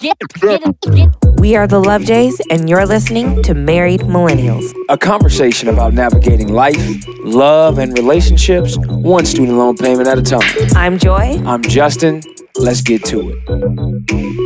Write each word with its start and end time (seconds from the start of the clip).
Get, 0.00 0.16
get, 0.40 0.62
get. 0.92 1.10
We 1.40 1.56
are 1.56 1.66
the 1.66 1.78
Love 1.78 2.04
Jays, 2.04 2.40
and 2.50 2.70
you're 2.70 2.86
listening 2.86 3.42
to 3.42 3.52
Married 3.52 4.00
Millennials. 4.00 4.72
A 4.88 4.96
conversation 4.96 5.68
about 5.68 5.92
navigating 5.92 6.48
life, 6.48 6.78
love, 7.22 7.78
and 7.78 7.92
relationships, 7.98 8.78
one 8.78 9.26
student 9.26 9.58
loan 9.58 9.76
payment 9.76 10.08
at 10.08 10.16
a 10.16 10.22
time. 10.22 10.40
I'm 10.74 10.98
Joy. 10.98 11.42
I'm 11.44 11.60
Justin. 11.60 12.22
Let's 12.56 12.80
get 12.80 13.04
to 13.06 13.30
it. 13.30 14.40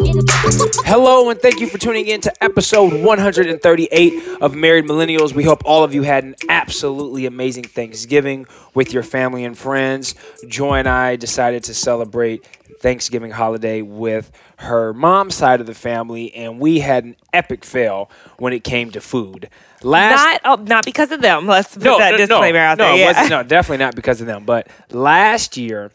Hello, 0.00 1.28
and 1.28 1.40
thank 1.40 1.58
you 1.58 1.66
for 1.66 1.76
tuning 1.76 2.06
in 2.06 2.20
to 2.20 2.44
episode 2.44 2.92
138 3.02 4.38
of 4.40 4.54
Married 4.54 4.84
Millennials. 4.84 5.32
We 5.32 5.42
hope 5.42 5.62
all 5.64 5.82
of 5.82 5.92
you 5.92 6.02
had 6.02 6.22
an 6.22 6.36
absolutely 6.48 7.26
amazing 7.26 7.64
Thanksgiving 7.64 8.46
with 8.74 8.92
your 8.92 9.02
family 9.02 9.44
and 9.44 9.58
friends. 9.58 10.14
Joy 10.46 10.76
and 10.76 10.88
I 10.88 11.16
decided 11.16 11.64
to 11.64 11.74
celebrate 11.74 12.46
Thanksgiving 12.80 13.32
holiday 13.32 13.82
with 13.82 14.30
her 14.58 14.94
mom's 14.94 15.34
side 15.34 15.60
of 15.60 15.66
the 15.66 15.74
family, 15.74 16.32
and 16.32 16.60
we 16.60 16.78
had 16.78 17.02
an 17.04 17.16
epic 17.32 17.64
fail 17.64 18.08
when 18.38 18.52
it 18.52 18.62
came 18.62 18.92
to 18.92 19.00
food. 19.00 19.50
Last 19.82 20.44
Not, 20.44 20.60
oh, 20.60 20.62
not 20.62 20.84
because 20.84 21.10
of 21.10 21.22
them. 21.22 21.48
Let's 21.48 21.74
put 21.74 21.82
that 21.82 22.16
disclaimer 22.16 22.58
out 22.60 22.78
there. 22.78 22.96
yeah. 22.96 23.26
no, 23.26 23.42
definitely 23.42 23.84
not 23.84 23.96
because 23.96 24.20
of 24.20 24.28
them. 24.28 24.44
But 24.44 24.68
last 24.92 25.56
year, 25.56 25.90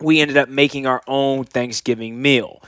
we 0.00 0.20
ended 0.20 0.36
up 0.36 0.48
making 0.48 0.86
our 0.86 1.02
own 1.08 1.42
Thanksgiving 1.42 2.22
meal. 2.22 2.62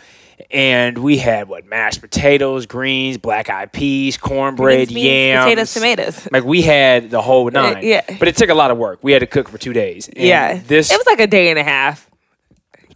And 0.51 0.99
we 0.99 1.19
had 1.19 1.49
what 1.49 1.67
mashed 1.67 2.01
potatoes, 2.01 2.67
greens, 2.67 3.19
black 3.19 3.49
eyed 3.51 3.73
peas, 3.73 4.17
cornbread, 4.17 4.89
Beans, 4.89 5.01
yams, 5.03 5.45
potatoes, 5.45 5.75
tomatoes. 5.75 6.29
Like 6.33 6.45
we 6.45 6.63
had 6.63 7.11
the 7.11 7.23
whole 7.23 7.47
uh, 7.47 7.51
nine. 7.51 7.85
yeah. 7.85 8.03
But 8.19 8.29
it 8.29 8.37
took 8.37 8.51
a 8.51 8.55
lot 8.55 8.71
of 8.71 8.79
work. 8.79 8.99
We 9.03 9.13
had 9.13 9.21
to 9.21 9.27
cook 9.27 9.49
for 9.49 9.59
two 9.59 9.73
days. 9.73 10.09
And 10.09 10.19
yeah. 10.19 10.61
This 10.67 10.91
it 10.91 10.97
was 10.99 11.07
like 11.07 11.21
a 11.21 11.27
day 11.27 11.51
and 11.51 11.59
a 11.59 11.65
half. 11.65 12.10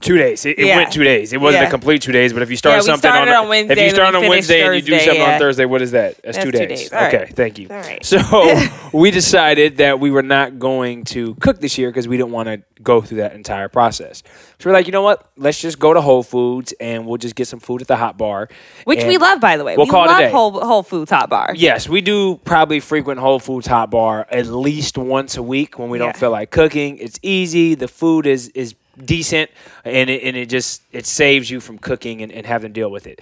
Two 0.00 0.16
days. 0.16 0.44
It, 0.44 0.58
it 0.58 0.66
Yeah. 0.66 0.76
went 0.76 0.92
two 0.92 1.04
days. 1.04 1.32
It 1.32 1.40
wasn't 1.40 1.62
Yeah. 1.62 1.68
a 1.68 1.70
complete 1.70 2.02
two 2.02 2.12
days. 2.12 2.32
But 2.32 2.42
if 2.42 2.50
you 2.50 2.56
start 2.56 2.76
Yeah, 2.76 2.80
something 2.82 3.10
on, 3.10 3.28
on 3.28 3.48
Wednesday 3.48 3.72
if 3.74 3.78
you 3.78 3.90
start 3.90 4.14
on 4.14 4.28
Wednesday 4.28 4.62
and 4.62 4.74
you 4.76 4.82
do 4.82 4.92
Thursday, 4.92 5.06
something 5.06 5.22
on. 5.22 5.38
Thursday, 5.38 5.64
what 5.64 5.82
is 5.82 5.90
that? 5.92 6.16
That's, 6.22 6.36
That's 6.36 6.44
two 6.44 6.52
two 6.52 6.58
days. 6.66 6.80
days. 6.80 6.92
All 6.92 7.00
right. 7.00 7.14
Okay, 7.14 7.32
thank 7.32 7.58
you. 7.58 7.68
All 7.70 7.76
right. 7.76 8.04
So 8.04 8.58
we 8.92 9.10
decided 9.10 9.78
that 9.78 9.98
we 10.00 10.10
were 10.10 10.22
not 10.22 10.58
going 10.58 11.04
to 11.06 11.34
cook 11.36 11.60
this 11.60 11.78
year 11.78 11.90
because 11.90 12.06
we 12.06 12.16
didn't 12.16 12.32
want 12.32 12.48
to 12.48 12.62
go 12.82 13.00
through 13.00 13.18
that 13.18 13.32
entire 13.34 13.68
process. 13.68 14.22
So 14.58 14.68
we're 14.70 14.74
like, 14.74 14.86
you 14.86 14.92
know 14.92 15.02
what? 15.02 15.26
Let's 15.36 15.60
just 15.60 15.78
go 15.78 15.94
to 15.94 16.00
Whole 16.00 16.22
Foods 16.22 16.72
and 16.80 17.06
we'll 17.06 17.16
just 17.16 17.34
get 17.34 17.48
some 17.48 17.60
food 17.60 17.80
at 17.82 17.88
the 17.88 17.96
hot 17.96 18.16
bar. 18.18 18.48
Which 18.84 19.02
we 19.04 19.16
love, 19.18 19.40
by 19.40 19.56
the 19.56 19.64
way. 19.64 19.76
We'll 19.76 19.86
we 19.86 19.90
call 19.90 20.04
it 20.04 20.08
a 20.08 20.10
love 20.10 20.18
day. 20.20 20.30
Whole, 20.30 20.60
Whole 20.60 20.82
Foods 20.82 21.10
Hot 21.10 21.28
Bar. 21.30 21.54
Yes, 21.56 21.88
we 21.88 22.00
do 22.00 22.36
probably 22.44 22.80
frequent 22.80 23.20
Whole 23.20 23.38
Foods 23.40 23.66
hot 23.66 23.90
bar 23.90 24.26
at 24.30 24.46
least 24.46 24.98
once 24.98 25.36
a 25.36 25.42
week 25.42 25.78
when 25.78 25.88
we 25.88 25.98
don't 25.98 26.16
feel 26.16 26.30
like 26.30 26.50
cooking. 26.50 26.98
It's 26.98 27.18
easy. 27.22 27.74
The 27.74 27.88
food 27.88 28.26
is 28.26 28.48
is 28.50 28.74
decent, 29.02 29.50
and 29.84 30.10
it, 30.10 30.22
and 30.22 30.36
it 30.36 30.48
just 30.48 30.82
it 30.92 31.06
saves 31.06 31.50
you 31.50 31.60
from 31.60 31.78
cooking 31.78 32.22
and, 32.22 32.30
and 32.32 32.46
having 32.46 32.70
to 32.72 32.80
deal 32.80 32.90
with 32.90 33.06
it. 33.06 33.20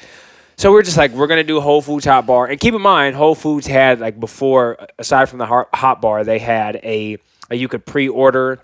So 0.56 0.70
we're 0.72 0.82
just 0.82 0.96
like 0.96 1.12
we're 1.12 1.26
gonna 1.26 1.44
do 1.44 1.60
Whole 1.60 1.82
Foods 1.82 2.04
hot 2.04 2.26
bar, 2.26 2.46
and 2.46 2.58
keep 2.60 2.74
in 2.74 2.82
mind 2.82 3.16
Whole 3.16 3.34
Foods 3.34 3.66
had 3.66 4.00
like 4.00 4.18
before, 4.20 4.86
aside 4.98 5.28
from 5.28 5.38
the 5.38 5.46
hot 5.46 5.68
hot 5.74 6.00
bar, 6.00 6.24
they 6.24 6.38
had 6.38 6.76
a, 6.76 7.18
a 7.50 7.56
you 7.56 7.68
could 7.68 7.84
pre-order 7.86 8.60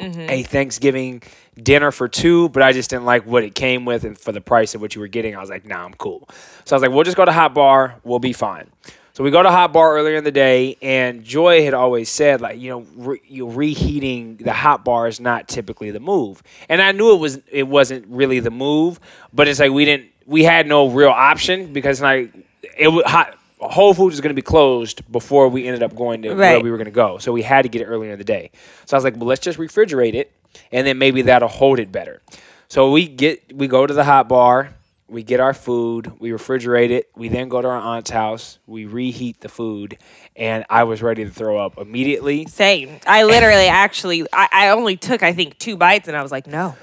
Mm-hmm. 0.00 0.30
a 0.30 0.42
Thanksgiving 0.44 1.22
dinner 1.60 1.90
for 1.90 2.06
two, 2.06 2.50
but 2.50 2.62
I 2.62 2.72
just 2.72 2.88
didn't 2.88 3.04
like 3.04 3.26
what 3.26 3.42
it 3.42 3.56
came 3.56 3.84
with 3.84 4.04
and 4.04 4.16
for 4.16 4.30
the 4.30 4.40
price 4.40 4.76
of 4.76 4.80
what 4.80 4.94
you 4.94 5.00
were 5.00 5.08
getting. 5.08 5.34
I 5.34 5.40
was 5.40 5.50
like, 5.50 5.66
nah, 5.66 5.84
I'm 5.84 5.94
cool. 5.94 6.28
So 6.64 6.76
I 6.76 6.76
was 6.76 6.82
like, 6.82 6.92
we'll 6.92 7.02
just 7.02 7.16
go 7.16 7.24
to 7.24 7.32
Hot 7.32 7.52
Bar. 7.52 7.96
We'll 8.04 8.20
be 8.20 8.32
fine. 8.32 8.70
So 9.18 9.24
we 9.24 9.32
go 9.32 9.42
to 9.42 9.50
Hot 9.50 9.72
Bar 9.72 9.96
earlier 9.96 10.14
in 10.14 10.22
the 10.22 10.30
day, 10.30 10.76
and 10.80 11.24
Joy 11.24 11.64
had 11.64 11.74
always 11.74 12.08
said, 12.08 12.40
like, 12.40 12.60
you 12.60 12.70
know, 12.70 12.86
re- 12.94 13.20
you 13.26 13.50
reheating 13.50 14.36
the 14.36 14.52
Hot 14.52 14.84
Bar 14.84 15.08
is 15.08 15.18
not 15.18 15.48
typically 15.48 15.90
the 15.90 15.98
move. 15.98 16.40
And 16.68 16.80
I 16.80 16.92
knew 16.92 17.12
it 17.12 17.18
was 17.18 17.40
it 17.50 17.66
wasn't 17.66 18.06
really 18.06 18.38
the 18.38 18.52
move, 18.52 19.00
but 19.32 19.48
it's 19.48 19.58
like 19.58 19.72
we 19.72 19.84
didn't 19.84 20.10
we 20.24 20.44
had 20.44 20.68
no 20.68 20.88
real 20.88 21.08
option 21.08 21.72
because 21.72 22.00
like 22.00 22.32
it 22.78 22.86
was 22.86 23.02
hot. 23.06 23.36
Whole 23.58 23.92
Foods 23.92 24.12
was 24.12 24.20
going 24.20 24.30
to 24.30 24.40
be 24.40 24.40
closed 24.40 25.02
before 25.10 25.48
we 25.48 25.66
ended 25.66 25.82
up 25.82 25.96
going 25.96 26.22
to 26.22 26.34
where 26.34 26.60
we 26.60 26.70
were 26.70 26.76
going 26.76 26.84
to 26.84 26.92
go. 26.92 27.18
So 27.18 27.32
we 27.32 27.42
had 27.42 27.62
to 27.62 27.68
get 27.68 27.82
it 27.82 27.86
earlier 27.86 28.12
in 28.12 28.18
the 28.18 28.24
day. 28.24 28.52
So 28.84 28.96
I 28.96 28.98
was 28.98 29.02
like, 29.02 29.16
well, 29.16 29.26
let's 29.26 29.40
just 29.40 29.58
refrigerate 29.58 30.14
it, 30.14 30.30
and 30.70 30.86
then 30.86 30.96
maybe 30.96 31.22
that'll 31.22 31.48
hold 31.48 31.80
it 31.80 31.90
better. 31.90 32.22
So 32.68 32.92
we 32.92 33.08
get 33.08 33.52
we 33.52 33.66
go 33.66 33.84
to 33.84 33.92
the 33.92 34.04
hot 34.04 34.28
bar, 34.28 34.74
we 35.08 35.22
get 35.22 35.40
our 35.40 35.54
food, 35.54 36.12
we 36.20 36.30
refrigerate 36.30 36.90
it, 36.90 37.10
we 37.16 37.28
then 37.28 37.48
go 37.48 37.62
to 37.62 37.68
our 37.68 37.76
aunt's 37.78 38.10
house, 38.10 38.58
we 38.66 38.84
reheat 38.84 39.40
the 39.40 39.48
food, 39.48 39.96
and 40.36 40.64
I 40.68 40.84
was 40.84 41.02
ready 41.02 41.24
to 41.24 41.30
throw 41.30 41.58
up 41.58 41.78
immediately. 41.78 42.46
Same. 42.46 43.00
I 43.06 43.24
literally 43.24 43.66
actually, 43.68 44.26
I, 44.32 44.48
I 44.52 44.68
only 44.70 44.96
took, 44.96 45.22
I 45.22 45.32
think, 45.32 45.58
two 45.58 45.76
bites 45.76 46.08
and 46.08 46.16
I 46.16 46.22
was 46.22 46.30
like, 46.30 46.46
no, 46.46 46.76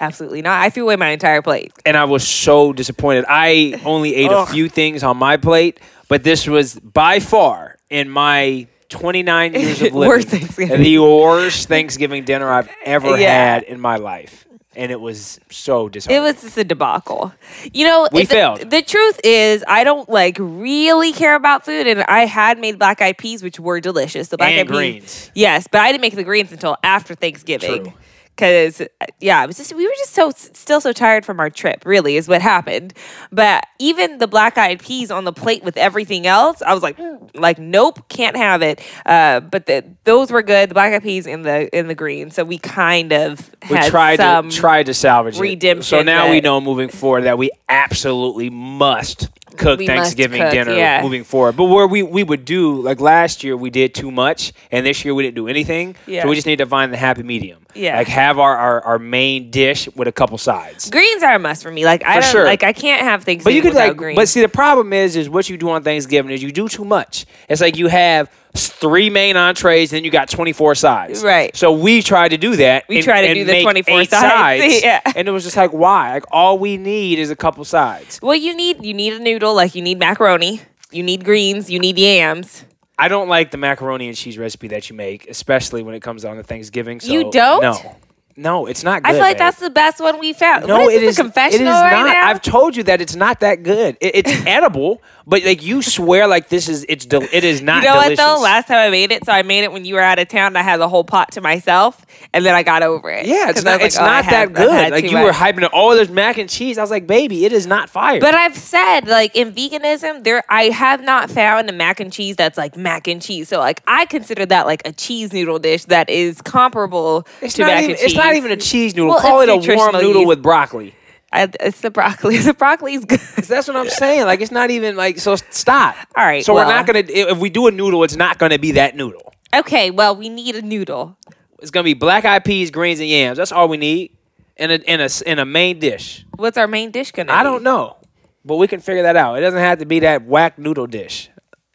absolutely 0.00 0.42
not. 0.42 0.60
I 0.60 0.70
threw 0.70 0.84
away 0.84 0.96
my 0.96 1.08
entire 1.08 1.42
plate. 1.42 1.72
and 1.84 1.96
I 1.96 2.04
was 2.04 2.26
so 2.26 2.72
disappointed. 2.72 3.24
I 3.28 3.80
only 3.84 4.14
ate 4.14 4.30
a 4.32 4.46
few 4.46 4.68
things 4.68 5.02
on 5.02 5.16
my 5.16 5.36
plate, 5.36 5.80
but 6.08 6.22
this 6.22 6.46
was 6.46 6.78
by 6.78 7.18
far 7.20 7.76
in 7.90 8.08
my 8.08 8.66
29 8.90 9.54
years 9.54 9.82
of 9.82 9.92
Worst 9.94 10.32
living 10.32 10.46
Thanksgiving. 10.48 10.82
the 10.82 10.98
worst 10.98 11.66
Thanksgiving 11.68 12.24
dinner 12.24 12.48
I've 12.50 12.68
ever 12.84 13.16
Yeah. 13.18 13.32
had 13.54 13.62
in 13.64 13.80
my 13.80 13.96
life, 13.96 14.46
and 14.76 14.90
it 14.92 15.00
was 15.00 15.38
so 15.50 15.88
disappointing. 15.88 16.22
It 16.22 16.26
was 16.26 16.42
just 16.42 16.56
a 16.58 16.64
debacle. 16.64 17.32
You 17.72 17.86
know, 17.86 18.08
We 18.12 18.22
the, 18.22 18.26
failed. 18.26 18.70
The 18.70 18.82
truth 18.82 19.20
is, 19.24 19.64
I 19.68 19.84
don't 19.84 20.08
like 20.08 20.36
really 20.38 21.12
care 21.12 21.34
about 21.34 21.64
food, 21.64 21.86
and 21.86 22.02
I 22.04 22.26
had 22.26 22.58
made 22.58 22.78
black 22.78 23.00
eyed 23.02 23.18
peas, 23.18 23.42
which 23.42 23.60
were 23.60 23.80
delicious. 23.80 24.28
The 24.28 24.36
black 24.38 24.50
And 24.52 24.60
eyed 24.60 24.66
greens. 24.68 25.02
peas, 25.04 25.30
yes, 25.34 25.66
but 25.70 25.80
I 25.80 25.92
didn't 25.92 26.02
make 26.02 26.14
the 26.16 26.24
greens 26.24 26.52
until 26.52 26.76
after 26.82 27.14
Thanksgiving. 27.14 27.84
True. 27.84 27.92
Because 28.34 28.82
yeah, 29.20 29.44
it 29.44 29.46
was 29.46 29.58
just 29.58 29.74
we 29.74 29.86
were 29.86 29.94
just 29.98 30.12
so 30.12 30.30
still 30.30 30.80
so 30.80 30.92
tired 30.92 31.24
from 31.24 31.38
our 31.38 31.50
trip. 31.50 31.84
Really, 31.84 32.16
is 32.16 32.28
what 32.28 32.40
happened. 32.40 32.94
But 33.30 33.66
even 33.78 34.18
the 34.18 34.26
black 34.26 34.56
eyed 34.56 34.80
peas 34.80 35.10
on 35.10 35.24
the 35.24 35.32
plate 35.32 35.62
with 35.62 35.76
everything 35.76 36.26
else, 36.26 36.62
I 36.62 36.72
was 36.72 36.82
like, 36.82 36.96
"Mm," 36.96 37.30
like 37.34 37.58
nope, 37.58 38.08
can't 38.08 38.36
have 38.36 38.62
it. 38.62 38.80
Uh, 39.04 39.40
but 39.40 39.66
the, 39.66 39.84
those 40.04 40.30
were 40.30 40.42
good, 40.42 40.70
the 40.70 40.74
black 40.74 40.92
eyed 40.92 41.02
peas 41.02 41.26
and 41.26 41.44
the 41.44 41.74
in 41.76 41.88
the 41.88 41.94
green. 41.94 42.30
So 42.30 42.44
we 42.44 42.58
kind 42.58 43.12
of 43.12 43.50
we 43.68 43.76
had 43.76 43.90
tried 43.90 44.16
some 44.16 44.48
to 44.48 44.56
tried 44.56 44.86
to 44.86 44.94
salvage 44.94 45.38
it. 45.38 45.84
So 45.84 46.02
now 46.02 46.30
we 46.30 46.40
know 46.40 46.60
moving 46.60 46.88
forward 46.88 47.22
that 47.22 47.36
we 47.36 47.50
absolutely 47.68 48.48
must 48.50 49.28
cook 49.56 49.78
We 49.78 49.86
Thanksgiving 49.86 50.42
cook, 50.42 50.52
dinner 50.52 50.72
yeah. 50.74 51.02
moving 51.02 51.24
forward. 51.24 51.56
But 51.56 51.64
where 51.64 51.86
we 51.86 52.02
we 52.02 52.22
would 52.22 52.44
do 52.44 52.80
like 52.80 53.00
last 53.00 53.44
year 53.44 53.56
we 53.56 53.70
did 53.70 53.94
too 53.94 54.10
much 54.10 54.52
and 54.70 54.84
this 54.86 55.04
year 55.04 55.14
we 55.14 55.22
didn't 55.22 55.36
do 55.36 55.48
anything. 55.48 55.96
Yeah. 56.06 56.22
So 56.22 56.28
we 56.28 56.34
just 56.34 56.46
need 56.46 56.56
to 56.56 56.66
find 56.66 56.92
the 56.92 56.96
happy 56.96 57.22
medium. 57.22 57.61
Yeah. 57.74 57.96
Like 57.98 58.08
have 58.08 58.38
our, 58.38 58.56
our, 58.56 58.80
our 58.82 58.98
main 58.98 59.50
dish 59.50 59.88
with 59.94 60.08
a 60.08 60.12
couple 60.12 60.36
sides. 60.38 60.90
Greens 60.90 61.22
are 61.22 61.34
a 61.34 61.38
must 61.38 61.62
for 61.62 61.70
me. 61.70 61.84
Like 61.84 62.04
I 62.04 62.16
For 62.16 62.20
don't 62.22 62.30
sure. 62.32 62.44
like 62.44 62.62
I 62.62 62.72
can't 62.72 63.02
have 63.02 63.24
things. 63.24 63.44
But 63.44 63.54
you 63.54 63.62
could 63.62 63.74
like, 63.74 63.96
greens. 63.96 64.16
but 64.16 64.28
see, 64.28 64.40
the 64.40 64.48
problem 64.48 64.92
is, 64.92 65.16
is 65.16 65.28
what 65.28 65.48
you 65.48 65.56
do 65.56 65.70
on 65.70 65.82
Thanksgiving 65.82 66.30
is 66.32 66.42
you 66.42 66.52
do 66.52 66.68
too 66.68 66.84
much. 66.84 67.26
It's 67.48 67.60
like 67.60 67.76
you 67.76 67.88
have 67.88 68.30
three 68.54 69.08
main 69.08 69.36
entrees, 69.36 69.90
then 69.92 70.04
you 70.04 70.10
got 70.10 70.28
twenty 70.28 70.52
four 70.52 70.74
sides. 70.74 71.22
Right. 71.24 71.56
So 71.56 71.72
we 71.72 72.02
tried 72.02 72.28
to 72.30 72.36
do 72.36 72.56
that. 72.56 72.84
We 72.88 72.96
and- 72.96 73.04
tried 73.04 73.22
to 73.22 73.28
and 73.28 73.34
do 73.36 73.44
the 73.44 73.52
make 73.52 73.62
24 73.64 74.00
eight 74.00 74.10
sides. 74.10 74.82
Yeah. 74.82 75.00
and 75.16 75.26
it 75.26 75.30
was 75.30 75.44
just 75.44 75.56
like, 75.56 75.72
why? 75.72 76.12
Like 76.12 76.24
all 76.30 76.58
we 76.58 76.76
need 76.76 77.18
is 77.18 77.30
a 77.30 77.36
couple 77.36 77.64
sides. 77.64 78.20
well, 78.22 78.34
you 78.34 78.54
need 78.54 78.84
you 78.84 78.92
need 78.94 79.14
a 79.14 79.18
noodle. 79.18 79.54
Like 79.54 79.74
you 79.74 79.80
need 79.82 79.98
macaroni. 79.98 80.60
You 80.90 81.02
need 81.02 81.24
greens. 81.24 81.70
You 81.70 81.78
need 81.78 81.98
yams. 81.98 82.64
I 83.02 83.08
don't 83.08 83.28
like 83.28 83.50
the 83.50 83.56
macaroni 83.56 84.06
and 84.06 84.16
cheese 84.16 84.38
recipe 84.38 84.68
that 84.68 84.88
you 84.88 84.94
make, 84.94 85.28
especially 85.28 85.82
when 85.82 85.96
it 85.96 86.02
comes 86.02 86.22
down 86.22 86.36
to 86.36 86.44
Thanksgiving. 86.44 87.00
So 87.00 87.12
You 87.12 87.32
don't? 87.32 87.60
No, 87.60 87.96
no, 88.36 88.66
it's 88.66 88.84
not. 88.84 89.02
good. 89.02 89.10
I 89.10 89.12
feel 89.14 89.22
like 89.22 89.34
babe. 89.34 89.38
that's 89.40 89.58
the 89.58 89.70
best 89.70 90.00
one 90.00 90.20
we 90.20 90.32
found. 90.32 90.68
No, 90.68 90.78
what 90.82 90.92
is 90.92 90.98
it 90.98 91.00
this, 91.00 91.10
is. 91.14 91.18
a 91.18 91.22
confessional 91.24 91.66
it 91.66 91.70
is 91.70 91.82
right 91.82 91.90
not. 91.90 92.12
now? 92.12 92.28
I've 92.28 92.40
told 92.40 92.76
you 92.76 92.84
that 92.84 93.00
it's 93.00 93.16
not 93.16 93.40
that 93.40 93.64
good. 93.64 93.96
It, 94.00 94.14
it's 94.14 94.30
edible, 94.46 95.02
but 95.26 95.44
like 95.44 95.62
you 95.62 95.82
swear, 95.82 96.26
like 96.26 96.48
this 96.48 96.68
is 96.68 96.84
it's. 96.88 97.06
Del- 97.06 97.22
it 97.32 97.44
is 97.44 97.60
not. 97.62 97.82
you 97.82 97.88
know 97.88 97.94
delicious. 97.94 98.18
what 98.18 98.36
though? 98.36 98.42
Last 98.42 98.68
time 98.68 98.78
I 98.78 98.90
made 98.90 99.12
it, 99.12 99.24
so 99.24 99.32
I 99.32 99.42
made 99.42 99.64
it 99.64 99.72
when 99.72 99.84
you 99.84 99.94
were 99.94 100.00
out 100.00 100.18
of 100.18 100.28
town. 100.28 100.56
I 100.56 100.62
had 100.62 100.78
the 100.78 100.88
whole 100.88 101.04
pot 101.04 101.32
to 101.32 101.40
myself, 101.40 102.04
and 102.32 102.44
then 102.44 102.54
I 102.54 102.62
got 102.62 102.82
over 102.82 103.10
it. 103.10 103.26
Yeah, 103.26 103.50
it's 103.50 103.62
not. 103.64 103.78
was 103.80 103.86
It's 103.86 103.98
oh, 103.98 104.02
not 104.04 104.24
that 104.24 104.30
had- 104.30 104.54
good. 104.54 104.90
Like 104.92 105.10
you 105.10 105.18
were 105.18 105.30
hyping 105.32 105.62
it. 105.64 105.70
Oh, 105.72 105.94
there's 105.94 106.10
mac 106.10 106.38
and 106.38 106.48
cheese. 106.50 106.78
I 106.78 106.80
was 106.82 106.90
like, 106.90 107.06
baby, 107.06 107.44
it 107.44 107.52
is 107.52 107.66
not 107.66 107.88
fire. 107.90 108.20
But 108.20 108.34
I've 108.34 108.56
said 108.56 109.06
like 109.06 109.34
in 109.36 109.52
veganism, 109.52 110.24
there 110.24 110.42
I 110.48 110.64
have 110.64 111.02
not 111.02 111.30
found 111.30 111.68
a 111.68 111.72
mac 111.72 112.00
and 112.00 112.12
cheese 112.12 112.36
that's 112.36 112.58
like 112.58 112.76
mac 112.76 113.06
and 113.08 113.20
cheese. 113.22 113.48
So 113.48 113.58
like 113.58 113.82
I 113.86 114.06
consider 114.06 114.46
that 114.46 114.66
like 114.66 114.82
a 114.86 114.92
cheese 114.92 115.32
noodle 115.32 115.58
dish 115.58 115.84
that 115.86 116.10
is 116.10 116.40
comparable 116.42 117.26
it's 117.40 117.54
to 117.54 117.62
mac 117.64 117.82
Even, 117.84 117.90
and 117.90 117.98
cheese. 117.98 118.06
it's 118.06 118.16
not 118.16 118.34
even 118.34 118.50
a 118.52 118.56
cheese 118.56 118.94
noodle. 118.94 119.10
Well, 119.10 119.20
Call 119.20 119.40
it 119.40 119.48
a 119.48 119.56
warm 119.76 119.92
noodle 119.94 120.14
yeast. 120.22 120.28
with 120.28 120.42
broccoli. 120.42 120.94
I, 121.32 121.48
it's 121.60 121.80
the 121.80 121.90
broccoli. 121.90 122.36
The 122.42 122.54
broccoli's 122.54 123.04
good. 123.04 123.20
That's 123.20 123.66
what 123.68 123.76
I'm 123.76 123.88
saying. 123.88 124.24
Like 124.26 124.40
it's 124.40 124.50
not 124.50 124.70
even 124.70 124.96
like. 124.96 125.18
So 125.18 125.36
stop. 125.36 125.96
All 126.16 126.24
right, 126.24 126.44
So 126.44 126.54
well. 126.54 126.66
we're 126.66 126.72
not 126.72 126.86
gonna. 126.86 127.04
If 127.08 127.38
we 127.38 127.48
do 127.50 127.66
a 127.66 127.70
noodle, 127.70 128.04
it's 128.04 128.16
not 128.16 128.38
gonna 128.38 128.58
be 128.58 128.72
that 128.72 128.94
noodle. 128.96 129.32
Okay, 129.54 129.90
well 129.90 130.14
we 130.16 130.28
need 130.28 130.56
a 130.56 130.62
noodle. 130.62 131.16
It's 131.60 131.70
gonna 131.70 131.84
be 131.84 131.94
black 131.94 132.24
eyed 132.24 132.44
peas, 132.44 132.70
greens, 132.70 133.00
and 133.00 133.08
yams. 133.08 133.38
That's 133.38 133.52
all 133.52 133.68
we 133.68 133.76
need. 133.76 134.16
In 134.56 134.70
a 134.70 134.74
in 134.74 135.00
a 135.00 135.08
in 135.26 135.38
a 135.38 135.44
main 135.46 135.78
dish. 135.78 136.26
What's 136.36 136.58
our 136.58 136.68
main 136.68 136.90
dish 136.90 137.10
gonna? 137.12 137.32
I 137.32 137.42
be? 137.42 137.44
don't 137.44 137.62
know, 137.62 137.96
but 138.44 138.56
we 138.56 138.66
can 138.68 138.80
figure 138.80 139.02
that 139.04 139.16
out. 139.16 139.36
It 139.38 139.40
doesn't 139.40 139.58
have 139.58 139.78
to 139.78 139.86
be 139.86 140.00
that 140.00 140.24
whack 140.26 140.58
noodle 140.58 140.86
dish. 140.86 141.30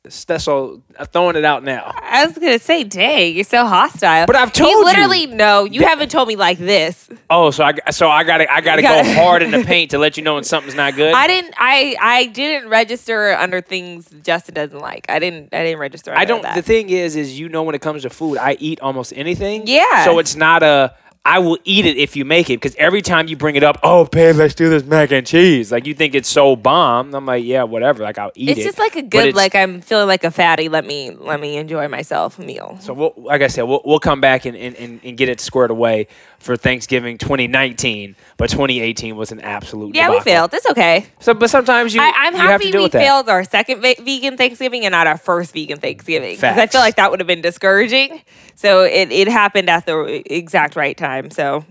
That's 0.09 0.43
so 0.43 0.81
I'm 0.99 1.05
throwing 1.07 1.35
it 1.35 1.45
out 1.45 1.63
now. 1.63 1.93
I 2.01 2.25
was 2.25 2.37
gonna 2.37 2.59
say, 2.59 2.83
dang, 2.83 3.35
you're 3.35 3.43
so 3.43 3.65
hostile. 3.65 4.25
But 4.25 4.35
I've 4.35 4.53
told 4.53 4.71
you 4.71 4.77
you. 4.79 4.85
literally 4.85 5.25
no. 5.27 5.65
You 5.65 5.81
haven't 5.83 6.09
told 6.09 6.27
me 6.27 6.35
like 6.35 6.57
this. 6.57 7.09
Oh, 7.29 7.51
so 7.51 7.63
I 7.63 7.73
so 7.91 8.09
I 8.09 8.23
gotta 8.23 8.51
I 8.51 8.61
gotta 8.61 8.81
gotta- 8.81 9.03
go 9.07 9.13
hard 9.21 9.43
in 9.43 9.51
the 9.51 9.63
paint 9.63 9.91
to 9.91 9.97
let 9.97 10.17
you 10.17 10.23
know 10.23 10.35
when 10.35 10.43
something's 10.43 10.75
not 10.75 10.95
good. 10.95 11.13
I 11.13 11.27
didn't. 11.27 11.53
I 11.57 11.95
I 12.01 12.25
didn't 12.27 12.69
register 12.69 13.33
under 13.33 13.61
things 13.61 14.07
Justin 14.23 14.55
doesn't 14.55 14.79
like. 14.79 15.05
I 15.09 15.19
didn't. 15.19 15.53
I 15.53 15.63
didn't 15.63 15.79
register. 15.79 16.11
Under 16.11 16.21
I 16.21 16.25
don't. 16.25 16.41
That. 16.43 16.55
The 16.55 16.61
thing 16.61 16.89
is, 16.89 17.15
is 17.15 17.39
you 17.39 17.49
know 17.49 17.63
when 17.63 17.75
it 17.75 17.81
comes 17.81 18.03
to 18.03 18.09
food, 18.09 18.37
I 18.37 18.57
eat 18.59 18.79
almost 18.81 19.13
anything. 19.15 19.63
Yeah. 19.67 20.05
So 20.05 20.19
it's 20.19 20.35
not 20.35 20.63
a. 20.63 20.95
I 21.27 21.39
will 21.39 21.57
eat 21.65 21.85
it 21.85 21.97
if 21.97 22.15
you 22.15 22.23
make 22.23 22.49
it 22.49 22.61
because 22.61 22.73
every 22.77 23.01
time 23.01 23.27
you 23.27 23.35
bring 23.35 23.57
it 23.57 23.63
up, 23.63 23.77
oh, 23.83 24.05
babe, 24.05 24.37
let's 24.37 24.55
do 24.55 24.69
this 24.69 24.85
mac 24.85 25.11
and 25.11 25.27
cheese. 25.27 25.73
Like 25.73 25.85
you 25.85 25.93
think 25.93 26.15
it's 26.15 26.29
so 26.29 26.55
bomb. 26.55 27.13
I'm 27.13 27.25
like, 27.25 27.43
yeah, 27.43 27.63
whatever. 27.63 28.01
Like 28.01 28.17
I'll 28.17 28.31
eat 28.33 28.47
it's 28.47 28.59
it. 28.59 28.61
It's 28.61 28.67
just 28.69 28.79
like 28.79 28.95
a 28.95 29.01
good, 29.01 29.35
like 29.35 29.53
I'm 29.53 29.81
feeling 29.81 30.07
like 30.07 30.23
a 30.23 30.31
fatty. 30.31 30.69
Let 30.69 30.85
me 30.85 31.11
let 31.11 31.41
me 31.41 31.57
enjoy 31.57 31.89
myself 31.89 32.39
meal. 32.39 32.77
So 32.79 32.93
we'll, 32.93 33.13
like 33.17 33.41
I 33.41 33.47
said, 33.47 33.63
we'll, 33.63 33.81
we'll 33.83 33.99
come 33.99 34.21
back 34.21 34.45
and, 34.45 34.55
and, 34.55 35.01
and, 35.03 35.17
get 35.17 35.27
it 35.27 35.41
squared 35.41 35.69
away 35.69 36.07
for 36.39 36.55
Thanksgiving 36.55 37.17
2019. 37.17 38.15
But 38.37 38.49
2018 38.49 39.17
was 39.17 39.33
an 39.33 39.41
absolute. 39.41 39.95
Yeah, 39.95 40.09
we 40.09 40.21
failed. 40.21 40.53
It's 40.53 40.65
okay. 40.67 41.07
So, 41.19 41.33
but 41.33 41.49
sometimes 41.49 41.93
you, 41.93 41.99
I, 41.99 42.13
I'm 42.15 42.35
you 42.35 42.39
have 42.39 42.61
to 42.61 42.67
happy 42.67 42.77
we 42.77 42.83
with 42.83 42.93
that. 42.93 43.01
failed 43.01 43.27
our 43.27 43.43
second 43.43 43.81
ve- 43.81 43.97
vegan 43.99 44.37
Thanksgiving 44.37 44.85
and 44.85 44.93
not 44.93 45.07
our 45.07 45.17
first 45.17 45.53
vegan 45.53 45.79
Thanksgiving 45.79 46.35
because 46.35 46.57
I 46.57 46.67
feel 46.67 46.79
like 46.79 46.95
that 46.95 47.11
would 47.11 47.19
have 47.19 47.27
been 47.27 47.41
discouraging. 47.41 48.21
So 48.55 48.83
it 48.83 49.11
it 49.11 49.27
happened 49.27 49.69
at 49.69 49.85
the 49.85 50.23
exact 50.25 50.75
right 50.75 50.95
time. 50.95 51.16
So 51.31 51.65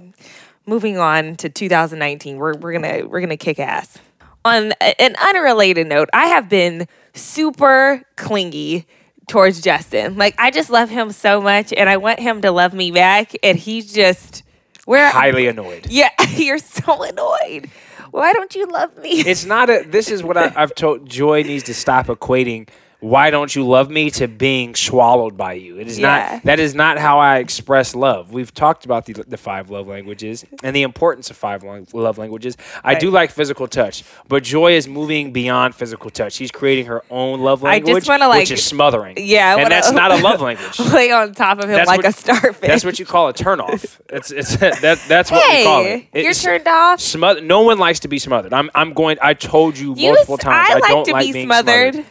moving 0.67 0.99
on 0.99 1.37
to 1.37 1.49
2019, 1.49 2.37
we're 2.37 2.55
we're 2.55 2.73
gonna 2.73 3.07
we're 3.07 3.21
gonna 3.21 3.37
kick 3.37 3.59
ass. 3.59 3.99
On 4.45 4.73
an 4.81 5.17
unrelated 5.17 5.89
note, 5.89 6.09
I 6.13 6.27
have 6.27 6.49
been 6.49 6.87
super 7.15 8.03
clingy 8.17 8.87
towards 9.29 9.61
Justin. 9.61 10.17
Like 10.17 10.35
I 10.39 10.51
just 10.51 10.71
love 10.71 10.89
him 10.89 11.11
so 11.11 11.41
much, 11.41 11.73
and 11.73 11.89
I 11.89 11.97
want 11.97 12.21
him 12.21 12.43
to 12.43 12.51
love 12.53 12.73
me 12.73 12.91
back. 12.91 13.33
And 13.43 13.59
he's 13.59 13.93
just 13.93 14.43
we're 14.87 15.11
Highly 15.11 15.49
annoyed. 15.49 15.87
yeah, 15.91 16.11
you're 16.37 16.59
so 16.59 17.03
annoyed. 17.03 17.69
Why 18.13 18.33
don't 18.33 18.55
you 18.55 18.67
love 18.67 18.97
me? 18.99 19.11
It's 19.21 19.45
not 19.45 19.69
a. 19.69 19.85
This 19.87 20.11
is 20.11 20.23
what 20.23 20.37
I, 20.37 20.53
I've 20.55 20.75
told. 20.75 21.09
Joy 21.09 21.43
needs 21.43 21.65
to 21.65 21.75
stop 21.75 22.07
equating. 22.07 22.69
Why 23.01 23.31
don't 23.31 23.55
you 23.55 23.67
love 23.67 23.91
me 23.91 24.11
to 24.13 24.27
being 24.27 24.75
swallowed 24.75 25.37
by 25.37 25.53
you? 25.53 25.79
It 25.79 25.87
is 25.87 25.99
Yeah. 25.99 26.31
not. 26.33 26.43
That 26.45 26.59
is 26.59 26.75
not 26.75 26.99
how 26.99 27.19
I 27.19 27.37
express 27.39 27.95
love. 27.95 28.33
We've 28.33 28.53
talked 28.53 28.85
about 28.87 29.05
the 29.05 29.13
the 29.29 29.37
five 29.37 29.71
love 29.71 29.87
languages 29.87 30.45
and 30.65 30.75
the 30.75 30.83
importance 30.83 31.29
of 31.31 31.37
five 31.37 31.63
lo- 31.63 31.85
love 31.93 32.17
languages. 32.19 32.57
I 32.83 32.95
do 32.95 33.11
like 33.11 33.31
physical 33.31 33.67
touch, 33.69 34.03
but 34.29 34.43
Joy 34.43 34.73
is 34.77 34.89
moving 34.89 35.33
beyond 35.33 35.75
physical 35.75 36.09
touch. 36.11 36.33
She's 36.33 36.51
creating 36.51 36.87
her 36.87 37.03
own 37.11 37.41
love 37.41 37.63
I 37.65 37.79
just 37.81 37.87
language, 37.87 38.09
wanna, 38.09 38.29
which 38.31 38.51
is 38.51 38.65
smothering. 38.65 39.17
Yeah, 39.19 39.53
and 39.53 39.63
wanna- 39.65 39.75
that's 39.75 39.93
not 39.93 40.11
a 40.13 40.17
love 40.17 40.41
language. 40.49 40.79
lay 40.81 41.11
on 41.13 41.35
top 41.35 41.59
of 41.59 41.65
him 41.65 41.73
That's 41.73 41.89
like 41.89 41.99
what- 41.99 42.07
a 42.07 42.13
starfish. 42.13 42.67
That's 42.67 42.85
what 42.85 42.99
you 42.99 43.05
call 43.05 43.29
a 43.29 43.35
turnoff. 43.35 43.99
It's 44.09 44.31
it's 44.31 44.57
that 44.81 45.01
that's 45.07 45.31
what 45.31 45.47
we 45.49 45.65
call 45.65 45.85
it. 45.85 46.07
hey, 46.13 46.23
you're 46.23 46.33
turned 46.33 46.67
off. 46.67 47.01
Smother. 47.01 47.41
No 47.43 47.61
one 47.61 47.79
likes 47.79 48.01
to 48.01 48.09
be 48.09 48.19
smothered. 48.19 48.53
I'm. 48.55 48.71
I'm 48.75 48.95
going. 48.95 49.19
I 49.21 49.35
told 49.35 49.77
you 49.79 49.95
You, 49.97 50.13
multiple 50.13 50.39
times. 50.39 50.69
I 50.71 50.75
like 50.79 50.91
don't 50.91 51.05
to 51.05 51.13
like 51.13 51.27
be 51.27 51.33
being 51.33 51.47
smothered. 51.47 52.05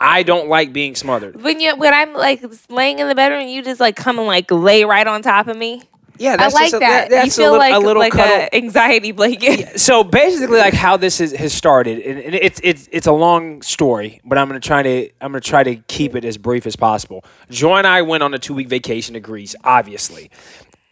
I 0.00 0.22
don't 0.22 0.48
like 0.48 0.72
being 0.72 0.94
smothered. 0.94 1.40
When 1.42 1.60
you 1.60 1.76
when 1.76 1.94
I'm 1.94 2.12
like 2.12 2.44
laying 2.68 2.98
in 2.98 3.08
the 3.08 3.14
bedroom, 3.14 3.46
you 3.48 3.62
just 3.62 3.80
like 3.80 3.96
come 3.96 4.18
and 4.18 4.26
like 4.26 4.50
lay 4.50 4.84
right 4.84 5.06
on 5.06 5.22
top 5.22 5.48
of 5.48 5.56
me. 5.56 5.82
Yeah, 6.18 6.36
I 6.38 6.48
like 6.48 6.72
that. 6.72 7.24
you 7.24 7.30
feel 7.30 7.56
like 7.56 7.74
a 7.74 7.78
little 7.78 8.00
like 8.00 8.14
a 8.14 8.54
anxiety 8.54 9.12
blanket. 9.12 9.80
so 9.80 10.04
basically, 10.04 10.58
like 10.58 10.74
how 10.74 10.96
this 10.96 11.20
is, 11.20 11.32
has 11.32 11.52
started, 11.52 12.00
and, 12.00 12.18
and 12.18 12.34
it's 12.34 12.60
it's 12.62 12.88
it's 12.92 13.06
a 13.06 13.12
long 13.12 13.62
story, 13.62 14.20
but 14.24 14.38
I'm 14.38 14.46
gonna 14.46 14.60
try 14.60 14.82
to 14.82 15.10
I'm 15.20 15.32
gonna 15.32 15.40
try 15.40 15.64
to 15.64 15.76
keep 15.76 16.14
it 16.14 16.24
as 16.24 16.36
brief 16.36 16.66
as 16.66 16.76
possible. 16.76 17.24
Joy 17.50 17.78
and 17.78 17.86
I 17.86 18.02
went 18.02 18.22
on 18.22 18.34
a 18.34 18.38
two 18.38 18.54
week 18.54 18.68
vacation 18.68 19.14
to 19.14 19.20
Greece, 19.20 19.56
obviously, 19.64 20.30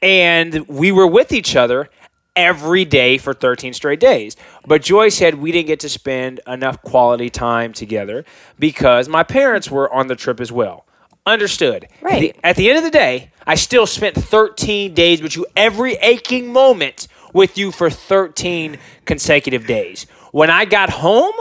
and 0.03 0.67
we 0.69 0.91
were 0.91 1.07
with 1.07 1.33
each 1.33 1.55
other 1.55 1.91
every 2.41 2.85
day 2.85 3.19
for 3.19 3.33
13 3.35 3.73
straight 3.75 4.01
days. 4.01 4.37
But 4.67 4.83
Joy 4.83 5.09
said 5.11 5.35
we 5.37 5.53
didn't 5.53 5.67
get 5.69 5.81
to 5.81 5.89
spend 5.89 6.41
enough 6.47 6.81
quality 6.83 7.31
time 7.31 7.73
together 7.73 8.25
because 8.59 9.09
my 9.09 9.23
parents 9.23 9.71
were 9.71 9.93
on 9.93 10.07
the 10.09 10.17
trip 10.17 10.41
as 10.41 10.51
well. 10.51 10.87
Understood. 11.27 11.85
At 11.85 11.91
the- 11.91 12.05
Right. 12.05 12.37
At 12.43 12.57
the, 12.57 12.69
end 12.69 12.79
of 12.79 12.85
the 12.85 12.91
day, 12.91 13.31
I 13.47 13.55
still 13.55 13.87
spent 13.87 14.17
13 14.17 14.95
days 14.95 15.21
with 15.23 15.37
you, 15.37 15.47
every 15.57 15.95
aching 15.97 16.53
moment 16.53 17.07
with 17.35 17.59
you 17.59 17.71
for 17.71 17.91
13 17.91 18.79
consecutive 19.05 19.67
days. 19.67 20.07
When 20.33 20.51
I 20.51 20.65
got 20.65 20.91
home, 20.91 21.35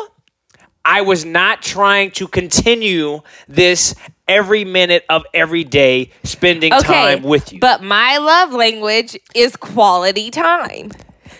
I 0.85 1.01
was 1.01 1.23
not 1.25 1.61
trying 1.61 2.11
to 2.11 2.27
continue 2.27 3.21
this 3.47 3.95
every 4.29 4.63
minute 4.63 5.03
of 5.09 5.25
every 5.33 5.65
day 5.65 6.11
spending 6.23 6.71
Okay, 6.71 6.83
time 6.83 7.23
with 7.23 7.51
you. 7.51 7.59
But 7.59 7.83
my 7.83 8.17
love 8.17 8.53
language 8.53 9.17
is 9.35 9.57
quality 9.57 10.31
time. 10.31 10.91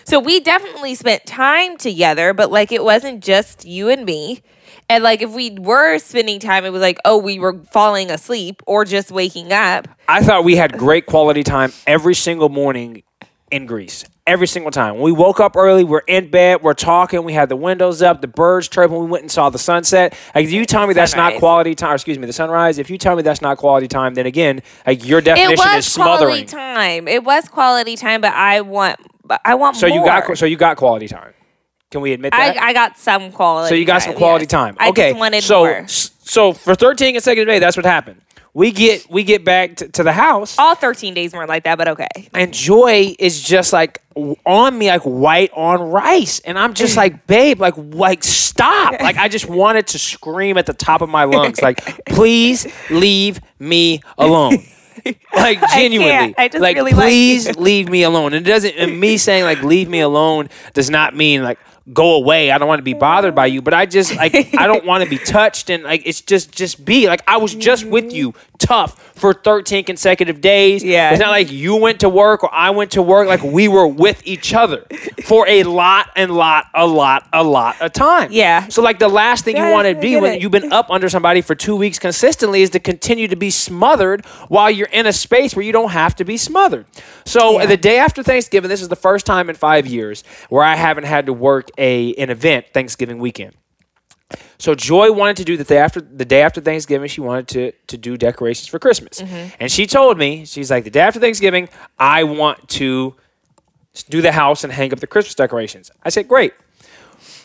So 0.04 0.18
we 0.18 0.40
definitely 0.40 0.96
spent 0.96 1.24
time 1.24 1.78
together, 1.78 2.34
but 2.34 2.50
like 2.50 2.72
it 2.72 2.82
wasn't 2.82 3.22
just 3.22 3.64
you 3.64 3.88
and 3.88 4.04
me. 4.04 4.42
And 4.88 5.04
like 5.04 5.22
if 5.22 5.30
we 5.30 5.50
were 5.50 5.98
spending 5.98 6.40
time, 6.40 6.64
it 6.64 6.70
was 6.70 6.82
like, 6.82 6.98
oh, 7.04 7.16
we 7.16 7.38
were 7.38 7.62
falling 7.70 8.10
asleep 8.10 8.60
or 8.66 8.84
just 8.84 9.12
waking 9.12 9.52
up. 9.52 9.86
I 10.08 10.22
thought 10.22 10.42
we 10.42 10.56
had 10.56 10.76
great 10.76 11.06
quality 11.06 11.44
time 11.44 11.72
every 11.86 12.14
single 12.14 12.48
morning 12.48 13.04
in 13.52 13.66
Greece. 13.66 14.04
Every 14.30 14.46
single 14.46 14.70
time. 14.70 15.00
We 15.00 15.10
woke 15.10 15.40
up 15.40 15.56
early, 15.56 15.82
we're 15.82 16.04
in 16.06 16.30
bed, 16.30 16.62
we're 16.62 16.72
talking, 16.72 17.24
we 17.24 17.32
had 17.32 17.48
the 17.48 17.56
windows 17.56 18.00
up, 18.00 18.20
the 18.20 18.28
birds 18.28 18.68
chirping, 18.68 18.96
we 18.96 19.06
went 19.06 19.22
and 19.22 19.30
saw 19.30 19.50
the 19.50 19.58
sunset. 19.58 20.16
Like 20.36 20.44
if 20.44 20.52
you 20.52 20.64
tell 20.64 20.86
me 20.86 20.94
that's 20.94 21.16
not 21.16 21.34
quality 21.40 21.74
time, 21.74 21.90
or 21.90 21.94
excuse 21.96 22.16
me, 22.16 22.26
the 22.28 22.32
sunrise, 22.32 22.78
if 22.78 22.90
you 22.90 22.96
tell 22.96 23.16
me 23.16 23.22
that's 23.22 23.42
not 23.42 23.58
quality 23.58 23.88
time, 23.88 24.14
then 24.14 24.26
again, 24.26 24.62
like 24.86 25.04
your 25.04 25.18
It 25.18 25.24
definition 25.24 25.56
was 25.58 25.84
is 25.84 25.96
quality 25.96 26.44
time. 26.44 27.08
It 27.08 27.24
was 27.24 27.48
quality 27.48 27.96
time, 27.96 28.20
but 28.20 28.32
I 28.32 28.60
want, 28.60 29.00
I 29.44 29.56
want 29.56 29.76
So 29.76 29.88
more. 29.88 29.98
you 29.98 30.04
got 30.04 30.38
so 30.38 30.46
you 30.46 30.56
got 30.56 30.76
quality 30.76 31.08
time. 31.08 31.32
Can 31.90 32.00
we 32.00 32.12
admit 32.12 32.30
that? 32.30 32.56
I, 32.56 32.68
I 32.68 32.72
got 32.72 32.98
some 32.98 33.32
quality. 33.32 33.70
So 33.70 33.74
you 33.74 33.84
got 33.84 34.02
some 34.02 34.14
quality 34.14 34.44
yes. 34.44 34.52
time. 34.52 34.76
I 34.78 34.90
okay. 34.90 35.10
just 35.10 35.18
wanted 35.18 35.42
so 35.42 35.64
more. 35.64 35.88
so 35.88 36.52
for 36.52 36.76
13 36.76 37.14
consecutive 37.14 37.48
days, 37.48 37.60
that's 37.60 37.76
what 37.76 37.84
happened. 37.84 38.20
We 38.54 38.70
get 38.70 39.10
we 39.10 39.24
get 39.24 39.44
back 39.44 39.76
to, 39.76 39.88
to 39.88 40.04
the 40.04 40.12
house. 40.12 40.56
All 40.56 40.76
13 40.76 41.14
days 41.14 41.32
weren't 41.32 41.48
like 41.48 41.64
that, 41.64 41.78
but 41.78 41.88
okay. 41.88 42.08
and 42.32 42.54
Joy 42.54 43.16
is 43.18 43.42
just 43.42 43.72
like 43.72 43.99
on 44.16 44.78
me 44.78 44.88
like 44.88 45.02
white 45.02 45.50
on 45.54 45.90
rice, 45.90 46.40
and 46.40 46.58
I'm 46.58 46.74
just 46.74 46.96
like, 46.96 47.26
babe, 47.28 47.60
like 47.60 47.74
like 47.76 48.24
stop! 48.24 49.00
Like 49.00 49.16
I 49.16 49.28
just 49.28 49.48
wanted 49.48 49.86
to 49.88 49.98
scream 49.98 50.58
at 50.58 50.66
the 50.66 50.72
top 50.74 51.00
of 51.00 51.08
my 51.08 51.24
lungs, 51.24 51.62
like 51.62 52.04
please 52.06 52.66
leave 52.90 53.40
me 53.58 54.02
alone. 54.18 54.58
Like 55.34 55.60
genuinely, 55.70 56.34
I 56.36 56.48
just 56.48 56.60
like 56.60 56.76
really 56.76 56.92
please 56.92 57.46
you. 57.46 57.52
leave 57.54 57.88
me 57.88 58.02
alone. 58.02 58.34
And 58.34 58.46
it 58.46 58.50
doesn't. 58.50 58.74
And 58.76 59.00
me 59.00 59.16
saying 59.16 59.44
like 59.44 59.62
leave 59.62 59.88
me 59.88 60.00
alone 60.00 60.50
does 60.74 60.90
not 60.90 61.16
mean 61.16 61.42
like 61.42 61.58
go 61.92 62.16
away. 62.16 62.50
I 62.50 62.58
don't 62.58 62.68
want 62.68 62.80
to 62.80 62.84
be 62.84 62.94
bothered 62.94 63.34
by 63.34 63.46
you, 63.46 63.62
but 63.62 63.72
I 63.72 63.86
just 63.86 64.14
like 64.16 64.34
I 64.58 64.66
don't 64.66 64.84
want 64.84 65.02
to 65.02 65.08
be 65.08 65.16
touched 65.18 65.70
and 65.70 65.84
like 65.84 66.02
it's 66.04 66.20
just 66.20 66.52
just 66.52 66.84
be 66.84 67.06
like 67.06 67.22
I 67.26 67.38
was 67.38 67.54
just 67.54 67.86
with 67.86 68.12
you 68.12 68.34
tough 68.60 68.98
for 69.14 69.34
13 69.34 69.84
consecutive 69.84 70.40
days. 70.40 70.84
Yeah. 70.84 71.10
It's 71.10 71.20
not 71.20 71.30
like 71.30 71.50
you 71.50 71.76
went 71.76 72.00
to 72.00 72.08
work 72.08 72.44
or 72.44 72.54
I 72.54 72.70
went 72.70 72.92
to 72.92 73.02
work. 73.02 73.26
Like 73.26 73.42
we 73.42 73.66
were 73.68 73.86
with 73.86 74.22
each 74.24 74.54
other 74.54 74.86
for 75.24 75.46
a 75.48 75.64
lot 75.64 76.10
and 76.14 76.30
lot, 76.30 76.66
a 76.74 76.86
lot, 76.86 77.26
a 77.32 77.42
lot 77.42 77.80
of 77.80 77.92
time. 77.92 78.28
Yeah. 78.32 78.68
So 78.68 78.80
like 78.82 78.98
the 78.98 79.08
last 79.08 79.44
thing 79.44 79.56
Yeah, 79.56 79.68
you 79.68 79.72
want 79.74 79.88
to 79.88 79.94
be 80.00 80.16
when 80.16 80.34
it. 80.34 80.40
you've 80.42 80.52
been 80.52 80.72
up 80.72 80.90
under 80.90 81.08
somebody 81.08 81.40
for 81.40 81.54
two 81.54 81.74
weeks 81.76 81.98
consistently 81.98 82.62
is 82.62 82.70
to 82.70 82.78
continue 82.80 83.26
to 83.28 83.36
be 83.36 83.50
smothered 83.50 84.24
while 84.48 84.70
you're 84.70 84.86
in 84.88 85.06
a 85.06 85.12
space 85.12 85.56
where 85.56 85.64
you 85.64 85.72
don't 85.72 85.90
have 85.90 86.14
to 86.16 86.24
be 86.24 86.36
smothered. 86.36 86.86
So 87.24 87.58
Yeah. 87.60 87.66
the 87.66 87.76
day 87.76 87.98
after 87.98 88.22
Thanksgiving, 88.22 88.68
this 88.68 88.82
is 88.82 88.88
the 88.88 88.96
first 88.96 89.26
time 89.26 89.50
in 89.50 89.56
five 89.56 89.86
years 89.86 90.22
where 90.48 90.62
I 90.62 90.76
haven't 90.76 91.04
had 91.04 91.26
to 91.26 91.32
work 91.32 91.70
a 91.78 92.14
an 92.14 92.30
event 92.30 92.66
Thanksgiving 92.72 93.18
weekend. 93.18 93.54
So 94.58 94.74
Joy 94.74 95.12
wanted 95.12 95.36
to 95.38 95.44
do 95.44 95.56
the 95.56 95.64
day 95.64 95.78
after 95.78 96.00
the 96.00 96.24
day 96.24 96.42
after 96.42 96.60
Thanksgiving. 96.60 97.08
She 97.08 97.20
wanted 97.20 97.48
to 97.48 97.72
to 97.88 97.96
do 97.96 98.16
decorations 98.16 98.66
for 98.68 98.78
Christmas, 98.78 99.20
mm-hmm. 99.20 99.54
and 99.58 99.70
she 99.70 99.86
told 99.86 100.18
me 100.18 100.44
she's 100.44 100.70
like 100.70 100.84
the 100.84 100.90
day 100.90 101.00
after 101.00 101.20
Thanksgiving 101.20 101.68
I 101.98 102.24
want 102.24 102.68
to 102.70 103.14
do 104.08 104.22
the 104.22 104.32
house 104.32 104.64
and 104.64 104.72
hang 104.72 104.92
up 104.92 105.00
the 105.00 105.06
Christmas 105.06 105.34
decorations. 105.34 105.90
I 106.02 106.10
said 106.10 106.28
great. 106.28 106.52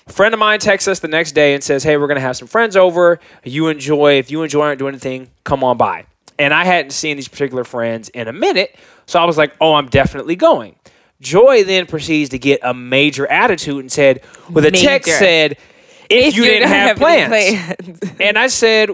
A 0.07 0.13
friend 0.13 0.33
of 0.33 0.39
mine 0.39 0.59
texts 0.59 0.87
us 0.87 0.99
the 0.99 1.07
next 1.07 1.31
day 1.31 1.55
and 1.55 1.63
says, 1.63 1.83
"Hey, 1.83 1.97
we're 1.97 2.07
gonna 2.07 2.19
have 2.19 2.37
some 2.37 2.47
friends 2.47 2.77
over. 2.77 3.19
You 3.43 3.67
enjoy 3.69 4.19
if 4.19 4.29
you 4.29 4.43
enjoy 4.43 4.65
aren't 4.65 4.79
doing 4.79 4.93
anything, 4.93 5.29
come 5.43 5.63
on 5.63 5.77
by." 5.77 6.05
And 6.37 6.53
I 6.53 6.65
hadn't 6.65 6.91
seen 6.91 7.15
these 7.15 7.29
particular 7.29 7.63
friends 7.63 8.09
in 8.09 8.27
a 8.27 8.33
minute, 8.33 8.75
so 9.05 9.19
I 9.19 9.25
was 9.25 9.37
like, 9.37 9.53
"Oh, 9.59 9.73
I'm 9.73 9.87
definitely 9.87 10.35
going." 10.35 10.75
Joy 11.21 11.63
then 11.63 11.85
proceeds 11.85 12.29
to 12.31 12.37
get 12.37 12.59
a 12.61 12.73
major 12.73 13.25
attitude 13.27 13.79
and 13.79 13.91
said, 13.91 14.21
"Well, 14.49 14.63
the 14.63 14.71
text 14.71 15.17
said." 15.17 15.57
If, 16.09 16.35
you 16.35 16.43
you 16.43 16.49
didn't 16.49 16.69
don't 16.69 16.77
have, 16.77 16.87
have 16.87 16.97
plans. 16.97 17.29
plans. 17.29 18.15
And 18.19 18.37
I 18.37 18.47
said, 18.47 18.91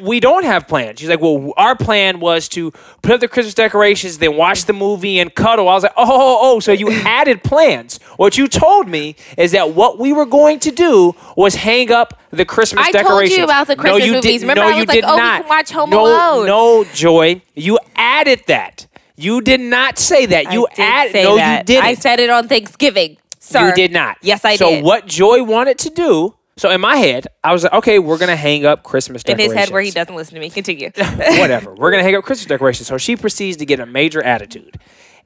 we 0.00 0.20
don't 0.20 0.44
have 0.44 0.68
plans. 0.68 1.00
She's 1.00 1.08
like, 1.08 1.20
well, 1.20 1.52
our 1.56 1.76
plan 1.76 2.20
was 2.20 2.48
to 2.50 2.70
put 3.02 3.12
up 3.12 3.20
the 3.20 3.28
Christmas 3.28 3.54
decorations, 3.54 4.18
then 4.18 4.36
watch 4.36 4.64
the 4.64 4.72
movie 4.72 5.18
and 5.18 5.34
cuddle. 5.34 5.68
I 5.68 5.74
was 5.74 5.82
like, 5.84 5.92
oh, 5.96 6.04
oh, 6.04 6.38
oh, 6.42 6.56
oh 6.56 6.60
so 6.60 6.72
you 6.72 6.90
added 7.04 7.42
plans. 7.42 7.98
What 8.16 8.36
you 8.38 8.48
told 8.48 8.88
me 8.88 9.16
is 9.36 9.52
that 9.52 9.74
what 9.74 9.98
we 9.98 10.12
were 10.12 10.26
going 10.26 10.58
to 10.60 10.70
do 10.70 11.14
was 11.36 11.54
hang 11.54 11.90
up 11.90 12.18
the 12.30 12.44
Christmas 12.44 12.86
I 12.86 13.02
told 13.02 13.28
you 13.28 13.44
about 13.44 13.66
the 13.66 13.76
Christmas 13.76 14.00
no, 14.00 14.04
you 14.04 14.12
movies. 14.12 14.40
Did, 14.40 14.40
Remember 14.42 14.62
no, 14.62 14.66
I 14.66 14.70
was 14.70 14.76
you 14.80 14.84
like, 14.86 14.94
did 14.94 15.04
oh, 15.04 15.14
we 15.14 15.22
not. 15.22 15.40
can 15.40 15.48
watch 15.48 15.70
Home 15.70 15.90
no, 15.90 16.06
Alone. 16.06 16.46
No, 16.46 16.84
Joy, 16.92 17.42
you 17.54 17.78
added 17.94 18.42
that. 18.46 18.86
You 19.16 19.40
did 19.40 19.60
not 19.60 19.98
say 19.98 20.26
that. 20.26 20.52
You 20.52 20.66
I 20.76 20.82
added. 20.82 21.24
no, 21.24 21.36
that. 21.36 21.60
you 21.60 21.64
didn't. 21.64 21.84
I 21.84 21.94
said 21.94 22.20
it 22.20 22.28
on 22.28 22.48
Thanksgiving. 22.48 23.16
Sir. 23.46 23.68
You 23.68 23.74
did 23.74 23.92
not. 23.92 24.18
Yes, 24.22 24.44
I 24.44 24.56
so 24.56 24.70
did. 24.70 24.80
So 24.80 24.84
what 24.84 25.06
Joy 25.06 25.44
wanted 25.44 25.78
to 25.78 25.90
do? 25.90 26.34
So 26.56 26.70
in 26.70 26.80
my 26.80 26.96
head, 26.96 27.28
I 27.44 27.52
was 27.52 27.62
like, 27.62 27.72
okay, 27.74 27.98
we're 27.98 28.18
gonna 28.18 28.34
hang 28.34 28.64
up 28.64 28.82
Christmas 28.82 29.22
in 29.22 29.38
his 29.38 29.52
head 29.52 29.70
where 29.70 29.82
he 29.82 29.90
doesn't 29.92 30.14
listen 30.14 30.34
to 30.34 30.40
me. 30.40 30.50
Continue. 30.50 30.90
Whatever. 30.96 31.74
We're 31.74 31.92
gonna 31.92 32.02
hang 32.02 32.16
up 32.16 32.24
Christmas 32.24 32.46
decorations. 32.46 32.88
So 32.88 32.98
she 32.98 33.14
proceeds 33.14 33.58
to 33.58 33.66
get 33.66 33.78
a 33.78 33.86
major 33.86 34.20
attitude. 34.22 34.80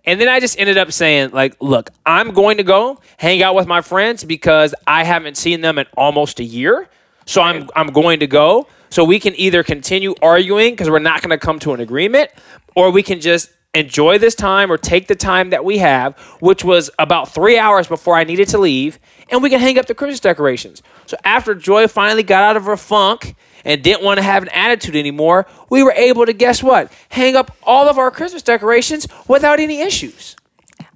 And 0.04 0.20
then 0.20 0.28
I 0.28 0.40
just 0.40 0.58
ended 0.58 0.76
up 0.76 0.92
saying, 0.92 1.30
like, 1.30 1.56
look, 1.60 1.90
I'm 2.04 2.32
going 2.32 2.56
to 2.56 2.62
go 2.62 3.00
hang 3.18 3.42
out 3.42 3.54
with 3.54 3.66
my 3.66 3.80
friends 3.80 4.24
because 4.24 4.74
I 4.86 5.04
haven't 5.04 5.36
seen 5.36 5.60
them 5.60 5.78
in 5.78 5.86
almost 5.96 6.40
a 6.40 6.44
year. 6.44 6.88
So 7.26 7.40
I'm 7.40 7.70
I'm 7.74 7.88
going 7.88 8.20
to 8.20 8.26
go. 8.26 8.66
So 8.90 9.04
we 9.04 9.20
can 9.20 9.34
either 9.36 9.62
continue 9.62 10.14
arguing 10.20 10.72
because 10.72 10.90
we're 10.90 10.98
not 10.98 11.22
going 11.22 11.30
to 11.30 11.38
come 11.38 11.58
to 11.60 11.72
an 11.72 11.80
agreement, 11.80 12.30
or 12.74 12.90
we 12.90 13.02
can 13.02 13.20
just 13.20 13.50
enjoy 13.74 14.18
this 14.18 14.34
time 14.34 14.70
or 14.70 14.76
take 14.76 15.06
the 15.06 15.14
time 15.14 15.50
that 15.50 15.64
we 15.64 15.78
have, 15.78 16.18
which 16.40 16.64
was 16.64 16.90
about 16.98 17.32
three 17.32 17.56
hours 17.56 17.86
before 17.86 18.16
I 18.16 18.24
needed 18.24 18.48
to 18.48 18.58
leave, 18.58 18.98
and 19.28 19.42
we 19.42 19.50
can 19.50 19.60
hang 19.60 19.78
up 19.78 19.86
the 19.86 19.94
Christmas 19.94 20.20
decorations. 20.20 20.82
So 21.06 21.16
after 21.24 21.54
Joy 21.54 21.86
finally 21.86 22.22
got 22.22 22.42
out 22.42 22.56
of 22.56 22.64
her 22.64 22.76
funk 22.76 23.36
and 23.64 23.82
didn't 23.82 24.02
want 24.02 24.18
to 24.18 24.22
have 24.22 24.42
an 24.42 24.48
attitude 24.48 24.96
anymore, 24.96 25.46
we 25.68 25.82
were 25.82 25.92
able 25.92 26.26
to 26.26 26.32
guess 26.32 26.62
what? 26.62 26.92
Hang 27.10 27.36
up 27.36 27.56
all 27.62 27.88
of 27.88 27.98
our 27.98 28.10
Christmas 28.10 28.42
decorations 28.42 29.06
without 29.28 29.60
any 29.60 29.80
issues. 29.80 30.36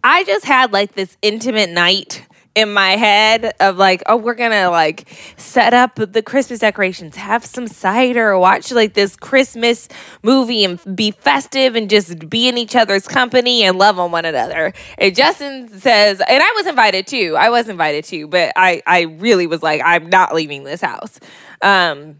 I 0.02 0.24
just 0.24 0.44
had 0.44 0.72
like 0.72 0.94
this 0.94 1.16
intimate 1.22 1.70
night 1.70 2.26
in 2.54 2.72
my 2.72 2.92
head 2.92 3.52
of 3.60 3.76
like, 3.76 4.02
oh, 4.06 4.16
we're 4.16 4.34
gonna 4.34 4.70
like 4.70 5.08
set 5.36 5.74
up 5.74 5.96
the 5.96 6.22
Christmas 6.22 6.60
decorations, 6.60 7.16
have 7.16 7.44
some 7.44 7.66
cider, 7.66 8.38
watch 8.38 8.70
like 8.70 8.94
this 8.94 9.16
Christmas 9.16 9.88
movie 10.22 10.64
and 10.64 10.80
be 10.96 11.10
festive 11.10 11.74
and 11.74 11.90
just 11.90 12.28
be 12.28 12.48
in 12.48 12.56
each 12.56 12.76
other's 12.76 13.08
company 13.08 13.64
and 13.64 13.78
love 13.78 13.98
on 13.98 14.12
one 14.12 14.24
another. 14.24 14.72
And 14.98 15.14
Justin 15.14 15.68
says, 15.68 16.20
and 16.20 16.42
I 16.42 16.52
was 16.56 16.66
invited 16.66 17.06
too. 17.06 17.36
I 17.38 17.50
was 17.50 17.68
invited 17.68 18.04
too, 18.04 18.28
but 18.28 18.52
I 18.56 18.82
I 18.86 19.02
really 19.02 19.46
was 19.46 19.62
like, 19.62 19.80
I'm 19.84 20.08
not 20.08 20.34
leaving 20.34 20.64
this 20.64 20.80
house. 20.80 21.18
Um 21.60 22.16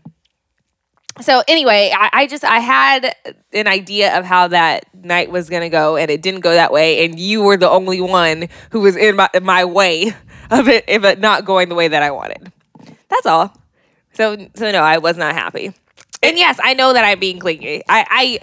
so 1.21 1.43
anyway, 1.47 1.93
I, 1.97 2.11
I 2.13 2.27
just 2.27 2.45
I 2.45 2.59
had 2.59 3.15
an 3.53 3.67
idea 3.67 4.19
of 4.19 4.25
how 4.25 4.49
that 4.49 4.85
night 4.95 5.31
was 5.31 5.49
gonna 5.49 5.71
go, 5.71 5.97
and 5.97 6.11
it 6.11 6.23
didn't 6.23 6.41
go 6.41 6.53
that 6.53 6.73
way. 6.73 7.05
And 7.05 7.19
you 7.19 7.43
were 7.43 7.57
the 7.57 7.69
only 7.69 8.01
one 8.01 8.49
who 8.71 8.81
was 8.81 8.97
in 8.97 9.17
my 9.17 9.29
my 9.43 9.65
way 9.65 10.09
of 10.51 10.69
it, 10.69 10.89
of 10.89 11.05
it 11.05 11.21
not 11.21 11.45
going 11.45 11.69
the 11.69 11.75
way 11.75 11.89
that 11.89 12.03
I 12.03 12.11
wanted. 12.11 12.53
That's 13.09 13.27
all. 13.27 13.57
So 14.13 14.37
so 14.55 14.71
no, 14.73 14.81
I 14.81 14.99
was 14.99 15.17
not 15.17 15.35
happy. 15.35 15.73
And 16.23 16.39
yes, 16.39 16.59
I 16.63 16.75
know 16.75 16.95
that 16.95 17.05
I'm 17.05 17.21
being 17.21 17.39
clingy. 17.39 17.83
I, 17.87 18.07
I 18.09 18.39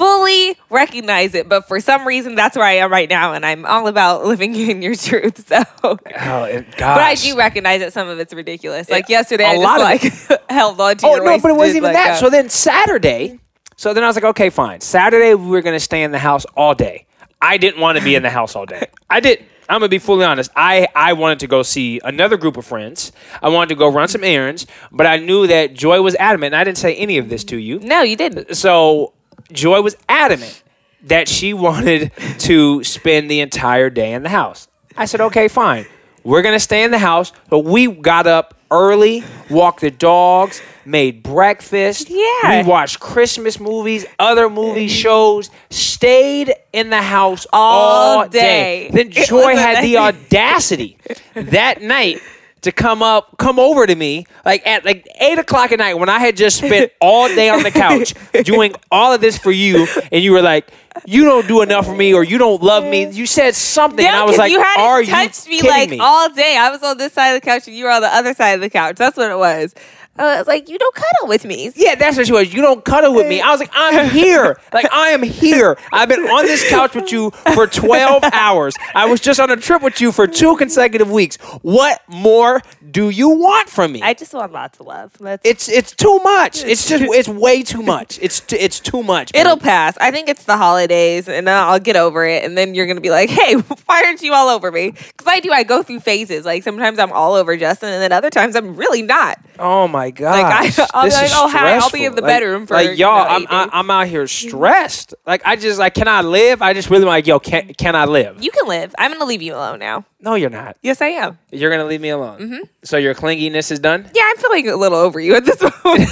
fully 0.00 0.56
recognize 0.70 1.34
it, 1.34 1.48
but 1.48 1.68
for 1.68 1.78
some 1.80 2.06
reason 2.06 2.34
that's 2.34 2.56
where 2.56 2.64
I 2.66 2.72
am 2.76 2.90
right 2.90 3.08
now, 3.08 3.34
and 3.34 3.44
I'm 3.44 3.66
all 3.66 3.86
about 3.86 4.24
living 4.32 4.54
in 4.56 4.82
your 4.82 4.94
truth. 4.96 5.46
So 5.48 5.62
Oh, 5.84 6.44
it, 6.44 6.66
but 6.78 6.82
I 6.82 7.14
do 7.14 7.36
recognize 7.36 7.80
that 7.80 7.92
some 7.92 8.08
of 8.08 8.18
it's 8.18 8.32
ridiculous. 8.32 8.88
Like 8.90 9.08
yesterday, 9.08 9.44
I 9.44 9.52
a 9.52 9.54
just 9.56 9.62
lot 9.64 9.80
of 9.80 9.84
like 9.84 10.40
held 10.50 10.80
on 10.80 10.96
to 10.96 11.06
Oh 11.06 11.16
no, 11.16 11.38
but 11.38 11.50
it 11.50 11.56
wasn't 11.56 11.76
even 11.76 11.82
like, 11.84 11.94
that. 11.94 12.10
uh, 12.12 12.16
So 12.16 12.30
then 12.30 12.48
Saturday, 12.48 13.38
so 13.76 13.92
then 13.94 14.02
I 14.04 14.06
was 14.06 14.16
like, 14.16 14.24
okay, 14.24 14.50
fine. 14.50 14.80
Saturday 14.80 15.34
we 15.34 15.46
were 15.48 15.62
gonna 15.62 15.80
stay 15.80 16.02
in 16.02 16.10
the 16.12 16.18
house 16.18 16.44
all 16.56 16.74
day. 16.74 17.06
I 17.42 17.56
didn't 17.58 17.80
want 17.80 17.98
to 17.98 18.04
be 18.04 18.14
in 18.14 18.22
the 18.22 18.30
house 18.30 18.54
all 18.56 18.66
day. 18.66 18.86
I 19.08 19.20
did. 19.20 19.44
I'm 19.68 19.78
gonna 19.80 19.88
be 19.88 19.98
fully 19.98 20.24
honest. 20.24 20.50
I 20.56 20.88
I 20.96 21.12
wanted 21.12 21.40
to 21.40 21.46
go 21.46 21.62
see 21.62 22.00
another 22.02 22.36
group 22.36 22.56
of 22.56 22.66
friends. 22.66 23.12
I 23.42 23.48
wanted 23.50 23.68
to 23.70 23.76
go 23.76 23.88
run 23.88 24.08
some 24.08 24.24
errands, 24.24 24.66
but 24.90 25.06
I 25.06 25.16
knew 25.18 25.46
that 25.46 25.74
Joy 25.74 26.02
was 26.02 26.14
adamant. 26.16 26.54
And 26.54 26.60
I 26.60 26.64
didn't 26.64 26.78
say 26.78 26.94
any 26.96 27.18
of 27.18 27.28
this 27.28 27.44
to 27.44 27.56
you. 27.56 27.78
no, 27.78 28.02
you 28.02 28.16
didn't. 28.16 28.56
So 28.56 29.12
Joy 29.52 29.80
was 29.82 29.96
adamant 30.08 30.62
that 31.04 31.28
she 31.28 31.54
wanted 31.66 32.12
to 32.40 32.84
spend 32.84 33.30
the 33.30 33.40
entire 33.40 33.90
day 33.90 34.12
in 34.12 34.22
the 34.22 34.28
house. 34.28 34.68
I 34.96 35.04
said, 35.04 35.20
okay, 35.20 35.48
fine. 35.48 35.86
We're 36.24 36.42
gonna 36.42 36.60
stay 36.60 36.82
in 36.82 36.90
the 36.90 36.98
house. 36.98 37.32
But 37.48 37.60
we 37.60 37.86
got 37.86 38.26
up 38.26 38.54
early, 38.70 39.24
walked 39.48 39.80
the 39.80 39.90
dogs, 39.90 40.60
made 40.84 41.22
breakfast. 41.22 42.08
Yeah. 42.10 42.62
We 42.62 42.68
watched 42.68 43.00
Christmas 43.00 43.58
movies, 43.58 44.04
other 44.18 44.50
movie 44.50 44.88
shows, 44.88 45.50
stayed 45.70 46.54
in 46.72 46.90
the 46.90 47.02
house 47.02 47.46
all, 47.52 48.20
All 48.20 48.28
day. 48.28 48.90
Then 48.92 49.10
Joy 49.10 49.56
had 49.56 49.82
the 49.82 49.96
audacity 49.96 50.98
that 51.34 51.80
night 51.82 52.20
to 52.62 52.72
come 52.72 53.02
up, 53.02 53.36
come 53.38 53.58
over 53.58 53.86
to 53.86 53.94
me, 53.94 54.26
like 54.44 54.66
at 54.66 54.84
like 54.84 55.06
eight 55.20 55.38
o'clock 55.38 55.72
at 55.72 55.78
night 55.78 55.94
when 55.94 56.08
I 56.08 56.18
had 56.18 56.36
just 56.36 56.58
spent 56.58 56.92
all 57.00 57.28
day 57.28 57.48
on 57.48 57.62
the 57.62 57.70
couch 57.70 58.14
doing 58.44 58.74
all 58.90 59.12
of 59.12 59.20
this 59.20 59.38
for 59.38 59.50
you, 59.50 59.86
and 60.12 60.22
you 60.22 60.32
were 60.32 60.42
like, 60.42 60.70
"You 61.06 61.24
don't 61.24 61.48
do 61.48 61.62
enough 61.62 61.86
for 61.86 61.94
me," 61.94 62.12
or 62.12 62.22
"You 62.22 62.38
don't 62.38 62.62
love 62.62 62.84
me." 62.84 63.10
You 63.10 63.26
said 63.26 63.54
something, 63.54 64.04
and 64.04 64.14
I 64.14 64.24
was 64.24 64.36
like, 64.38 64.52
you 64.52 64.60
hadn't 64.60 64.84
"Are 64.84 65.02
touched 65.02 65.46
you 65.46 65.62
me 65.62 65.68
like 65.68 65.90
me?" 65.90 65.98
all 66.00 66.28
day. 66.30 66.56
I 66.56 66.70
was 66.70 66.82
on 66.82 66.98
this 66.98 67.12
side 67.12 67.30
of 67.30 67.40
the 67.40 67.46
couch 67.46 67.66
and 67.66 67.76
you 67.76 67.84
were 67.84 67.90
on 67.90 68.02
the 68.02 68.14
other 68.14 68.34
side 68.34 68.52
of 68.52 68.60
the 68.60 68.70
couch. 68.70 68.96
That's 68.96 69.16
what 69.16 69.30
it 69.30 69.38
was. 69.38 69.74
I 70.20 70.38
was 70.38 70.46
like, 70.46 70.68
you 70.68 70.78
don't 70.78 70.94
cuddle 70.94 71.28
with 71.28 71.44
me. 71.44 71.70
Yeah, 71.74 71.94
that's 71.94 72.16
what 72.16 72.26
she 72.26 72.32
was. 72.32 72.52
You 72.52 72.62
don't 72.62 72.84
cuddle 72.84 73.14
with 73.14 73.26
me. 73.26 73.40
I 73.40 73.50
was 73.50 73.60
like, 73.60 73.70
I'm 73.72 74.08
here. 74.10 74.58
Like, 74.72 74.90
I 74.92 75.10
am 75.10 75.22
here. 75.22 75.76
I've 75.92 76.08
been 76.08 76.20
on 76.20 76.44
this 76.46 76.68
couch 76.68 76.94
with 76.94 77.10
you 77.12 77.30
for 77.54 77.66
12 77.66 78.24
hours. 78.32 78.74
I 78.94 79.06
was 79.06 79.20
just 79.20 79.40
on 79.40 79.50
a 79.50 79.56
trip 79.56 79.82
with 79.82 80.00
you 80.00 80.12
for 80.12 80.26
two 80.26 80.56
consecutive 80.56 81.10
weeks. 81.10 81.36
What 81.62 82.02
more 82.08 82.60
do 82.90 83.10
you 83.10 83.28
want 83.30 83.68
from 83.68 83.92
me? 83.92 84.02
I 84.02 84.14
just 84.14 84.34
want 84.34 84.52
lots 84.52 84.78
of 84.80 84.86
love. 84.86 85.12
That's, 85.20 85.46
it's 85.46 85.68
it's 85.68 85.94
too 85.94 86.18
much. 86.24 86.64
It's 86.64 86.88
just 86.88 87.04
it's 87.06 87.28
way 87.28 87.62
too 87.62 87.82
much. 87.82 88.18
It's 88.20 88.40
t- 88.40 88.56
it's 88.56 88.80
too 88.80 89.02
much. 89.02 89.30
It'll 89.34 89.56
pass. 89.56 89.96
I 89.98 90.10
think 90.10 90.28
it's 90.28 90.44
the 90.44 90.56
holidays, 90.56 91.28
and 91.28 91.48
I'll 91.48 91.78
get 91.78 91.96
over 91.96 92.26
it. 92.26 92.44
And 92.44 92.58
then 92.58 92.74
you're 92.74 92.86
gonna 92.86 93.00
be 93.00 93.10
like, 93.10 93.30
"Hey, 93.30 93.54
why 93.86 94.02
aren't 94.04 94.22
you 94.22 94.32
all 94.34 94.48
over 94.48 94.70
me?" 94.72 94.90
Because 94.90 95.26
I 95.26 95.40
do. 95.40 95.52
I 95.52 95.62
go 95.62 95.82
through 95.82 96.00
phases. 96.00 96.44
Like 96.44 96.62
sometimes 96.64 96.98
I'm 96.98 97.12
all 97.12 97.34
over 97.34 97.56
Justin, 97.56 97.90
and 97.90 98.02
then 98.02 98.12
other 98.12 98.30
times 98.30 98.56
I'm 98.56 98.76
really 98.76 99.02
not. 99.02 99.38
Oh 99.58 99.86
my 99.86 100.09
god! 100.10 100.34
I- 100.78 100.88
I'll 100.94 101.04
be 101.04 101.10
like, 101.10 101.30
"Oh, 101.32 101.48
hi, 101.48 101.76
I'll 101.76 101.90
be 101.90 102.04
in 102.04 102.14
the 102.14 102.22
bedroom 102.22 102.66
for, 102.66 102.74
like 102.74 102.90
you 102.90 102.94
y'all. 103.06 103.24
know, 103.24 103.30
I'm 103.30 103.46
I, 103.48 103.68
I'm 103.72 103.90
out 103.90 104.06
here 104.08 104.26
stressed. 104.26 105.14
Like 105.26 105.42
I 105.44 105.56
just 105.56 105.78
like 105.78 105.94
can 105.94 106.08
I 106.08 106.22
live? 106.22 106.62
I 106.62 106.72
just 106.72 106.90
really 106.90 107.04
like 107.04 107.26
yo 107.26 107.38
can 107.38 107.72
can 107.74 107.94
I 107.96 108.04
live? 108.04 108.42
You 108.42 108.50
can 108.50 108.66
live. 108.66 108.94
I'm 108.98 109.12
gonna 109.12 109.24
leave 109.24 109.42
you 109.42 109.54
alone 109.54 109.78
now. 109.78 110.04
no, 110.20 110.34
you're 110.34 110.50
not. 110.50 110.76
Yes, 110.82 111.00
I 111.00 111.08
am. 111.08 111.38
You're 111.50 111.70
gonna 111.70 111.84
leave 111.86 112.00
me 112.00 112.10
alone. 112.10 112.38
Mm-hmm. 112.40 112.58
So 112.84 112.96
your 112.96 113.14
clinginess 113.14 113.70
is 113.70 113.78
done. 113.78 114.10
Yeah, 114.14 114.22
I'm 114.26 114.36
feeling 114.36 114.68
a 114.68 114.76
little 114.76 114.98
over 114.98 115.20
you 115.20 115.34
at 115.34 115.44
this 115.44 115.60
moment. 115.84 116.10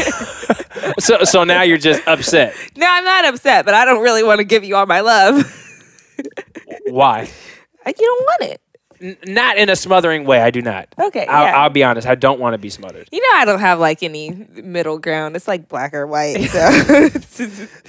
So 1.01 1.25
so 1.25 1.45
now 1.45 1.63
you're 1.63 1.79
just 1.79 2.07
upset. 2.07 2.55
no, 2.77 2.87
I'm 2.89 3.05
not 3.05 3.25
upset, 3.27 3.65
but 3.65 3.75
I 3.75 3.85
don't 3.85 4.03
really 4.03 4.23
want 4.23 4.39
to 4.39 4.45
give 4.45 4.65
you 4.65 4.77
all 4.77 4.87
my 4.87 5.01
love. 5.01 5.45
Why? 6.87 7.29
Like, 7.87 7.99
you 8.01 8.07
don't 8.07 8.23
want 8.25 8.53
it. 8.53 8.61
N- 9.01 9.17
not 9.27 9.57
in 9.59 9.69
a 9.69 9.77
smothering 9.77 10.25
way. 10.25 10.41
I 10.41 10.51
do 10.51 10.63
not. 10.63 10.89
Okay, 10.99 11.27
I'll, 11.27 11.45
yeah. 11.45 11.57
I'll 11.63 11.71
be 11.71 11.85
honest. 11.85 12.07
I 12.07 12.15
don't 12.15 12.41
want 12.41 12.55
to 12.55 12.59
be 12.59 12.71
smothered. 12.71 13.09
You 13.13 13.21
know, 13.21 13.39
I 13.41 13.45
don't 13.45 13.61
have 13.61 13.79
like 13.79 14.03
any 14.03 14.31
middle 14.63 14.99
ground. 14.99 15.37
It's 15.37 15.47
like 15.49 15.69
black 15.69 15.95
or 15.95 16.07
white. 16.07 16.37
So 16.51 16.59
it's 16.61 17.41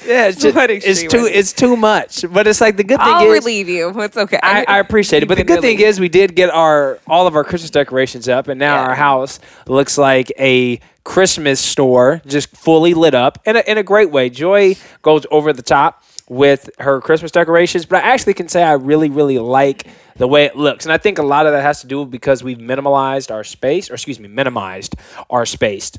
Yeah, 0.06 0.28
it's 0.28 0.38
just, 0.42 0.56
it's 0.58 1.04
too 1.04 1.26
it's 1.26 1.54
too 1.54 1.76
much. 1.76 2.26
But 2.32 2.48
it's 2.48 2.62
like 2.62 2.78
the 2.78 2.84
good 2.84 3.00
thing 3.00 3.08
I'll 3.08 3.32
is 3.32 3.44
relieve 3.46 3.70
you. 3.70 3.90
It's 4.02 4.18
okay. 4.18 4.40
I, 4.44 4.66
I 4.68 4.80
appreciate 4.80 5.24
it. 5.24 5.28
But 5.28 5.38
the 5.38 5.44
good 5.44 5.62
thing 5.62 5.80
is 5.80 6.00
we 6.00 6.10
did 6.10 6.36
get 6.36 6.50
our 6.50 7.00
all 7.08 7.28
of 7.28 7.36
our 7.36 7.44
Christmas 7.44 7.72
decorations 7.72 8.28
up, 8.28 8.48
and 8.48 8.60
now 8.60 8.76
Yeah. 8.76 8.88
our 8.90 8.96
house 8.96 9.40
looks 9.68 9.98
like 9.98 10.32
a 10.40 10.80
Christmas 11.04 11.60
store, 11.60 12.22
just 12.28 12.56
fully 12.56 12.94
lit 12.94 13.16
up 13.16 13.40
in 13.46 13.56
a, 13.56 13.60
in 13.62 13.78
a 13.80 13.84
great 13.84 14.12
way. 14.12 14.30
Joy 14.30 14.76
goes 15.02 15.26
over 15.32 15.54
the 15.54 15.64
top 15.64 16.04
with 16.28 16.70
her 16.80 17.02
Christmas 17.02 17.32
decorations, 17.32 17.86
but 17.86 18.04
I 18.04 18.10
actually 18.10 18.36
can 18.36 18.48
say 18.48 18.62
I 18.62 18.74
really, 18.74 19.10
really 19.10 19.40
like 19.40 19.88
the 20.20 20.28
way 20.28 20.46
it 20.46 20.56
looks. 20.56 20.86
And 20.86 20.94
I 20.94 20.98
think 20.98 21.18
a 21.18 21.24
lot 21.24 21.48
of 21.48 21.54
that 21.54 21.64
has 21.64 21.82
to 21.82 21.88
do 21.88 22.06
because 22.06 22.44
we've 22.44 22.60
minimalized 22.60 23.32
our 23.32 23.44
space, 23.44 23.90
or 23.90 23.96
excuse 23.96 24.20
me, 24.20 24.28
minimized 24.28 24.96
our 25.30 25.46
space 25.46 25.92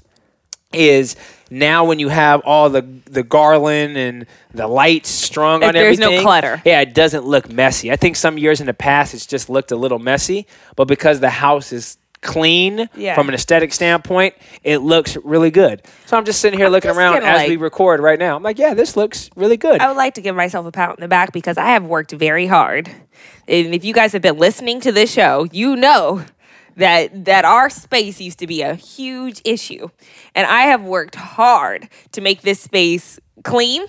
is 0.73 1.17
now 1.51 1.85
when 1.85 1.99
you 1.99 2.09
have 2.09 2.41
all 2.43 2.71
the 2.71 2.83
the 3.07 3.25
garland 3.25 3.97
and 3.97 4.25
the 4.55 4.69
lights 4.69 5.09
strung 5.09 5.65
on 5.65 5.75
there's 5.75 5.99
no 5.99 6.21
clutter. 6.23 6.63
Yeah, 6.65 6.81
it 6.81 6.95
doesn't 6.95 7.25
look 7.25 7.51
messy. 7.51 7.91
I 7.91 7.97
think 7.97 8.15
some 8.15 8.39
years 8.39 8.61
in 8.61 8.69
the 8.69 8.75
past 8.75 9.13
it's 9.13 9.27
just 9.27 9.51
looked 9.51 9.73
a 9.73 9.77
little 9.77 9.99
messy, 9.99 10.47
but 10.77 10.87
because 10.87 11.19
the 11.19 11.31
house 11.31 11.73
is 11.73 11.99
clean 12.23 12.89
Yeah. 12.95 13.15
from 13.15 13.29
an 13.29 13.35
aesthetic 13.35 13.73
standpoint, 13.73 14.35
it 14.63 14.79
looks 14.79 15.17
really 15.25 15.51
good. 15.51 15.83
So 16.07 16.17
I'm 16.17 16.25
just 16.25 16.41
sitting 16.41 16.59
here 16.59 16.69
looking 16.69 16.91
around 16.91 17.23
as 17.23 17.39
like- 17.39 17.49
we 17.49 17.57
record 17.57 18.01
right 18.01 18.19
now. 18.19 18.37
I'm 18.37 18.43
like, 18.43 18.59
yeah, 18.59 18.75
this 18.75 18.97
looks 18.97 19.31
really 19.37 19.57
good. 19.57 19.81
I 19.81 19.89
would 19.89 19.97
like 19.97 20.15
to 20.15 20.21
give 20.21 20.37
myself 20.37 20.67
a 20.67 20.73
pat 20.73 20.91
on 20.91 20.97
the 20.99 21.09
back 21.09 21.33
because 21.33 21.57
I 21.57 21.67
have 21.71 21.85
worked 21.85 22.13
very 22.13 22.47
hard. 22.47 22.91
And 23.49 23.75
if 23.75 23.85
you 23.85 23.95
guys 23.95 24.13
have 24.13 24.23
been 24.23 24.39
listening 24.39 24.81
to 24.83 24.93
this 24.93 25.11
show, 25.13 25.47
you 25.51 25.77
know 25.77 26.25
that 26.77 27.25
that 27.25 27.45
our 27.45 27.69
space 27.69 28.21
used 28.21 28.39
to 28.39 28.47
be 28.47 28.63
a 28.63 28.75
huge 28.75 29.43
issue, 29.45 29.89
and 30.35 30.47
I 30.47 30.63
have 30.63 30.83
worked 30.83 31.15
hard 31.17 31.89
to 32.13 32.21
make 32.21 32.43
this 32.43 32.61
space 32.61 33.19
clean. 33.43 33.87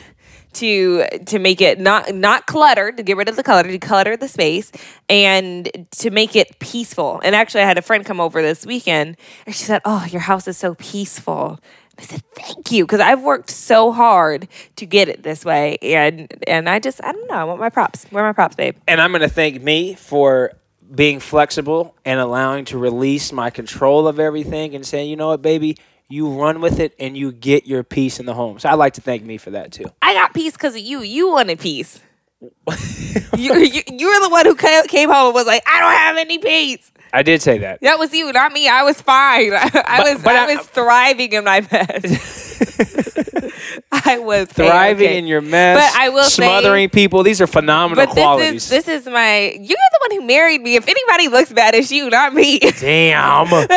To 0.53 1.05
to 1.27 1.39
make 1.39 1.61
it 1.61 1.79
not 1.79 2.13
not 2.13 2.45
cluttered, 2.45 2.97
to 2.97 3.03
get 3.03 3.15
rid 3.17 3.29
of 3.29 3.35
the 3.37 3.43
clutter, 3.43 3.69
to 3.71 3.79
clutter 3.79 4.17
the 4.17 4.27
space, 4.27 4.71
and 5.09 5.87
to 5.91 6.09
make 6.11 6.35
it 6.35 6.59
peaceful. 6.59 7.21
And 7.23 7.35
actually, 7.35 7.61
I 7.61 7.65
had 7.65 7.77
a 7.77 7.81
friend 7.81 8.05
come 8.05 8.19
over 8.19 8.41
this 8.41 8.65
weekend, 8.65 9.17
and 9.45 9.55
she 9.55 9.63
said, 9.63 9.81
"Oh, 9.85 10.05
your 10.09 10.21
house 10.21 10.47
is 10.47 10.57
so 10.57 10.75
peaceful." 10.75 11.59
I 11.97 12.03
said, 12.03 12.21
"Thank 12.35 12.71
you," 12.71 12.85
because 12.85 12.99
I've 12.99 13.21
worked 13.21 13.49
so 13.49 13.91
hard 13.93 14.47
to 14.75 14.85
get 14.85 15.07
it 15.07 15.23
this 15.23 15.45
way, 15.45 15.77
and 15.81 16.27
and 16.47 16.67
I 16.67 16.79
just 16.79 17.01
I 17.03 17.11
don't 17.13 17.29
know. 17.29 17.35
I 17.35 17.43
want 17.45 17.59
my 17.59 17.69
props. 17.69 18.05
Where 18.09 18.23
are 18.23 18.27
my 18.27 18.33
props, 18.33 18.55
babe? 18.55 18.75
and 18.87 18.99
I'm 18.99 19.13
to 19.13 19.29
thank 19.29 19.61
me 19.61 19.95
for 19.95 20.51
being 20.93 21.19
flexible 21.19 21.95
and 22.05 22.19
allowing 22.19 22.65
to 22.65 22.77
release 22.77 23.31
my 23.31 23.49
control 23.49 24.07
of 24.07 24.19
everything 24.19 24.75
and 24.75 24.85
saying, 24.85 25.09
you 25.09 25.15
know 25.15 25.29
what, 25.29 25.41
baby, 25.41 25.77
you 26.11 26.29
run 26.29 26.61
with 26.61 26.79
it 26.79 26.93
and 26.99 27.17
you 27.17 27.31
get 27.31 27.65
your 27.65 27.83
peace 27.83 28.19
in 28.19 28.25
the 28.25 28.33
home. 28.33 28.59
So 28.59 28.69
I'd 28.69 28.75
like 28.75 28.93
to 28.93 29.01
thank 29.01 29.23
me 29.23 29.37
for 29.37 29.51
that 29.51 29.71
too. 29.71 29.85
I 30.01 30.13
got 30.13 30.33
peace 30.33 30.53
because 30.53 30.75
of 30.75 30.81
you. 30.81 31.01
You 31.01 31.31
wanted 31.31 31.59
peace. 31.59 31.99
you, 33.37 33.53
you 33.55 33.81
you 33.87 34.07
were 34.07 34.19
the 34.19 34.29
one 34.29 34.45
who 34.45 34.55
came 34.55 35.09
home 35.09 35.27
and 35.27 35.33
was 35.35 35.45
like, 35.45 35.63
I 35.67 35.79
don't 35.79 35.93
have 35.93 36.17
any 36.17 36.37
peace. 36.39 36.91
I 37.13 37.23
did 37.23 37.41
say 37.41 37.59
that. 37.59 37.81
That 37.81 37.99
was 37.99 38.13
you, 38.13 38.31
not 38.31 38.51
me. 38.51 38.67
I 38.67 38.83
was 38.83 38.99
fine. 39.01 39.53
I, 39.53 39.69
But- 39.69 40.13
was 40.15 40.23
but 40.23 40.35
I, 40.35 40.51
I- 40.51 40.55
was 40.55 40.65
thriving 40.67 41.33
in 41.33 41.43
my 41.43 41.61
best. 41.61 43.27
I 43.91 44.19
was 44.19 44.47
Thriving 44.49 45.07
okay. 45.07 45.17
in 45.17 45.25
your 45.27 45.41
mess, 45.41 45.77
But 45.93 45.99
I 46.01 46.09
will 46.09 46.23
say- 46.23 46.43
smothering 46.43 46.89
people. 46.89 47.23
These 47.23 47.41
are 47.41 47.47
phenomenal 47.47 48.05
But 48.05 48.13
qualities. 48.13 48.69
this 48.69 48.79
is 48.79 48.85
this 48.85 49.01
is 49.01 49.05
my. 49.07 49.51
You're 49.51 49.77
the 49.91 49.99
one 50.09 50.21
who 50.21 50.27
married 50.27 50.61
me. 50.61 50.75
If 50.75 50.87
anybody 50.87 51.27
looks 51.27 51.51
bad, 51.53 51.75
it's 51.75 51.91
you, 51.91 52.09
not 52.09 52.33
me. 52.33 52.59
Damn. 52.59 53.47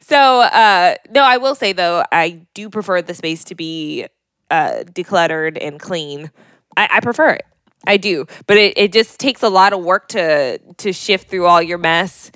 So, 0.00 0.40
uh, 0.40 0.94
no, 1.10 1.22
I 1.22 1.36
will 1.36 1.54
say 1.54 1.72
though, 1.72 2.02
I 2.10 2.46
do 2.54 2.70
prefer 2.70 3.02
the 3.02 3.14
space 3.14 3.44
to 3.44 3.54
be 3.54 4.06
uh, 4.50 4.84
decluttered 4.84 5.58
and 5.60 5.78
clean. 5.78 6.30
I, 6.76 6.88
I 6.92 7.00
prefer 7.00 7.30
it. 7.30 7.44
I 7.86 7.96
do, 7.96 8.26
but 8.46 8.56
it, 8.56 8.76
it 8.78 8.92
just 8.92 9.20
takes 9.20 9.42
a 9.42 9.48
lot 9.48 9.72
of 9.72 9.82
work 9.84 10.08
to 10.08 10.58
to 10.58 10.92
shift 10.92 11.28
through 11.28 11.46
all 11.46 11.62
your 11.62 11.78
mess, 11.78 12.30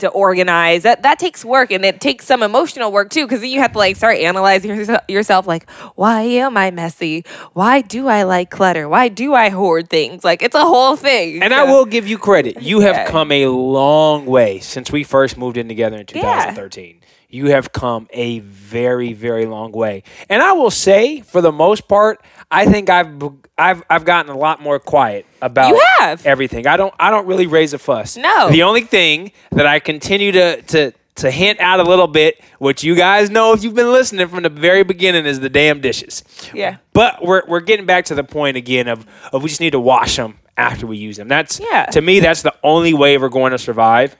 to 0.00 0.08
organize. 0.08 0.82
That 0.82 1.02
that 1.02 1.18
takes 1.18 1.44
work, 1.44 1.70
and 1.70 1.84
it 1.84 2.00
takes 2.00 2.26
some 2.26 2.42
emotional 2.42 2.90
work 2.92 3.10
too, 3.10 3.26
because 3.26 3.40
then 3.40 3.50
you 3.50 3.60
have 3.60 3.72
to 3.72 3.78
like 3.78 3.96
start 3.96 4.16
analyzing 4.18 4.74
yourself, 4.74 5.02
yourself. 5.08 5.46
Like, 5.46 5.68
why 5.94 6.22
am 6.22 6.56
I 6.56 6.70
messy? 6.70 7.24
Why 7.52 7.80
do 7.80 8.08
I 8.08 8.22
like 8.24 8.50
clutter? 8.50 8.88
Why 8.88 9.08
do 9.08 9.34
I 9.34 9.48
hoard 9.50 9.88
things? 9.90 10.24
Like, 10.24 10.42
it's 10.42 10.54
a 10.54 10.64
whole 10.64 10.96
thing. 10.96 11.42
And 11.42 11.52
I 11.54 11.64
will 11.64 11.84
give 11.84 12.06
you 12.06 12.18
credit. 12.18 12.62
You 12.62 12.80
have 12.80 12.96
Yeah. 12.96 13.06
come 13.10 13.32
a 13.32 13.46
long 13.46 14.26
way 14.26 14.60
since 14.60 14.90
we 14.92 15.04
first 15.04 15.36
moved 15.36 15.56
in 15.56 15.68
together 15.68 15.96
in 15.98 16.06
2013. 16.06 17.00
You 17.30 17.48
have 17.50 17.72
come 17.72 18.08
a 18.12 18.38
very, 18.38 19.12
very 19.12 19.44
long 19.44 19.70
way. 19.72 20.02
And 20.30 20.40
I 20.42 20.52
will 20.52 20.70
say, 20.70 21.20
for 21.20 21.42
the 21.42 21.52
most 21.52 21.86
part, 21.86 22.22
I 22.50 22.64
think 22.66 22.88
I've 22.88 23.22
I've 23.58 23.82
I've 23.90 24.04
gotten 24.04 24.30
a 24.32 24.36
lot 24.38 24.62
more 24.62 24.78
quiet 24.78 25.26
about 25.42 25.68
You 25.70 25.80
have. 25.98 26.24
everything. 26.26 26.66
I 26.66 26.76
don't 26.76 26.94
I 26.98 27.10
don't 27.10 27.26
really 27.26 27.46
raise 27.46 27.72
a 27.74 27.78
fuss. 27.78 28.16
No. 28.16 28.50
The 28.50 28.62
only 28.62 28.82
thing 28.82 29.32
that 29.52 29.66
I 29.66 29.78
continue 29.80 30.32
to 30.32 30.62
to 30.62 30.92
to 31.16 31.30
hint 31.32 31.58
out 31.60 31.80
a 31.80 31.82
little 31.82 32.06
bit, 32.06 32.40
which 32.60 32.84
you 32.84 32.94
guys 32.94 33.28
know 33.28 33.52
if 33.52 33.64
you've 33.64 33.74
been 33.74 33.90
listening 33.92 34.28
from 34.28 34.44
the 34.44 34.48
very 34.48 34.84
beginning, 34.84 35.26
is 35.26 35.40
the 35.40 35.50
damn 35.50 35.80
dishes. 35.80 36.22
Yeah. 36.54 36.76
But 36.92 37.22
we're 37.24 37.42
we're 37.46 37.60
getting 37.60 37.86
back 37.86 38.06
to 38.06 38.14
the 38.14 38.24
point 38.24 38.56
again 38.56 38.88
of 38.88 39.04
of 39.32 39.42
we 39.42 39.48
just 39.48 39.60
need 39.60 39.72
to 39.72 39.80
wash 39.80 40.16
them 40.16 40.38
after 40.56 40.86
we 40.86 40.96
use 40.96 41.16
them. 41.16 41.28
That's 41.28 41.60
Yeah. 41.60 41.86
to 41.86 42.00
me 42.00 42.20
that's 42.20 42.42
the 42.42 42.54
only 42.62 42.94
way 42.94 43.18
we're 43.18 43.28
going 43.28 43.52
to 43.52 43.58
survive. 43.58 44.16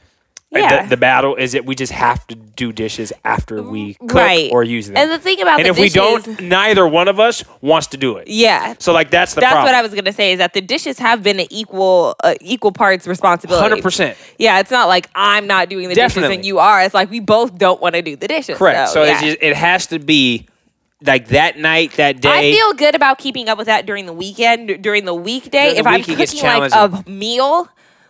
Yeah. 0.51 0.83
The, 0.85 0.91
the 0.91 0.97
battle 0.97 1.37
is 1.37 1.53
that 1.53 1.67
we 1.67 1.75
just 1.75 1.93
have 1.93 2.27
to 2.29 2.35
do 2.35 2.73
dishes 2.73 3.13
after 3.23 3.63
we 3.63 3.95
cook 3.95 4.15
Right. 4.15 4.51
or 4.51 4.65
use 4.65 4.87
them. 4.89 4.97
And 4.97 5.11
the 5.11 5.19
thing 5.19 5.41
about 5.43 5.61
and 5.61 5.67
the 5.67 5.71
if 5.71 5.79
we 5.79 5.91
don't, 5.91 6.41
neither 6.41 6.89
one 6.89 7.07
of 7.07 7.21
us 7.21 7.45
wants 7.61 7.89
to 7.89 7.97
do 7.99 8.17
it. 8.17 8.29
yeah, 8.29 8.75
So 8.79 8.93
like 8.95 9.11
that's 9.11 9.35
the 9.35 9.41
That's 9.43 9.53
problem. 9.53 9.67
what 9.67 9.75
I 9.75 9.83
was 9.83 9.95
gonna 9.95 10.13
say. 10.13 10.33
Is 10.33 10.39
that 10.39 10.55
the 10.55 10.63
dishes 10.63 10.99
have 10.99 11.23
been 11.23 11.39
an 11.39 11.49
equal, 11.51 12.17
uh, 12.25 12.35
equal 12.41 12.73
parts 12.73 13.07
responsibility. 13.07 13.81
100%. 13.83 14.17
Yeah, 14.39 14.59
it's 14.61 14.71
not 14.71 14.89
like 14.89 15.11
I'm 15.15 15.47
not 15.47 15.69
doing 15.69 15.89
the 15.91 15.95
dishes 15.95 16.25
and 16.25 16.45
you 16.45 16.59
are. 16.59 16.83
It's 16.83 16.95
like 16.95 17.11
we 17.11 17.21
both 17.21 17.59
don't 17.59 17.81
want 17.83 17.95
to 17.95 18.03
do 18.03 18.17
the 18.17 18.29
dishes. 18.29 18.57
Correct. 18.57 18.89
So, 18.91 19.05
yeah. 19.05 19.13
it's 19.13 19.21
just, 19.23 19.39
it 19.43 19.55
has 19.55 19.87
to 19.89 19.99
be 19.99 20.47
like 21.03 21.29
that 21.29 21.59
night, 21.59 21.93
that 21.93 22.21
day. 22.23 22.31
I 22.51 22.53
feel 22.53 22.73
good 22.73 22.95
about 22.95 23.19
keeping 23.19 23.49
up 23.51 23.59
with 23.59 23.67
that 23.67 23.85
during 23.87 24.07
the 24.07 24.13
weekend. 24.15 24.83
During 24.83 25.05
the 25.05 25.15
weekday, 25.15 25.51
During 25.51 25.75
the 25.75 25.81
if 25.81 25.87
I'm 25.87 25.95
week, 26.01 26.07
gets 26.19 26.33
cooking 26.33 26.47
like 26.49 26.73
a 26.75 27.05
meal, 27.09 27.69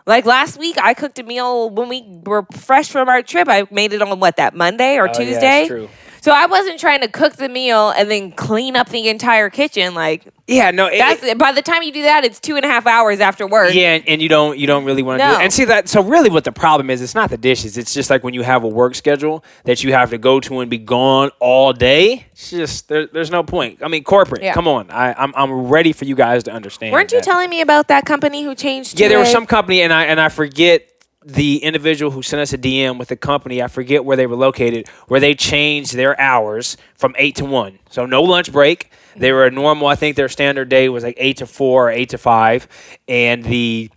like 0.08 0.24
last 0.26 0.58
week, 0.58 0.76
I 0.82 0.94
cooked 0.94 1.18
a 1.18 1.22
meal 1.22 1.70
when 1.70 1.88
we 1.88 2.02
were 2.24 2.44
fresh 2.52 2.90
from 2.90 3.08
our 3.08 3.22
trip. 3.22 3.46
I 3.48 3.66
made 3.70 3.92
it 3.92 4.02
on 4.02 4.18
what 4.18 4.36
that 4.38 4.54
Monday 4.54 4.96
or 4.96 5.02
Oh, 5.04 5.06
yeah, 5.06 5.12
Tuesday. 5.12 5.38
that's 5.40 5.68
true. 5.68 5.88
So 6.28 6.34
I 6.34 6.44
wasn't 6.44 6.78
trying 6.78 7.00
to 7.00 7.08
cook 7.08 7.36
the 7.36 7.48
meal 7.48 7.88
and 7.88 8.10
then 8.10 8.32
clean 8.32 8.76
up 8.76 8.90
the 8.90 9.08
entire 9.08 9.48
kitchen. 9.48 9.94
Like 9.94 10.26
yeah, 10.46 10.70
no, 10.70 10.84
it, 10.84 10.98
that's 10.98 11.34
by 11.36 11.52
the 11.52 11.62
time 11.62 11.82
you 11.82 11.90
do 11.90 12.02
that, 12.02 12.22
it's 12.22 12.38
two 12.38 12.56
and 12.56 12.66
a 12.66 12.68
half 12.68 12.86
hours 12.86 13.18
after 13.20 13.46
work. 13.46 13.72
Yeah, 13.72 13.94
and, 13.94 14.06
and 14.06 14.20
you 14.20 14.28
don't 14.28 14.58
you 14.58 14.66
don't 14.66 14.84
really 14.84 15.02
want 15.02 15.22
to 15.22 15.26
do 15.26 15.32
it. 15.32 15.40
And 15.40 15.50
see 15.50 15.64
that 15.64 15.88
so 15.88 16.02
really 16.02 16.28
what 16.28 16.44
the 16.44 16.52
problem 16.52 16.90
is, 16.90 17.00
it's 17.00 17.14
not 17.14 17.30
the 17.30 17.38
dishes. 17.38 17.78
It's 17.78 17.94
just 17.94 18.10
like 18.10 18.24
when 18.24 18.34
you 18.34 18.42
have 18.42 18.62
a 18.62 18.68
work 18.68 18.94
schedule 18.94 19.42
that 19.64 19.82
you 19.82 19.94
have 19.94 20.10
to 20.10 20.18
go 20.18 20.38
to 20.40 20.60
and 20.60 20.70
be 20.70 20.76
gone 20.76 21.30
all 21.40 21.72
day. 21.72 22.26
It's 22.32 22.50
just 22.50 22.88
there, 22.88 23.06
there's 23.06 23.30
no 23.30 23.42
point. 23.42 23.82
I 23.82 23.88
mean, 23.88 24.04
corporate. 24.04 24.42
Yeah. 24.42 24.52
Come 24.52 24.68
on, 24.68 24.90
I, 24.90 25.14
I'm 25.14 25.32
I'm 25.34 25.50
ready 25.50 25.94
for 25.94 26.04
you 26.04 26.14
guys 26.14 26.42
to 26.42 26.52
understand. 26.52 26.92
Weren't 26.92 27.10
you 27.10 27.20
that. 27.20 27.24
telling 27.24 27.48
me 27.48 27.62
about 27.62 27.88
that 27.88 28.04
company 28.04 28.44
who 28.44 28.54
changed? 28.54 29.00
Yeah, 29.00 29.08
there 29.08 29.18
was 29.18 29.32
some 29.32 29.46
company, 29.46 29.80
and 29.80 29.94
I 29.94 30.04
and 30.04 30.20
I 30.20 30.28
forget 30.28 30.90
the 31.28 31.58
individual 31.58 32.10
who 32.10 32.22
sent 32.22 32.40
us 32.40 32.54
a 32.54 32.58
DM 32.58 32.98
with 32.98 33.08
the 33.08 33.16
company. 33.16 33.62
I 33.62 33.68
forget 33.68 34.02
where 34.02 34.16
they 34.16 34.26
were 34.26 34.36
located, 34.36 34.88
where 35.08 35.20
they 35.20 35.34
changed 35.34 35.94
their 35.94 36.18
hours 36.18 36.78
from 36.94 37.14
eight 37.18 37.36
to 37.36 37.44
one, 37.44 37.78
so 37.90 38.06
no 38.06 38.22
lunch 38.22 38.50
break. 38.50 38.90
They 39.14 39.32
were 39.32 39.44
a 39.44 39.50
normal. 39.50 39.88
I 39.88 39.94
think 39.94 40.16
their 40.16 40.30
standard 40.30 40.70
day 40.70 40.88
was 40.88 41.04
like 41.04 41.16
eight 41.18 41.36
to 41.38 41.46
four 41.46 41.88
or 41.88 41.90
eight 41.90 42.08
to 42.10 42.18
five, 42.18 42.66
and 43.06 43.44
the 43.44 43.90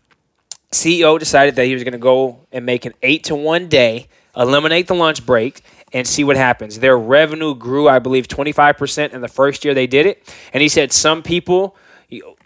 CEO 0.72 1.18
decided 1.18 1.56
that 1.56 1.66
he 1.66 1.74
was 1.74 1.84
going 1.84 1.94
to 1.94 2.00
go 2.00 2.48
and 2.52 2.66
make 2.66 2.86
an 2.86 2.94
eight 3.02 3.24
to 3.26 3.36
one 3.36 3.70
day, 3.70 4.08
eliminate 4.36 4.88
the 4.88 4.96
lunch 4.96 5.26
break, 5.26 5.64
and 5.94 6.06
see 6.06 6.26
what 6.26 6.36
happens. 6.36 6.80
Their 6.80 6.98
revenue 6.98 7.56
grew, 7.56 7.88
I 7.88 8.00
believe, 8.00 8.28
25% 8.28 9.14
in 9.14 9.22
the 9.22 9.28
first 9.28 9.64
year 9.64 9.74
they 9.74 9.88
did 9.88 10.06
it. 10.06 10.36
And 10.54 10.62
he 10.62 10.70
said 10.70 10.92
some 10.92 11.24
people 11.24 11.76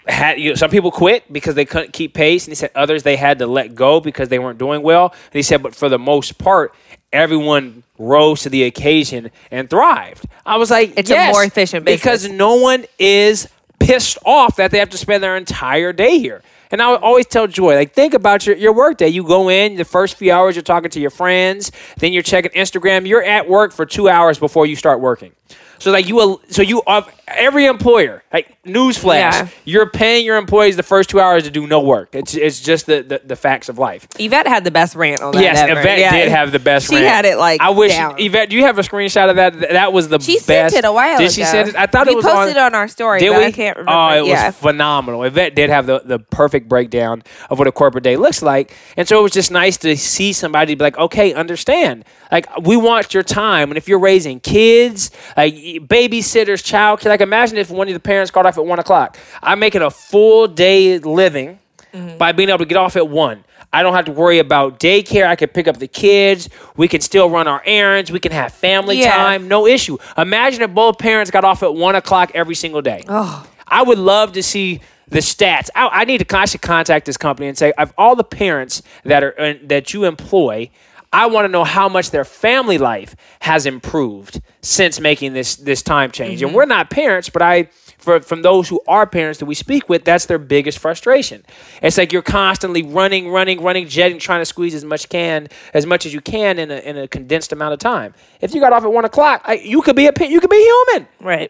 had, 0.08 0.39
you 0.39 0.50
know, 0.50 0.56
some 0.56 0.70
people 0.70 0.91
quit 0.91 1.32
because 1.32 1.56
they 1.56 1.65
couldn't 1.65 1.94
keep 1.94 2.13
pace. 2.13 2.46
And 2.46 2.52
he 2.52 2.56
said 2.56 2.72
others 2.76 3.04
they 3.04 3.15
had 3.15 3.39
to 3.39 3.48
let 3.48 3.76
go 3.76 4.00
because 4.00 4.30
they 4.30 4.39
weren't 4.39 4.60
doing 4.60 4.82
well. 4.82 5.08
And 5.12 5.34
he 5.34 5.41
said, 5.41 5.63
but 5.63 5.76
for 5.76 5.89
the 5.89 6.00
most 6.00 6.38
part, 6.38 6.74
everyone 7.12 7.84
rose 7.98 8.41
to 8.44 8.50
the 8.50 8.63
occasion 8.63 9.32
and 9.52 9.70
thrived. 9.70 10.26
I 10.46 10.58
was 10.58 10.70
like, 10.70 10.94
It's 10.98 11.10
a 11.10 11.32
more 11.32 11.44
efficient 11.44 11.86
business. 11.86 12.02
because 12.02 12.30
no 12.30 12.56
one 12.56 12.86
is 13.00 13.48
pissed 13.80 14.18
off 14.26 14.58
that 14.58 14.72
they 14.72 14.80
have 14.80 14.89
to 14.89 14.98
spend 14.98 15.24
their 15.24 15.38
entire 15.38 15.94
day 15.94 16.20
here. 16.20 16.41
And 16.72 16.82
I 16.82 16.91
would 16.91 17.02
always 17.02 17.28
tell 17.28 17.48
Joy, 17.48 17.76
like, 17.76 17.94
think 17.94 18.13
about 18.13 18.46
your, 18.46 18.56
your 18.58 18.74
work 18.74 18.98
day. 18.98 19.08
You 19.08 19.24
go 19.24 19.50
in, 19.50 19.76
the 19.76 19.86
first 19.86 20.15
few 20.15 20.32
hours, 20.32 20.56
you're 20.56 20.63
talking 20.63 20.89
to 20.89 21.00
your 21.00 21.12
friends, 21.12 21.72
then 21.98 22.12
you're 22.12 22.24
checking 22.24 22.52
Instagram. 22.52 23.08
You're 23.08 23.24
at 23.24 23.48
work 23.48 23.72
for 23.72 23.86
two 23.86 24.10
hours 24.10 24.39
before 24.39 24.65
you 24.65 24.76
start 24.76 25.00
working. 25.00 25.32
So 25.79 25.91
like 25.91 26.07
you, 26.07 26.41
so 26.49 26.61
you, 26.61 26.81
uh, 26.83 27.03
every 27.27 27.65
employer, 27.65 28.23
like 28.31 28.61
newsflash, 28.63 29.13
Yeah. 29.13 29.47
you're 29.65 29.89
paying 29.89 30.25
your 30.25 30.38
employees 30.38 30.75
the 30.75 30.83
first 30.83 31.09
two 31.09 31.19
hours 31.19 31.43
to 31.43 31.49
do 31.51 31.67
no 31.67 31.79
work. 31.81 32.09
It's 32.13 32.35
it's 32.35 32.59
just 32.61 32.85
the 32.85 33.01
the, 33.03 33.21
the 33.23 33.35
facts 33.35 33.69
of 33.69 33.77
life. 33.77 34.07
Yvette 34.19 34.47
had 34.47 34.63
the 34.63 34.71
best 34.71 34.95
rant 34.95 35.21
on 35.21 35.33
that. 35.33 35.41
Yes, 35.41 35.57
ever. 35.59 35.79
Yvette 35.79 35.99
Yeah. 35.99 36.11
did 36.11 36.29
have 36.29 36.51
the 36.51 36.59
best. 36.59 36.89
Rant. 36.89 36.99
She 36.99 37.03
rant. 37.05 37.15
had 37.15 37.25
it, 37.25 37.38
like, 37.38 37.61
I 37.61 37.69
wish 37.71 37.91
down. 37.91 38.15
Yvette. 38.19 38.49
Do 38.49 38.55
you 38.55 38.63
have 38.63 38.77
a 38.79 38.81
screenshot 38.83 39.29
of 39.29 39.35
that? 39.38 39.59
That 39.59 39.91
was 39.93 40.07
the 40.07 40.19
She 40.19 40.35
best. 40.35 40.45
sent 40.47 40.73
it 40.73 40.85
a 40.85 40.91
while 40.91 41.15
ago. 41.15 41.17
Did 41.19 41.25
ago. 41.25 41.31
she 41.33 41.43
send 41.43 41.69
it? 41.69 41.75
I 41.75 41.85
thought 41.88 42.07
we 42.07 42.13
it 42.13 42.15
was 42.15 42.25
posted 42.25 42.57
on, 42.57 42.63
it 42.63 42.65
on 42.67 42.75
our 42.75 42.88
story. 42.88 43.19
Did 43.19 43.31
we? 43.31 43.43
I 43.45 43.51
can't 43.51 43.77
remember. 43.77 43.91
Oh, 43.99 44.23
it 44.23 44.27
yeah. 44.27 44.47
was 44.47 44.55
phenomenal. 44.55 45.23
Yvette 45.23 45.55
did 45.55 45.69
have 45.69 45.85
the, 45.85 45.99
the 46.05 46.19
perfect 46.19 46.69
breakdown 46.69 47.23
of 47.49 47.59
what 47.59 47.67
a 47.67 47.71
corporate 47.71 48.03
day 48.03 48.17
looks 48.17 48.41
like. 48.41 48.73
And 48.97 49.07
so 49.07 49.19
it 49.19 49.23
was 49.23 49.31
just 49.31 49.51
nice 49.51 49.77
to 49.77 49.95
see 49.97 50.33
somebody 50.33 50.75
be 50.75 50.83
like, 50.83 50.97
okay, 50.97 51.33
understand. 51.33 52.05
Like, 52.31 52.47
we 52.65 52.77
want 52.77 53.13
your 53.13 53.23
time. 53.23 53.69
And 53.71 53.77
if 53.77 53.88
you're 53.88 53.99
raising 53.99 54.39
kids, 54.39 55.11
like 55.38 55.53
babysitters, 55.65 56.63
child 56.63 56.99
care, 56.99 57.10
like 57.12 57.21
imagine 57.21 57.58
if 57.58 57.69
one 57.69 57.88
of 57.88 57.93
the 57.93 57.99
parents 57.99 58.32
got 58.32 58.45
off 58.45 58.58
at 58.58 58.65
one 58.65 58.80
o'clock. 58.80 59.17
I'm 59.41 59.60
making 59.60 59.82
a 59.82 59.91
full 59.91 60.47
day 60.47 60.99
living 60.99 61.60
Mm-hmm. 61.93 62.17
by 62.17 62.34
being 62.34 62.49
able 62.49 62.58
to 62.60 62.65
get 62.65 62.75
off 62.75 62.97
at 62.97 63.08
one. 63.08 63.45
I 63.71 63.82
don't 63.82 63.93
have 63.93 64.04
to 64.06 64.12
worry 64.12 64.39
about 64.39 64.82
daycare. 64.82 65.28
I 65.28 65.38
can 65.38 65.47
pick 65.47 65.65
up 65.65 65.78
the 65.78 65.88
kids. 65.88 66.49
We 66.75 66.89
can 66.89 66.99
still 66.99 67.30
run 67.30 67.47
our 67.47 67.62
errands. 67.65 68.12
We 68.12 68.19
can 68.19 68.34
have 68.34 68.51
family 68.51 68.99
Yeah. 68.99 69.15
time. 69.15 69.47
No 69.47 69.65
issue. 69.65 69.97
Imagine 70.17 70.63
if 70.63 70.71
both 70.73 70.97
parents 70.99 71.32
got 71.32 71.45
off 71.45 71.63
at 71.63 71.73
one 71.73 71.95
o'clock 71.95 72.32
every 72.34 72.56
single 72.56 72.82
day. 72.82 73.01
Oh. 73.08 73.47
I 73.65 73.82
would 73.82 73.97
love 73.97 74.34
to 74.34 74.43
see 74.43 74.82
the 75.08 75.19
stats. 75.19 75.69
I, 75.73 75.88
I 75.88 76.04
need 76.04 76.28
to 76.28 76.38
I 76.38 76.43
should 76.43 76.62
contact 76.62 77.06
this 77.06 77.15
company 77.15 77.47
and 77.47 77.58
say, 77.58 77.71
of 77.78 77.93
all 77.97 78.17
the 78.17 78.25
parents 78.25 78.82
that 79.06 79.23
are 79.23 79.34
uh, 79.39 79.54
that 79.63 79.93
you 79.93 80.04
employ, 80.04 80.69
I 81.15 81.28
want 81.28 81.45
to 81.45 81.47
know 81.47 81.63
how 81.63 81.88
much 81.88 82.12
their 82.12 82.25
family 82.25 82.78
life 82.78 83.15
has 83.39 83.65
improved 83.65 84.41
since 84.62 84.99
making 84.99 85.32
this 85.32 85.56
this 85.56 85.82
time 85.82 86.12
change. 86.12 86.39
Mm-hmm. 86.39 86.47
And 86.47 86.56
we're 86.56 86.65
not 86.65 86.89
parents, 86.89 87.30
but 87.30 87.41
I 87.41 87.69
for 87.97 88.19
from 88.19 88.41
those 88.41 88.67
who 88.67 88.82
are 88.86 89.08
parents 89.08 89.39
that 89.39 89.45
we 89.45 89.56
speak 89.56 89.88
with, 89.88 90.04
that's 90.04 90.25
their 90.25 90.38
biggest 90.38 90.78
frustration. 90.78 91.45
It's 91.82 91.97
like 91.97 92.12
you're 92.12 92.21
constantly 92.21 92.84
running, 92.84 93.30
running, 93.30 93.63
running, 93.63 93.88
jetting, 93.88 94.19
trying 94.19 94.41
to 94.41 94.45
squeeze 94.45 94.75
as 94.75 94.84
much 94.84 95.08
can 95.08 95.47
as 95.73 95.86
much 95.86 96.06
as 96.06 96.13
you 96.13 96.19
can 96.19 96.60
in 96.60 96.69
a 96.69 96.80
in 96.80 96.97
a 96.97 97.08
condensed 97.08 97.54
amount 97.54 97.71
of 97.71 97.80
time. 97.80 98.13
If 98.41 98.54
you 98.54 98.60
got 98.60 98.73
off 98.73 98.84
at 98.84 98.91
one 98.91 99.06
o'clock, 99.06 99.41
I, 99.45 99.54
you 99.54 99.82
could 99.84 99.95
be 99.95 100.08
a 100.08 100.13
you 100.28 100.41
could 100.41 100.49
be 100.49 100.63
human. 100.63 101.08
Right. 101.21 101.49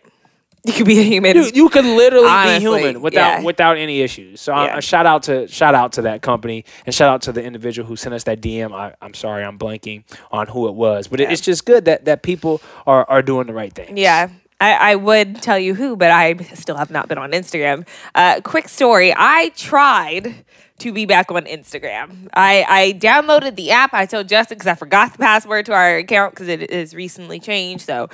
You 0.67 0.73
could 0.73 0.86
be 0.88 0.99
a 0.99 1.04
human. 1.04 1.36
You, 1.36 1.51
you 1.54 1.69
could 1.69 1.86
literally 1.86 2.28
Honestly, 2.28 2.60
be 2.60 2.84
human 2.84 3.01
without 3.01 3.39
yeah. 3.39 3.43
without 3.43 3.78
any 3.78 4.01
issues. 4.01 4.41
So 4.41 4.51
I, 4.51 4.65
Yeah. 4.65 4.78
I 4.78 4.80
shout 4.80 5.06
out 5.06 5.23
to 5.23 5.47
shout 5.47 5.75
out 5.75 5.93
to 5.93 6.01
that 6.04 6.21
company 6.21 6.65
and 6.86 6.95
shout 6.95 7.10
out 7.10 7.21
to 7.23 7.32
the 7.32 7.43
individual 7.43 7.88
who 7.88 7.95
sent 7.95 8.15
us 8.15 8.23
that 8.23 8.41
DM. 8.41 8.73
I, 8.73 8.95
I'm 9.01 9.13
sorry, 9.13 9.43
I'm 9.43 9.60
blanking 9.60 10.04
on 10.32 10.47
who 10.47 10.67
it 10.67 10.73
was, 10.73 11.08
but 11.08 11.19
it, 11.19 11.32
it's 11.32 11.41
just 11.41 11.65
good 11.65 11.86
that 11.86 12.06
that 12.06 12.23
people 12.23 12.62
are 12.88 13.08
are 13.10 13.21
doing 13.21 13.47
the 13.47 13.54
right 13.54 13.73
thing. 13.73 13.97
Yeah. 13.97 14.30
I, 14.62 14.93
I 14.93 14.95
would 14.95 15.41
tell 15.41 15.60
you 15.60 15.75
who, 15.75 15.97
but 15.97 16.12
I 16.12 16.34
still 16.54 16.78
have 16.78 16.89
not 16.89 17.10
been 17.10 17.17
on 17.17 17.32
Instagram. 17.34 17.86
Uh, 18.15 18.39
quick 18.41 18.69
story 18.69 19.13
I 19.15 19.49
tried 19.49 20.45
to 20.80 20.91
be 20.91 21.06
back 21.06 21.32
on 21.32 21.45
Instagram. 21.45 22.28
I, 22.34 22.65
I 22.67 22.93
downloaded 22.93 23.56
the 23.56 23.71
app. 23.71 23.93
I 23.93 24.06
told 24.06 24.28
Justin 24.28 24.58
because 24.58 24.67
I 24.67 24.75
forgot 24.75 25.13
the 25.13 25.19
password 25.19 25.65
to 25.67 25.73
our 25.73 25.97
account 25.97 26.34
because 26.34 26.47
it 26.47 26.69
is 26.69 26.93
recently 26.93 27.39
changed. 27.39 27.86
So 27.86 28.10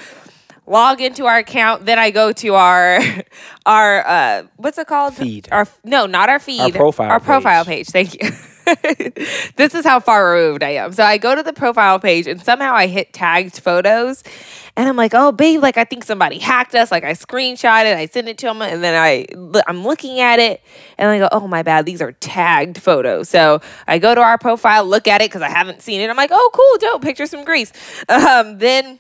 log 0.67 1.01
into 1.01 1.25
our 1.25 1.37
account. 1.37 1.85
Then 1.85 1.99
I 1.99 2.11
go 2.11 2.31
to 2.31 2.55
our 2.55 2.99
our 3.65 4.07
uh, 4.07 4.43
what's 4.57 4.77
it 4.77 4.87
called? 4.87 5.15
Feed. 5.15 5.47
Our 5.51 5.67
no, 5.83 6.05
not 6.05 6.29
our 6.29 6.39
feed. 6.39 6.61
Our 6.61 6.71
profile 6.71 7.09
Our 7.11 7.19
profile 7.19 7.65
page. 7.65 7.91
page. 7.91 8.09
Thank 8.17 8.21
you. 8.21 8.29
this 9.55 9.73
is 9.73 9.83
how 9.83 9.99
far 9.99 10.33
removed 10.33 10.63
I 10.63 10.69
am. 10.71 10.93
So 10.93 11.03
I 11.03 11.17
go 11.17 11.35
to 11.35 11.43
the 11.43 11.51
profile 11.53 11.99
page 11.99 12.27
and 12.27 12.41
somehow 12.41 12.73
I 12.73 12.87
hit 12.87 13.11
tagged 13.11 13.59
photos. 13.59 14.23
And 14.77 14.87
I'm 14.87 14.95
like, 14.95 15.13
oh, 15.13 15.31
babe, 15.31 15.61
like 15.61 15.77
I 15.77 15.83
think 15.83 16.03
somebody 16.03 16.37
hacked 16.37 16.75
us. 16.75 16.91
Like 16.91 17.03
I 17.03 17.11
screenshot 17.13 17.85
it, 17.85 17.97
I 17.97 18.05
send 18.05 18.29
it 18.29 18.37
to 18.37 18.45
them, 18.45 18.61
and 18.61 18.81
then 18.81 18.95
I 18.95 19.25
I'm 19.67 19.83
looking 19.83 20.19
at 20.21 20.39
it, 20.39 20.61
and 20.97 21.09
I 21.09 21.19
go, 21.19 21.27
oh 21.31 21.47
my 21.47 21.61
bad, 21.61 21.85
these 21.85 22.01
are 22.01 22.13
tagged 22.13 22.77
photos. 22.77 23.27
So 23.27 23.59
I 23.87 23.99
go 23.99 24.15
to 24.15 24.21
our 24.21 24.37
profile, 24.37 24.85
look 24.85 25.07
at 25.07 25.21
it 25.21 25.25
because 25.29 25.41
I 25.41 25.49
haven't 25.49 25.81
seen 25.81 25.99
it. 25.99 26.09
I'm 26.09 26.15
like, 26.15 26.29
oh, 26.31 26.49
cool, 26.53 26.77
dope, 26.89 27.01
picture 27.01 27.25
some 27.25 27.43
grease. 27.43 27.73
Um, 28.09 28.59
then 28.59 28.99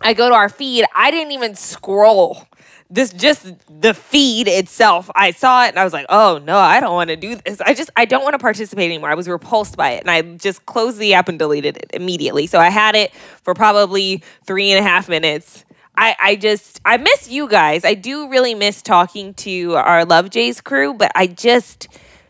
I 0.00 0.14
go 0.14 0.28
to 0.28 0.34
our 0.34 0.48
feed. 0.48 0.84
I 0.94 1.10
didn't 1.10 1.32
even 1.32 1.54
scroll. 1.54 2.46
This 2.92 3.12
just 3.12 3.46
the 3.68 3.94
feed 3.94 4.48
itself. 4.48 5.10
I 5.14 5.30
saw 5.30 5.64
it 5.64 5.68
and 5.68 5.78
I 5.78 5.84
was 5.84 5.92
like, 5.92 6.06
"Oh 6.08 6.40
no, 6.44 6.58
I 6.58 6.80
don't 6.80 6.94
want 6.94 7.08
to 7.10 7.16
do 7.16 7.36
this. 7.36 7.60
I 7.60 7.72
just 7.72 7.90
I 7.96 8.04
don't 8.04 8.24
want 8.24 8.34
to 8.34 8.38
participate 8.38 8.86
anymore." 8.86 9.10
I 9.10 9.14
was 9.14 9.28
repulsed 9.28 9.76
by 9.76 9.90
it 9.92 10.00
and 10.00 10.10
I 10.10 10.22
just 10.22 10.66
closed 10.66 10.98
the 10.98 11.14
app 11.14 11.28
and 11.28 11.38
deleted 11.38 11.76
it 11.76 11.90
immediately. 11.94 12.46
So 12.48 12.58
I 12.58 12.68
had 12.70 12.96
it 12.96 13.14
for 13.14 13.54
probably 13.54 14.24
three 14.44 14.72
and 14.72 14.84
a 14.84 14.88
half 14.88 15.08
minutes. 15.08 15.64
I 15.96 16.16
I 16.18 16.36
just 16.36 16.80
I 16.84 16.96
miss 16.96 17.30
you 17.30 17.48
guys. 17.48 17.84
I 17.84 17.94
do 17.94 18.28
really 18.28 18.54
miss 18.56 18.82
talking 18.82 19.34
to 19.34 19.74
our 19.74 20.04
Love 20.04 20.30
Jays 20.30 20.60
crew, 20.60 20.92
but 20.94 21.12
I 21.14 21.28
just 21.28 21.86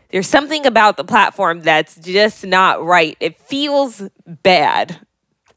there's 0.09 0.27
something 0.27 0.65
about 0.67 0.97
the 0.97 1.05
platform 1.05 1.61
that's 1.61 1.95
just 1.95 2.45
not 2.45 2.83
right. 2.83 3.17
It 3.19 3.39
feels 3.39 4.03
bad. 4.27 4.99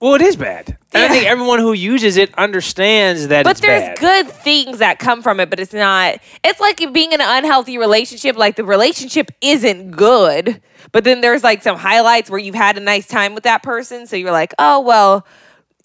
Well, 0.04 0.12
it 0.16 0.20
is 0.20 0.36
bad. 0.36 0.76
And 0.92 1.02
I 1.02 1.08
think 1.08 1.24
everyone 1.24 1.60
who 1.60 1.72
uses 1.72 2.18
it 2.18 2.36
understands 2.36 3.28
that 3.28 3.44
But 3.44 3.52
it's 3.52 3.60
there's 3.62 3.80
bad. 3.80 3.98
good 3.98 4.28
things 4.28 4.80
that 4.80 4.98
come 4.98 5.22
from 5.22 5.40
it, 5.40 5.48
but 5.48 5.58
it's 5.58 5.72
not. 5.72 6.18
It's 6.44 6.60
like 6.60 6.76
being 6.92 7.12
in 7.12 7.22
an 7.22 7.26
unhealthy 7.42 7.78
relationship. 7.78 8.36
Like 8.36 8.56
the 8.56 8.64
relationship 8.66 9.30
isn't 9.40 9.92
good, 9.92 10.60
but 10.92 11.04
then 11.04 11.22
there's 11.22 11.42
like 11.42 11.62
some 11.62 11.78
highlights 11.78 12.28
where 12.28 12.38
you've 12.38 12.54
had 12.54 12.76
a 12.76 12.80
nice 12.80 13.06
time 13.06 13.34
with 13.34 13.44
that 13.44 13.62
person. 13.62 14.06
So 14.06 14.14
you're 14.16 14.30
like, 14.30 14.52
oh 14.58 14.80
well, 14.82 15.26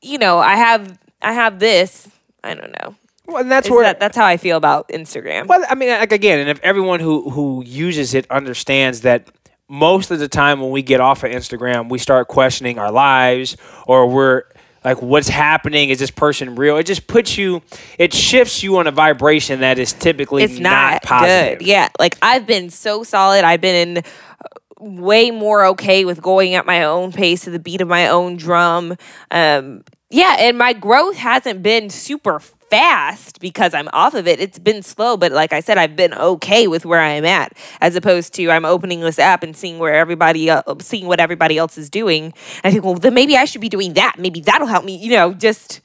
you 0.02 0.18
know, 0.18 0.38
I 0.38 0.58
have 0.58 1.00
I 1.22 1.32
have 1.32 1.60
this. 1.60 2.10
I 2.44 2.56
don't 2.56 2.74
know. 2.74 2.96
Well, 3.26 3.38
and 3.38 3.50
that's 3.50 3.68
It's 3.68 3.72
where 3.72 3.84
that, 3.84 4.02
that's 4.02 4.18
how 4.18 4.26
I 4.26 4.36
feel 4.36 4.58
about 4.58 4.90
Instagram. 4.90 5.48
Well, 5.48 5.64
I 5.70 5.76
mean, 5.76 5.92
like 5.92 6.12
again, 6.12 6.40
and 6.40 6.50
if 6.50 6.60
everyone 6.62 7.00
who 7.00 7.30
who 7.30 7.64
uses 7.66 8.14
it 8.14 8.30
understands 8.30 9.00
that 9.02 9.30
most 9.70 10.10
of 10.12 10.20
the 10.20 10.28
time 10.28 10.60
when 10.60 10.72
we 10.72 10.82
get 10.82 11.00
off 11.00 11.24
of 11.24 11.32
Instagram, 11.32 11.90
we 11.90 12.00
start 12.00 12.28
questioning 12.28 12.80
our 12.80 12.92
lives, 12.92 13.56
or 13.88 14.08
we're 14.08 14.44
like, 14.84 15.02
"What's 15.02 15.30
happening? 15.30 15.90
Is 15.90 16.00
this 16.00 16.12
person 16.12 16.56
real?" 16.56 16.78
It 16.78 16.86
just 16.86 17.08
puts 17.08 17.38
you, 17.38 17.62
it 17.98 18.14
shifts 18.14 18.64
you 18.64 18.78
on 18.78 18.88
a 18.88 18.92
vibration 18.92 19.62
that 19.62 19.78
is 19.78 19.94
typically 19.94 20.44
it's 20.44 20.60
not, 20.60 21.04
positive. 21.04 21.60
good. 21.60 21.68
Yeah, 21.68 21.90
like 22.00 22.18
I've 22.22 22.48
been 22.48 22.70
so 22.70 23.04
solid. 23.04 23.46
I've 23.46 23.62
been 23.62 23.90
in 23.90 23.98
uh, 24.00 24.84
way 24.84 25.30
more 25.30 25.66
okay 25.68 26.04
with 26.04 26.22
going 26.22 26.56
at 26.56 26.66
my 26.66 26.84
own 26.84 27.12
pace 27.12 27.44
to 27.44 27.52
the 27.52 27.60
beat 27.60 27.82
of 27.82 27.88
my 27.88 28.08
own 28.08 28.38
drum. 28.38 28.98
Um, 29.30 29.84
yeah, 30.10 30.38
and 30.40 30.58
my 30.58 30.74
growth 30.74 31.16
hasn't 31.18 31.62
been 31.62 31.92
super 31.92 32.42
fast 32.70 33.40
because 33.40 33.74
I'm 33.74 33.90
off 33.94 34.14
of 34.14 34.28
it. 34.28 34.40
It's 34.40 34.60
been 34.60 34.84
slow, 34.84 35.18
but 35.18 35.32
like 35.32 35.54
I 35.54 35.60
said, 35.60 35.78
I've 35.78 35.96
been 35.96 36.14
okay 36.14 36.68
with 36.68 36.86
where 36.86 37.02
I'm 37.02 37.26
at, 37.26 37.58
as 37.82 37.96
opposed 37.96 38.34
to 38.36 38.50
I'm 38.50 38.66
opening 38.66 39.02
this 39.02 39.20
app 39.20 39.44
and 39.44 39.56
seeing 39.56 39.80
where 39.80 39.94
everybody, 39.94 40.50
el 40.50 40.80
seeing 40.80 41.08
what 41.08 41.20
everybody 41.20 41.58
else 41.58 41.78
is 41.78 41.90
doing. 41.90 42.26
And 42.26 42.34
I 42.64 42.72
think, 42.72 42.84
well, 42.84 42.96
then 42.96 43.14
maybe 43.14 43.38
I 43.38 43.46
should 43.46 43.62
be 43.62 43.70
doing 43.70 43.94
that. 43.94 44.16
Maybe 44.18 44.42
that'll 44.42 44.68
help 44.68 44.86
me. 44.86 44.96
You 44.96 45.12
know, 45.12 45.34
just 45.34 45.82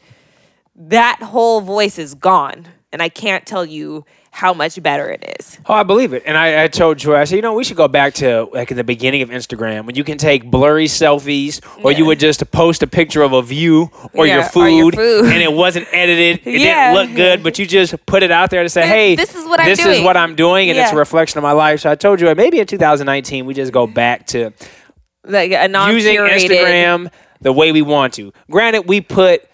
that 0.77 1.21
whole 1.23 1.61
voice 1.61 1.99
is 1.99 2.15
gone, 2.15 2.67
and 2.93 3.03
I 3.03 3.09
can't 3.09 3.47
tell 3.47 3.65
you 3.65 4.05
how 4.35 4.53
much 4.53 4.83
better 4.83 5.09
it 5.13 5.37
is. 5.39 5.61
Oh, 5.67 5.75
I 5.75 5.85
believe 5.85 6.13
it. 6.13 6.25
And 6.27 6.37
I, 6.37 6.65
I 6.65 6.67
told 6.67 6.99
Joy, 6.99 7.15
I 7.15 7.23
said, 7.23 7.37
you 7.37 7.43
know, 7.43 7.55
we 7.55 7.63
should 7.63 7.77
go 7.77 7.87
back 7.87 8.15
to 8.15 8.49
like 8.53 8.73
in 8.73 8.77
the 8.77 8.83
beginning 8.83 9.23
of 9.23 9.29
Instagram 9.29 9.87
when 9.87 9.95
you 9.95 10.03
can 10.03 10.19
take 10.19 10.51
blurry 10.51 10.87
selfies, 10.87 11.61
or 11.85 11.93
you 11.93 12.05
would 12.05 12.19
just 12.19 12.51
post 12.51 12.83
a 12.83 12.89
picture 12.89 13.23
of 13.23 13.33
a 13.33 13.43
view 13.43 13.93
or, 14.13 14.27
your, 14.27 14.43
food, 14.43 14.61
or 14.65 14.69
your 14.71 14.91
food. 14.91 15.27
and 15.27 15.41
it 15.41 15.53
wasn't 15.53 15.87
edited. 15.93 16.41
It 16.49 16.61
Yeah. 16.63 16.93
didn't 16.93 17.07
look 17.11 17.17
good, 17.17 17.43
but 17.45 17.61
you 17.61 17.65
just 17.67 17.95
put 18.07 18.25
it 18.25 18.33
out 18.33 18.51
there 18.51 18.65
to 18.65 18.69
say, 18.69 18.85
hey, 18.89 19.15
this 19.15 19.37
is 19.37 19.47
what 19.47 19.61
I'm 19.61 19.67
this 19.69 19.79
is 19.79 19.85
doing. 19.85 20.05
what 20.05 20.17
I'm 20.17 20.35
doing, 20.35 20.69
and 20.69 20.77
it's 20.81 20.91
a 20.91 20.97
reflection 20.97 21.39
of 21.39 21.45
my 21.45 21.53
life. 21.53 21.79
So 21.83 21.91
I 21.93 21.95
told 21.95 22.21
you, 22.21 22.35
maybe 22.35 22.59
in 22.59 22.67
2019 22.67 23.47
we 23.47 23.55
just 23.55 23.73
go 23.73 23.87
back 23.87 24.27
to 24.29 24.51
Like 25.23 25.53
using 25.53 26.17
Instagram 26.17 27.09
the 27.41 27.53
way 27.53 27.71
we 27.71 27.83
want 27.83 28.15
to. 28.15 28.33
Granted, 28.51 28.89
we 28.89 29.01
put. 29.01 29.45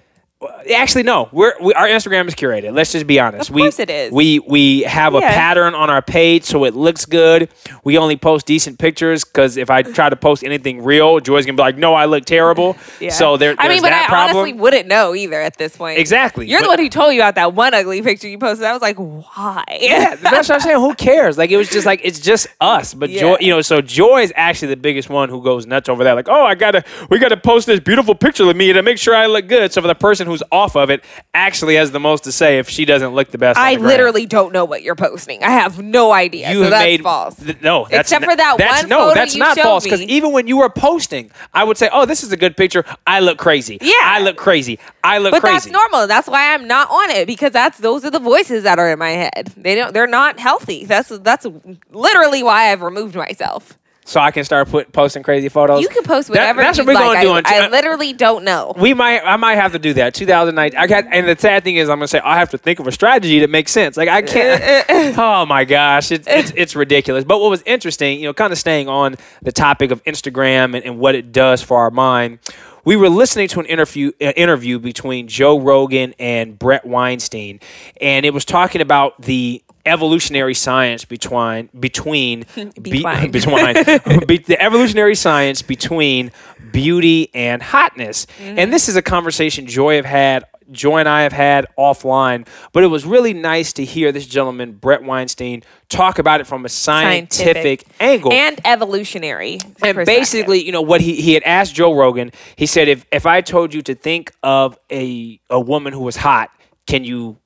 Actually, 0.74 1.02
no. 1.02 1.28
We're 1.32 1.52
we, 1.60 1.74
our 1.74 1.86
Instagram 1.86 2.26
is 2.26 2.34
curated. 2.34 2.74
Let's 2.74 2.92
just 2.92 3.06
be 3.06 3.20
honest. 3.20 3.50
Of 3.50 3.56
course 3.56 3.76
we, 3.76 3.82
it 3.82 3.90
is. 3.90 4.10
We 4.12 4.38
we 4.38 4.80
have 4.82 5.14
a 5.14 5.18
Yeah. 5.18 5.28
pattern 5.34 5.74
on 5.74 5.90
our 5.90 6.00
page, 6.00 6.44
so 6.44 6.64
it 6.64 6.74
looks 6.74 7.04
good. 7.04 7.50
We 7.84 7.98
only 7.98 8.16
post 8.16 8.46
decent 8.46 8.78
pictures 8.78 9.22
because 9.22 9.58
if 9.58 9.68
I 9.68 9.82
try 9.82 10.08
to 10.08 10.16
post 10.16 10.42
anything 10.42 10.82
real, 10.82 11.20
Joy's 11.20 11.44
gonna 11.44 11.56
be 11.56 11.62
like, 11.62 11.76
"No, 11.76 11.92
I 11.94 12.06
look 12.06 12.24
terrible." 12.24 12.76
Yeah. 13.00 13.10
So 13.10 13.36
there, 13.38 13.54
I 13.58 13.66
there's 13.68 13.76
mean, 13.76 13.82
but 13.82 13.90
that 13.90 14.04
I 14.04 14.08
problem. 14.08 14.36
honestly 14.38 14.52
wouldn't 14.60 14.86
know 14.86 15.14
either 15.14 15.40
at 15.40 15.56
this 15.56 15.76
point. 15.76 15.98
Exactly. 15.98 16.46
You're 16.46 16.60
the 16.60 16.64
But- 16.64 16.70
one 16.70 16.78
who 16.80 16.88
told 16.90 17.14
you 17.14 17.20
about 17.20 17.34
that 17.36 17.54
one 17.54 17.72
ugly 17.72 18.02
picture 18.02 18.28
you 18.28 18.36
posted. 18.38 18.66
I 18.66 18.72
was 18.74 18.82
like, 18.82 18.96
why? 18.96 19.64
yeah, 19.80 20.16
that's 20.16 20.48
what 20.48 20.56
I'm 20.56 20.60
saying. 20.60 20.76
Who 20.80 20.94
cares? 20.94 21.38
Like 21.38 21.50
it 21.50 21.56
was 21.56 21.68
just 21.70 21.86
like 21.86 22.00
it's 22.04 22.18
just 22.20 22.46
us. 22.60 22.92
But 22.94 23.08
Joy, 23.10 23.36
you 23.40 23.50
know, 23.50 23.60
so 23.62 23.80
Joy 23.80 24.22
is 24.22 24.32
actually 24.36 24.68
the 24.68 24.76
biggest 24.76 25.08
one 25.08 25.28
who 25.30 25.42
goes 25.42 25.66
nuts 25.66 25.88
over 25.88 26.04
that. 26.04 26.12
Like, 26.14 26.28
oh, 26.28 26.44
I 26.44 26.54
gotta, 26.54 26.84
we 27.08 27.18
gotta 27.18 27.36
post 27.38 27.66
this 27.66 27.80
beautiful 27.80 28.14
picture 28.14 28.48
of 28.48 28.54
me 28.56 28.72
to 28.72 28.82
make 28.82 28.98
sure 28.98 29.14
I 29.14 29.26
look 29.26 29.46
good. 29.48 29.72
So 29.72 29.80
for 29.80 29.88
the 29.88 29.94
person 29.94 30.26
who's 30.30 30.42
off 30.50 30.76
of 30.76 30.90
it, 30.90 31.04
actually 31.34 31.74
has 31.76 31.90
the 31.90 32.00
most 32.00 32.24
to 32.24 32.32
say 32.32 32.58
if 32.58 32.68
she 32.68 32.84
doesn't 32.84 33.14
look 33.14 33.30
the 33.30 33.38
best. 33.38 33.58
I 33.58 33.76
the 33.76 33.82
literally 33.82 34.26
don't 34.26 34.52
know 34.52 34.64
what 34.64 34.82
you're 34.82 34.94
posting. 34.94 35.42
I 35.44 35.50
have 35.50 35.82
no 35.82 36.12
idea. 36.12 36.50
You 36.50 36.56
so 36.58 36.62
have 36.62 36.70
that's 36.70 36.84
made 36.84 37.02
false. 37.02 37.34
th- 37.36 37.60
no, 37.60 37.86
that's 37.90 38.10
Except 38.10 38.24
n- 38.24 38.30
for 38.30 38.36
that 38.36 38.56
that's, 38.58 38.82
one 38.82 38.88
No, 38.88 38.98
photo 38.98 39.14
that's 39.14 39.36
not 39.36 39.58
false. 39.58 39.84
Because 39.84 40.02
even 40.02 40.32
when 40.32 40.46
you 40.46 40.56
were 40.56 40.70
posting, 40.70 41.30
I 41.52 41.64
would 41.64 41.76
say, 41.76 41.88
"Oh, 41.92 42.06
this 42.06 42.22
is 42.22 42.32
a 42.32 42.36
good 42.36 42.56
picture. 42.56 42.84
I 43.06 43.20
look 43.20 43.38
crazy. 43.38 43.78
Yeah. 43.80 43.92
I 44.02 44.20
look 44.20 44.36
crazy. 44.36 44.78
I 45.04 45.18
look 45.18 45.32
But 45.32 45.40
crazy." 45.40 45.54
that's 45.54 45.66
normal. 45.66 46.06
That's 46.06 46.28
why 46.28 46.54
I'm 46.54 46.66
not 46.66 46.90
on 46.90 47.10
it 47.10 47.26
because 47.26 47.52
that's 47.52 47.78
those 47.78 48.04
are 48.04 48.10
the 48.10 48.18
voices 48.20 48.62
that 48.64 48.78
are 48.78 48.90
in 48.90 48.98
my 48.98 49.10
head. 49.10 49.52
They 49.56 49.74
don't. 49.74 49.92
They're 49.92 50.06
not 50.06 50.38
healthy. 50.38 50.84
That's 50.84 51.08
that's 51.18 51.46
literally 51.90 52.42
why 52.42 52.70
I've 52.72 52.82
removed 52.82 53.14
myself. 53.16 53.76
So 54.10 54.18
I 54.18 54.32
can 54.32 54.42
start 54.42 54.68
put, 54.68 54.92
posting 54.92 55.22
crazy 55.22 55.48
photos. 55.48 55.82
You 55.82 55.88
can 55.88 56.02
post 56.02 56.26
That- 56.28 56.32
whatever 56.34 56.62
that's 56.62 56.78
you 56.78 56.84
what 56.84 56.96
we're 56.96 57.00
like. 57.06 57.22
gonna 57.22 57.42
do. 57.42 57.48
I, 57.48 57.66
I 57.66 57.68
literally 57.68 58.12
don't 58.12 58.42
know. 58.42 58.74
We 58.76 58.92
might, 58.92 59.20
I 59.20 59.36
might 59.36 59.54
have 59.54 59.70
to 59.70 59.78
do 59.78 59.92
that. 59.94 60.14
2009. 60.14 60.72
I 60.76 60.86
got, 60.88 61.04
and 61.12 61.28
the 61.28 61.36
sad 61.40 61.62
thing 61.62 61.76
is, 61.76 61.88
I'm 61.88 61.98
gonna 61.98 62.08
say 62.08 62.18
I 62.18 62.36
have 62.38 62.50
to 62.50 62.58
think 62.58 62.80
of 62.80 62.88
a 62.88 62.92
strategy 62.92 63.38
that 63.38 63.50
makes 63.50 63.70
sense. 63.70 63.96
Like 63.96 64.08
I 64.08 64.22
can't. 64.22 65.16
oh 65.18 65.46
my 65.46 65.64
gosh, 65.64 66.10
it's, 66.10 66.26
it's 66.26 66.52
it's 66.56 66.74
ridiculous. 66.74 67.22
But 67.22 67.40
what 67.40 67.50
was 67.50 67.62
interesting, 67.66 68.18
you 68.18 68.26
know, 68.26 68.34
kind 68.34 68.52
of 68.52 68.58
staying 68.58 68.88
on 68.88 69.14
the 69.42 69.52
topic 69.52 69.92
of 69.92 70.02
Instagram 70.02 70.74
and, 70.74 70.84
and 70.84 70.98
what 70.98 71.14
it 71.14 71.30
does 71.30 71.62
for 71.62 71.78
our 71.78 71.92
mind. 71.92 72.40
We 72.84 72.96
were 72.96 73.10
listening 73.10 73.46
to 73.48 73.60
an 73.60 73.66
interview 73.66 74.10
uh, 74.20 74.32
interview 74.36 74.80
between 74.80 75.28
Joe 75.28 75.60
Rogan 75.60 76.14
and 76.18 76.58
Bret 76.58 76.84
Weinstein, 76.84 77.60
and 78.00 78.26
it 78.26 78.34
was 78.34 78.44
talking 78.44 78.80
about 78.80 79.20
the 79.22 79.62
evolutionary 79.86 80.54
science 80.54 81.04
between 81.04 81.68
between 81.78 82.44
be- 82.80 83.02
Between. 83.30 83.74
be- 84.26 84.38
the 84.38 84.56
evolutionary 84.60 85.14
science 85.14 85.62
between 85.62 86.32
beauty 86.72 87.30
and 87.34 87.62
hotness. 87.62 88.26
And 88.40 88.72
this 88.72 88.88
is 88.88 88.96
a 88.96 89.02
conversation 89.02 89.66
Joy 89.66 89.96
have 89.96 90.04
had 90.04 90.44
Joy 90.70 90.98
and 90.98 91.08
I 91.08 91.22
have 91.22 91.32
had 91.32 91.66
offline, 91.76 92.46
but 92.72 92.84
it 92.84 92.86
was 92.86 93.04
really 93.04 93.34
nice 93.34 93.72
to 93.74 93.84
hear 93.84 94.12
this 94.12 94.26
gentleman, 94.26 94.72
Bret 94.72 95.02
Weinstein, 95.02 95.64
talk 95.88 96.20
about 96.20 96.40
it 96.40 96.46
from 96.46 96.64
a 96.64 96.68
scientific, 96.68 97.86
angle. 97.98 98.32
and 98.32 98.60
evolutionary. 98.64 99.58
And 99.82 100.06
basically, 100.06 100.64
you 100.64 100.70
know, 100.70 100.82
what 100.82 101.00
he, 101.00 101.20
he 101.20 101.34
had 101.34 101.42
asked 101.42 101.74
Joe 101.74 101.92
Rogan, 101.92 102.30
he 102.54 102.66
said, 102.66 102.86
if, 102.86 103.04
if 103.10 103.26
I 103.26 103.40
told 103.40 103.74
you 103.74 103.82
to 103.82 103.96
think 103.96 104.32
of 104.44 104.78
a, 104.92 105.40
a 105.50 105.58
woman 105.58 105.92
who 105.92 106.00
was 106.00 106.16
hot, 106.16 106.50
can 106.86 107.04
you 107.04 107.39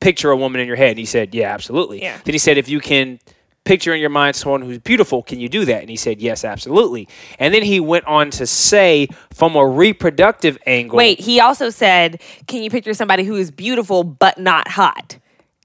picture 0.00 0.30
a 0.30 0.36
woman 0.36 0.60
in 0.60 0.66
your 0.66 0.76
head? 0.76 0.90
And 0.90 0.98
he 0.98 1.04
said, 1.04 1.34
Yeah, 1.34 1.52
absolutely. 1.52 2.02
Yeah. 2.02 2.18
Then 2.24 2.34
he 2.34 2.38
said, 2.38 2.58
If 2.58 2.68
you 2.68 2.80
can 2.80 3.18
picture 3.64 3.92
in 3.92 4.00
your 4.00 4.10
mind 4.10 4.34
someone 4.34 4.62
who's 4.62 4.78
beautiful, 4.78 5.22
can 5.22 5.40
you 5.40 5.48
do 5.48 5.64
that? 5.66 5.80
And 5.80 5.90
he 5.90 5.96
said, 5.96 6.20
Yes, 6.20 6.44
absolutely. 6.44 7.08
And 7.38 7.52
then 7.52 7.62
he 7.62 7.80
went 7.80 8.06
on 8.06 8.30
to 8.30 8.46
say, 8.46 9.08
from 9.32 9.54
a 9.56 9.66
reproductive 9.66 10.58
angle. 10.66 10.96
Wait, 10.96 11.20
he 11.20 11.40
also 11.40 11.70
said, 11.70 12.20
"Can 12.48 12.62
you 12.62 12.70
picture 12.70 12.92
somebody 12.92 13.22
who 13.22 13.36
is 13.36 13.52
beautiful 13.52 14.02
but 14.02 14.36
not 14.38 14.66
hot?" 14.66 15.16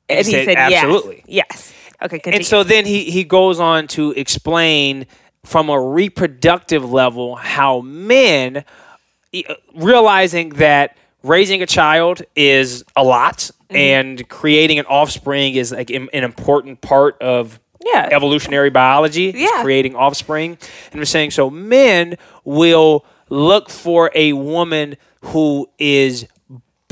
And 0.07 0.25
he 0.25 0.31
said, 0.31 0.57
"Absolutely." 0.57 1.23
Yes. 1.25 1.47
yes. 1.49 1.73
Okay, 2.03 2.19
continue. 2.19 2.37
And 2.37 2.45
so 2.45 2.63
then 2.63 2.85
he, 2.85 3.05
he 3.05 3.23
goes 3.23 3.59
on 3.59 3.87
to 3.87 4.11
explain 4.11 5.07
from 5.43 5.69
a 5.69 5.81
reproductive 5.81 6.91
level 6.91 7.35
how 7.35 7.81
men, 7.81 8.63
e- 9.31 9.43
uh, 9.47 9.55
realizing 9.73 10.49
that 10.49 10.97
raising 11.23 11.63
a 11.63 11.65
child 11.65 12.21
is 12.35 12.83
a 12.95 13.03
lot 13.03 13.49
Mm-hmm. 13.73 13.77
and 14.19 14.29
creating 14.29 14.79
an 14.79 14.85
offspring 14.85 15.55
is 15.55 15.71
like 15.71 15.89
im- 15.89 16.09
an 16.13 16.23
important 16.23 16.81
part 16.81 17.21
of 17.21 17.59
Yeah. 17.85 18.07
evolutionary 18.11 18.69
biology 18.69 19.29
is 19.29 19.35
Yeah. 19.35 19.61
creating 19.63 19.95
offspring 19.95 20.57
and 20.91 20.99
we're 20.99 21.05
saying 21.05 21.31
so 21.31 21.49
men 21.49 22.17
will 22.45 23.05
look 23.29 23.69
for 23.69 24.11
a 24.15 24.33
woman 24.33 24.95
who 25.21 25.69
is 25.79 26.27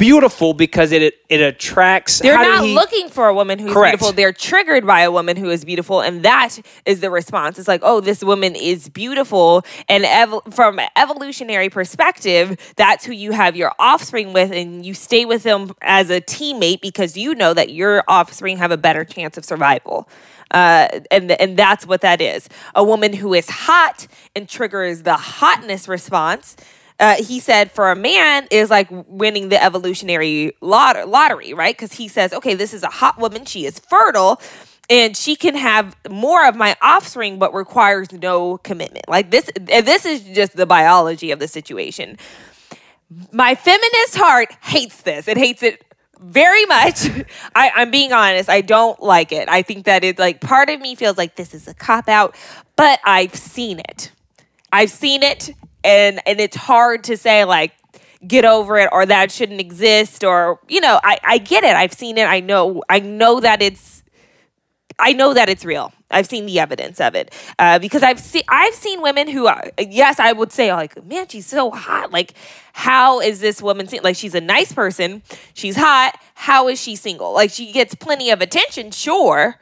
beautiful 0.01 0.53
because 0.55 0.91
it 0.91 1.13
it 1.29 1.41
attracts 1.41 2.19
They're 2.19 2.35
not 2.35 2.65
he- 2.65 2.73
looking 2.73 3.07
for 3.09 3.27
a 3.27 3.33
woman 3.33 3.59
who's 3.59 3.71
Correct. 3.71 3.99
beautiful. 3.99 4.13
They're 4.13 4.33
triggered 4.33 4.85
by 4.85 5.01
a 5.01 5.11
woman 5.11 5.37
who 5.37 5.49
is 5.49 5.63
beautiful, 5.63 6.01
and 6.01 6.23
that 6.23 6.57
is 6.85 6.99
the 7.01 7.11
response. 7.11 7.59
It's 7.59 7.67
like, 7.67 7.81
oh, 7.83 8.01
this 8.01 8.23
woman 8.23 8.55
is 8.55 8.89
beautiful, 8.89 9.63
and 9.87 10.03
ev- 10.03 10.39
from 10.51 10.79
an 10.79 10.89
evolutionary 10.95 11.69
perspective, 11.69 12.57
that's 12.75 13.05
who 13.05 13.13
you 13.13 13.31
have 13.31 13.55
your 13.55 13.71
offspring 13.77 14.33
with, 14.33 14.51
and 14.51 14.83
you 14.85 14.93
stay 14.95 15.23
with 15.25 15.43
them 15.43 15.71
as 15.81 16.09
a 16.09 16.19
teammate 16.19 16.81
because 16.81 17.15
you 17.15 17.35
know 17.35 17.53
that 17.53 17.71
your 17.71 18.03
offspring 18.07 18.57
have 18.57 18.71
a 18.71 18.77
better 18.77 19.05
chance 19.05 19.37
of 19.37 19.45
survival. 19.45 20.09
Uh, 20.49 20.87
and 21.11 21.31
and 21.31 21.55
that's 21.55 21.85
what 21.85 22.01
that 22.01 22.19
is. 22.19 22.49
A 22.75 22.83
woman 22.83 23.13
who 23.13 23.33
is 23.33 23.49
hot 23.49 24.07
and 24.35 24.49
triggers 24.49 25.03
the 25.03 25.15
hotness 25.15 25.87
response 25.87 26.57
uh, 27.01 27.15
he 27.15 27.39
said 27.39 27.71
for 27.71 27.91
a 27.91 27.95
man 27.95 28.47
is 28.51 28.69
like 28.69 28.87
winning 28.91 29.49
the 29.49 29.61
evolutionary 29.61 30.55
lot- 30.61 31.09
lottery, 31.09 31.53
right? 31.53 31.75
Because 31.75 31.93
he 31.93 32.07
says, 32.07 32.31
okay, 32.31 32.53
this 32.53 32.73
is 32.73 32.83
a 32.83 32.89
hot 32.89 33.17
woman. 33.17 33.43
She 33.45 33.65
is 33.65 33.79
fertile 33.79 34.39
and 34.87 35.17
she 35.17 35.35
can 35.35 35.55
have 35.55 35.95
more 36.09 36.47
of 36.47 36.55
my 36.55 36.75
offspring, 36.81 37.39
but 37.39 37.53
requires 37.53 38.11
no 38.11 38.59
commitment. 38.59 39.09
Like 39.09 39.31
this, 39.31 39.49
this 39.55 40.05
is 40.05 40.21
just 40.21 40.55
the 40.55 40.67
biology 40.67 41.31
of 41.31 41.39
the 41.39 41.47
situation. 41.47 42.17
My 43.31 43.55
feminist 43.55 44.15
heart 44.15 44.53
hates 44.61 45.01
this. 45.01 45.27
It 45.27 45.37
hates 45.37 45.63
it 45.63 45.83
very 46.19 46.65
much. 46.65 47.07
I, 47.55 47.71
I'm 47.75 47.89
being 47.89 48.13
honest. 48.13 48.47
I 48.47 48.61
don't 48.61 49.01
like 49.01 49.31
it. 49.31 49.49
I 49.49 49.63
think 49.63 49.85
that 49.85 50.03
it's 50.03 50.19
like 50.19 50.39
part 50.39 50.69
of 50.69 50.79
me 50.79 50.93
feels 50.93 51.17
like 51.17 51.35
this 51.35 51.55
is 51.55 51.67
a 51.67 51.73
cop 51.73 52.07
out, 52.07 52.35
but 52.75 52.99
I've 53.03 53.35
seen 53.35 53.79
it. 53.79 54.11
I've 54.71 54.91
seen 54.91 55.23
it 55.23 55.51
and 55.83 56.21
and 56.27 56.39
it's 56.39 56.55
hard 56.55 57.03
to 57.05 57.17
say 57.17 57.45
like 57.45 57.73
get 58.27 58.45
over 58.45 58.77
it 58.77 58.89
or 58.91 59.05
that 59.05 59.31
shouldn't 59.31 59.59
exist 59.59 60.23
or 60.23 60.59
you 60.67 60.81
know 60.81 60.99
I 61.03 61.19
I 61.23 61.37
get 61.37 61.63
it. 61.63 61.75
I've 61.75 61.93
seen 61.93 62.17
it. 62.17 62.25
I 62.25 62.39
know 62.39 62.83
I 62.89 62.99
know 62.99 63.39
that 63.39 63.61
it's 63.61 64.03
I 64.99 65.13
know 65.13 65.33
that 65.33 65.49
it's 65.49 65.65
real. 65.65 65.93
I've 66.11 66.27
seen 66.27 66.45
the 66.45 66.59
evidence 66.59 66.99
of 66.99 67.15
it. 67.15 67.33
Uh, 67.57 67.79
because 67.79 68.03
I've 68.03 68.19
seen 68.19 68.43
I've 68.47 68.75
seen 68.75 69.01
women 69.01 69.27
who 69.27 69.47
are, 69.47 69.71
yes 69.79 70.19
I 70.19 70.33
would 70.33 70.51
say 70.51 70.71
like 70.73 71.03
man 71.05 71.27
she's 71.27 71.47
so 71.47 71.71
hot. 71.71 72.11
Like 72.11 72.33
how 72.73 73.19
is 73.19 73.39
this 73.39 73.61
woman 73.61 73.87
like 74.03 74.15
she's 74.15 74.35
a 74.35 74.41
nice 74.41 74.71
person. 74.73 75.23
She's 75.53 75.75
hot. 75.75 76.19
How 76.35 76.67
is 76.67 76.79
she 76.79 76.95
single? 76.95 77.33
Like 77.33 77.49
she 77.49 77.71
gets 77.71 77.95
plenty 77.95 78.29
of 78.29 78.41
attention 78.41 78.91
sure 78.91 79.57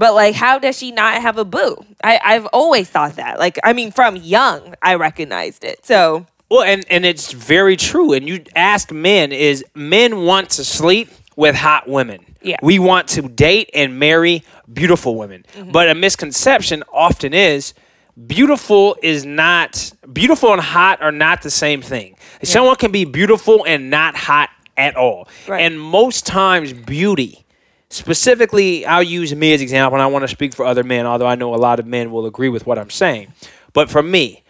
but 0.00 0.14
like, 0.14 0.34
how 0.34 0.58
does 0.58 0.78
she 0.78 0.92
not 0.92 1.20
have 1.20 1.36
a 1.36 1.44
boo? 1.44 1.76
I, 2.02 2.18
I've 2.24 2.46
always 2.46 2.88
thought 2.88 3.16
that. 3.16 3.38
Like, 3.38 3.58
I 3.62 3.74
mean, 3.74 3.92
from 3.92 4.16
young, 4.16 4.74
I 4.80 4.94
recognized 4.94 5.62
it. 5.62 5.84
So 5.84 6.24
Well, 6.50 6.62
and 6.62 6.86
and 6.88 7.04
it's 7.04 7.32
very 7.32 7.76
true. 7.76 8.14
And 8.14 8.26
you 8.26 8.42
ask 8.56 8.90
men 8.90 9.30
is 9.30 9.62
men 9.74 10.24
want 10.24 10.48
to 10.50 10.64
sleep 10.64 11.10
with 11.36 11.54
hot 11.54 11.86
women. 11.86 12.24
Yeah. 12.40 12.56
We 12.62 12.78
want 12.78 13.08
to 13.08 13.22
date 13.22 13.68
and 13.74 13.98
marry 13.98 14.42
beautiful 14.72 15.16
women. 15.16 15.44
Mm-hmm. 15.52 15.70
But 15.70 15.90
a 15.90 15.94
misconception 15.94 16.82
often 16.90 17.34
is 17.34 17.74
beautiful 18.26 18.96
is 19.02 19.26
not 19.26 19.92
beautiful 20.10 20.50
and 20.54 20.62
hot 20.62 21.02
are 21.02 21.12
not 21.12 21.42
the 21.42 21.50
same 21.50 21.82
thing. 21.82 22.16
Someone 22.42 22.76
can 22.76 22.90
be 22.90 23.04
beautiful 23.04 23.66
and 23.66 23.90
not 23.90 24.16
hot 24.16 24.48
at 24.78 24.96
all. 24.96 25.28
Right. 25.46 25.60
And 25.60 25.78
most 25.78 26.24
times 26.24 26.72
beauty 26.72 27.44
specifically 27.90 28.86
I'll 28.86 29.02
use 29.02 29.34
me 29.34 29.52
as 29.52 29.60
example 29.60 29.96
and 29.96 30.02
I 30.02 30.06
want 30.06 30.22
to 30.22 30.28
speak 30.28 30.54
for 30.54 30.64
other 30.64 30.84
men 30.84 31.06
although 31.06 31.26
I 31.26 31.34
know 31.34 31.54
a 31.54 31.56
lot 31.56 31.80
of 31.80 31.86
men 31.86 32.10
will 32.10 32.26
agree 32.26 32.48
with 32.48 32.66
what 32.66 32.78
I'm 32.78 32.90
saying. 32.90 33.32
But 33.72 33.90
for 33.90 34.02
me, 34.02 34.42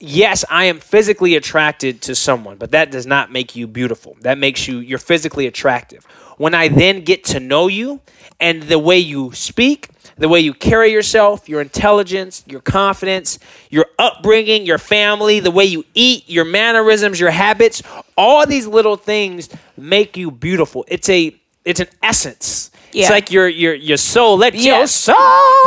yes, 0.00 0.44
I 0.50 0.64
am 0.64 0.80
physically 0.80 1.36
attracted 1.36 2.02
to 2.02 2.14
someone, 2.14 2.56
but 2.56 2.70
that 2.70 2.90
does 2.90 3.06
not 3.06 3.30
make 3.30 3.54
you 3.54 3.66
beautiful. 3.66 4.16
That 4.20 4.38
makes 4.38 4.66
you 4.66 4.78
you're 4.78 4.98
physically 4.98 5.46
attractive. 5.46 6.04
When 6.38 6.54
I 6.54 6.68
then 6.68 7.02
get 7.02 7.24
to 7.24 7.40
know 7.40 7.66
you 7.66 8.00
and 8.40 8.64
the 8.64 8.78
way 8.78 8.98
you 8.98 9.32
speak, 9.32 9.88
the 10.18 10.28
way 10.28 10.40
you 10.40 10.54
carry 10.54 10.92
yourself, 10.92 11.48
your 11.48 11.60
intelligence, 11.60 12.42
your 12.46 12.60
confidence, 12.60 13.38
your 13.70 13.86
upbringing, 13.98 14.64
your 14.64 14.78
family, 14.78 15.40
the 15.40 15.50
way 15.50 15.64
you 15.64 15.84
eat, 15.94 16.28
your 16.28 16.44
mannerisms, 16.44 17.20
your 17.20 17.30
habits, 17.30 17.82
all 18.16 18.46
these 18.46 18.66
little 18.66 18.96
things 18.96 19.48
make 19.76 20.16
you 20.16 20.30
beautiful. 20.30 20.84
It's 20.88 21.08
a 21.08 21.34
it's 21.64 21.80
an 21.80 21.88
essence. 22.02 22.70
Yeah. 22.96 23.02
It's 23.02 23.10
like 23.10 23.30
your 23.30 23.46
your 23.46 23.74
your 23.74 23.98
soul. 23.98 24.38
Let 24.38 24.54
Yeah. 24.54 24.78
your 24.78 24.86
soul 24.86 25.16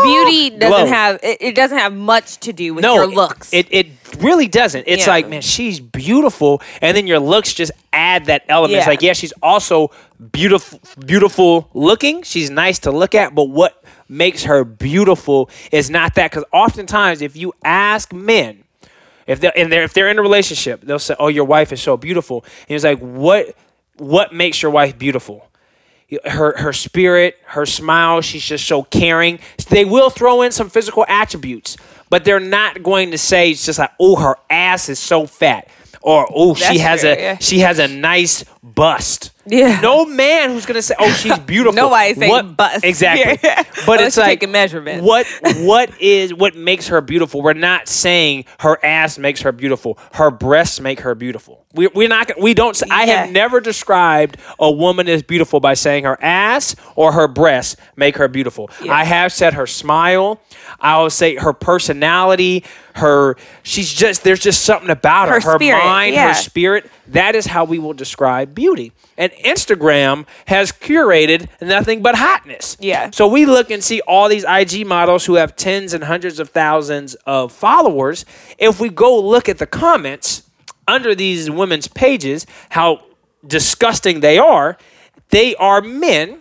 beauty 0.03 0.49
doesn't 0.49 0.69
glow. 0.69 0.85
have 0.87 1.19
it, 1.21 1.37
it 1.39 1.55
doesn't 1.55 1.77
have 1.77 1.93
much 1.93 2.37
to 2.39 2.53
do 2.53 2.73
with 2.73 2.81
no 2.83 2.95
your 2.95 3.07
looks. 3.07 3.53
It, 3.53 3.67
it 3.69 3.87
really 4.19 4.47
doesn't. 4.47 4.85
It's 4.87 5.05
Yeah. 5.05 5.13
like, 5.13 5.29
man, 5.29 5.41
she's 5.41 5.79
beautiful, 5.79 6.61
and 6.81 6.97
then 6.97 7.05
your 7.05 7.19
looks 7.19 7.53
just 7.53 7.71
add 7.93 8.25
that 8.25 8.43
element. 8.49 8.79
It's 8.79 8.87
like, 8.87 9.03
yeah, 9.03 9.13
she's 9.13 9.33
also 9.43 9.91
beautiful, 10.31 10.79
beautiful 11.05 11.69
looking. 11.75 12.23
She's 12.23 12.49
nice 12.49 12.79
to 12.79 12.91
look 12.91 13.13
at, 13.13 13.35
but 13.35 13.45
what 13.49 13.83
makes 14.07 14.43
her 14.45 14.63
beautiful 14.63 15.49
is 15.71 15.89
not 15.91 16.15
that. 16.15 16.31
Because 16.31 16.45
oftentimes, 16.51 17.21
if 17.21 17.35
you 17.35 17.53
ask 17.63 18.11
men, 18.11 18.63
if 19.27 19.39
they're 19.39 19.53
and 19.55 19.71
they're 19.71 19.83
if 19.83 19.93
they're 19.93 20.09
in 20.09 20.17
a 20.17 20.23
relationship, 20.23 20.81
they'll 20.81 20.97
say, 20.97 21.15
"Oh, 21.19 21.27
your 21.27 21.45
wife 21.45 21.71
is 21.71 21.79
so 21.81 21.95
beautiful," 21.95 22.43
and 22.67 22.75
it's 22.75 22.83
like, 22.83 22.97
what 22.99 23.55
what 23.97 24.33
makes 24.33 24.61
your 24.63 24.71
wife 24.71 24.97
beautiful? 24.97 25.45
Her 26.25 26.57
her 26.57 26.73
spirit, 26.73 27.37
her 27.45 27.65
smile, 27.65 28.21
she's 28.21 28.43
just 28.43 28.67
so 28.67 28.83
caring. 28.83 29.39
They 29.69 29.85
will 29.85 30.09
throw 30.09 30.41
in 30.41 30.51
some 30.51 30.69
physical 30.69 31.05
attributes, 31.07 31.77
but 32.09 32.25
they're 32.25 32.39
not 32.39 32.81
going 32.83 33.11
to 33.11 33.17
say 33.17 33.51
it's 33.51 33.65
just 33.65 33.79
like, 33.79 33.91
"Oh, 33.99 34.15
her 34.15 34.35
ass 34.49 34.89
is 34.89 34.99
so 34.99 35.25
fat." 35.25 35.67
Or 36.01 36.27
oh, 36.33 36.55
she 36.55 36.77
has 36.77 37.01
true, 37.01 37.09
a 37.09 37.15
yeah. 37.15 37.37
she 37.39 37.59
has 37.59 37.77
a 37.77 37.87
nice 37.87 38.45
bust. 38.63 39.31
Yeah. 39.45 39.79
No 39.81 40.05
man 40.05 40.51
who's 40.51 40.65
gonna 40.65 40.81
say, 40.81 40.93
"Oh, 40.99 41.11
she's 41.11 41.37
beautiful." 41.45 41.73
Nobody's 41.75 42.17
saying 42.17 42.53
bust 42.53 42.83
Exactly. 42.83 43.39
But 43.85 44.01
it's 44.01 44.17
like 44.17 44.41
take 44.41 44.43
a 44.43 44.51
measurement. 44.51 45.03
What 45.03 45.25
what 45.59 45.99
is 45.99 46.33
what 46.33 46.55
makes 46.55 46.87
her 46.89 47.01
beautiful? 47.01 47.41
We're 47.41 47.53
not 47.53 47.87
saying 47.87 48.45
her 48.59 48.83
ass 48.85 49.17
makes 49.17 49.41
her 49.41 49.51
beautiful. 49.51 49.97
Her 50.13 50.29
breasts 50.29 50.79
make 50.79 50.99
her 50.99 51.15
beautiful. 51.15 51.65
We, 51.73 51.87
we're 51.87 52.09
not. 52.09 52.31
We 52.39 52.53
don't. 52.53 52.75
s- 52.75 52.89
I 52.91 53.05
have 53.05 53.31
never 53.31 53.59
described 53.61 54.37
a 54.59 54.69
woman 54.71 55.07
as 55.07 55.23
beautiful 55.23 55.59
by 55.59 55.73
saying 55.75 56.03
her 56.03 56.21
ass 56.21 56.75
or 56.95 57.11
her 57.13 57.27
breasts 57.27 57.77
make 57.95 58.17
her 58.17 58.27
beautiful. 58.27 58.69
I 58.89 59.03
have 59.05 59.31
said 59.31 59.53
her 59.53 59.65
smile. 59.67 60.41
I 60.79 60.99
will 61.01 61.09
say 61.09 61.35
her 61.35 61.53
personality. 61.53 62.63
Her 62.95 63.37
she's 63.63 63.91
just 63.93 64.23
there's 64.23 64.39
just 64.41 64.63
something 64.63 64.89
about 64.89 65.29
her. 65.29 65.39
Her 65.39 65.55
spirit, 65.57 65.83
mind. 65.83 66.15
yeah. 66.15 66.27
Her 66.29 66.33
spirit. 66.33 66.89
That 67.07 67.35
is 67.35 67.45
how 67.47 67.63
we 67.65 67.79
will 67.79 67.93
describe 67.93 68.48
beauty. 68.53 68.91
And 69.17 69.31
Instagram 69.33 70.25
has 70.47 70.71
curated 70.71 71.47
nothing 71.61 72.01
but 72.01 72.15
hotness. 72.15 72.77
Yeah. 72.79 73.09
So 73.11 73.27
we 73.27 73.45
look 73.45 73.69
and 73.71 73.83
see 73.83 74.01
all 74.01 74.29
these 74.29 74.45
IG 74.47 74.85
models 74.85 75.25
who 75.25 75.35
have 75.35 75.55
tens 75.55 75.93
and 75.93 76.03
hundreds 76.03 76.39
of 76.39 76.49
thousands 76.49 77.15
of 77.25 77.51
followers. 77.51 78.25
If 78.57 78.79
we 78.79 78.89
go 78.89 79.19
look 79.19 79.49
at 79.49 79.57
the 79.57 79.67
comments 79.67 80.43
under 80.87 81.13
these 81.13 81.49
women's 81.49 81.87
pages, 81.87 82.45
how 82.69 83.03
disgusting 83.45 84.19
they 84.19 84.37
are, 84.37 84.77
they 85.29 85.55
are 85.55 85.81
men 85.81 86.39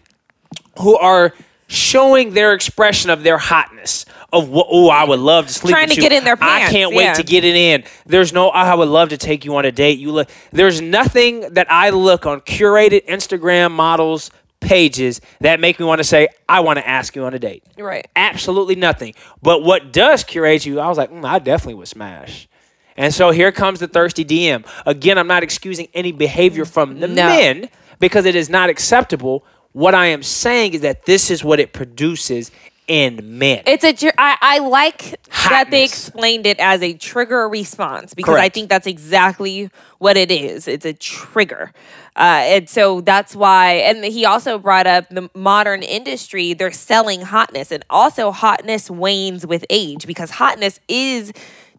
who 0.81 0.97
are 0.97 1.35
showing 1.67 2.33
their 2.33 2.55
expression 2.55 3.11
of 3.11 3.23
their 3.23 3.39
hotness 3.39 4.07
of 4.33 4.49
what 4.49 4.67
oh 4.71 4.89
I 4.91 5.05
would 5.05 5.21
love 5.21 5.47
to 5.47 5.53
sleep 5.53 5.73
Trying 5.73 5.89
with 5.89 5.97
to 5.97 6.03
you. 6.03 6.03
get 6.03 6.13
in 6.13 6.25
their 6.25 6.37
pants. 6.37 6.69
I 6.69 6.73
can't 6.73 6.95
wait 6.95 7.05
yeah. 7.05 7.13
to 7.15 7.23
get 7.23 7.45
it 7.45 7.57
in. 7.57 7.85
There's 8.07 8.33
no 8.33 8.49
I 8.51 8.75
would 8.75 8.89
love 8.89 9.09
to 9.11 9.17
take 9.17 9.45
you 9.45 9.57
on 9.57 9.65
a 9.65 9.73
date. 9.73 9.99
You 9.99 10.13
look 10.13 10.29
there's 10.53 10.81
nothing 10.81 11.41
that 11.55 11.71
I 11.71 11.91
look 11.91 12.27
on 12.27 12.41
curated 12.43 13.07
Instagram 13.07 13.71
models 13.71 14.31
pages 14.61 15.21
that 15.41 15.61
make 15.61 15.79
me 15.79 15.87
want 15.87 15.99
to 16.01 16.05
say 16.05 16.29
I 16.49 16.61
want 16.61 16.79
to 16.79 16.87
ask 16.87 17.15
you 17.17 17.25
on 17.25 17.33
a 17.35 17.39
date. 17.39 17.63
Right. 17.79 18.07
Absolutely 18.17 18.75
nothing. 18.75 19.15
But 19.43 19.63
what 19.63 19.93
does 19.93 20.25
curate 20.25 20.67
you, 20.67 20.81
I 20.81 20.89
was 20.89 20.99
like, 20.99 21.11
mm, 21.11 21.25
I 21.25 21.39
definitely 21.39 21.75
would 21.75 21.89
smash. 21.89 22.49
And 22.97 23.15
so 23.15 23.31
here 23.31 23.53
comes 23.53 23.79
the 23.79 23.87
thirsty 23.87 24.25
DM. 24.25 24.67
Again, 24.85 25.19
I'm 25.19 25.29
not 25.29 25.45
excusing 25.45 25.87
any 25.95 26.11
behavior 26.11 26.65
from 26.65 26.99
the 26.99 27.07
No. 27.07 27.29
men 27.29 27.69
because 28.01 28.27
it 28.27 28.35
is 28.35 28.51
not 28.51 28.69
acceptable. 28.69 29.45
What 29.73 29.95
I 29.95 30.07
am 30.07 30.25
saying 30.25 30.75
is 30.75 30.81
that 30.81 31.05
this 31.07 31.31
is 31.31 31.45
what 31.45 31.61
it 31.61 31.73
produces 31.73 32.51
in 32.89 33.39
men. 33.39 33.63
It's 33.67 33.85
a. 33.85 33.93
tr- 33.93 34.17
I, 34.19 34.37
I 34.41 34.59
like 34.59 35.21
that 35.49 35.71
they 35.71 35.85
explained 35.85 36.47
it 36.47 36.59
as 36.59 36.83
a 36.83 36.95
trigger 36.95 37.49
response 37.49 38.15
because 38.15 38.37
I 38.37 38.49
think 38.49 38.69
that's 38.69 38.87
exactly 38.87 39.71
what 39.99 40.17
it 40.17 40.31
is. 40.31 40.67
It's 40.67 40.87
a 40.87 40.95
trigger, 40.95 41.73
uh, 42.17 42.43
and 42.45 42.69
so 42.69 43.03
that's 43.03 43.37
why. 43.37 43.75
And 43.75 44.05
he 44.05 44.25
also 44.25 44.59
brought 44.59 44.87
up 44.87 45.09
the 45.11 45.31
modern 45.35 45.83
industry. 45.83 46.55
They're 46.55 46.73
selling 46.73 47.21
hotness, 47.21 47.71
and 47.71 47.85
also 47.91 48.33
hotness 48.33 48.91
wanes 48.91 49.47
with 49.47 49.65
age 49.71 50.07
because 50.07 50.31
hotness 50.31 50.81
is 50.89 51.33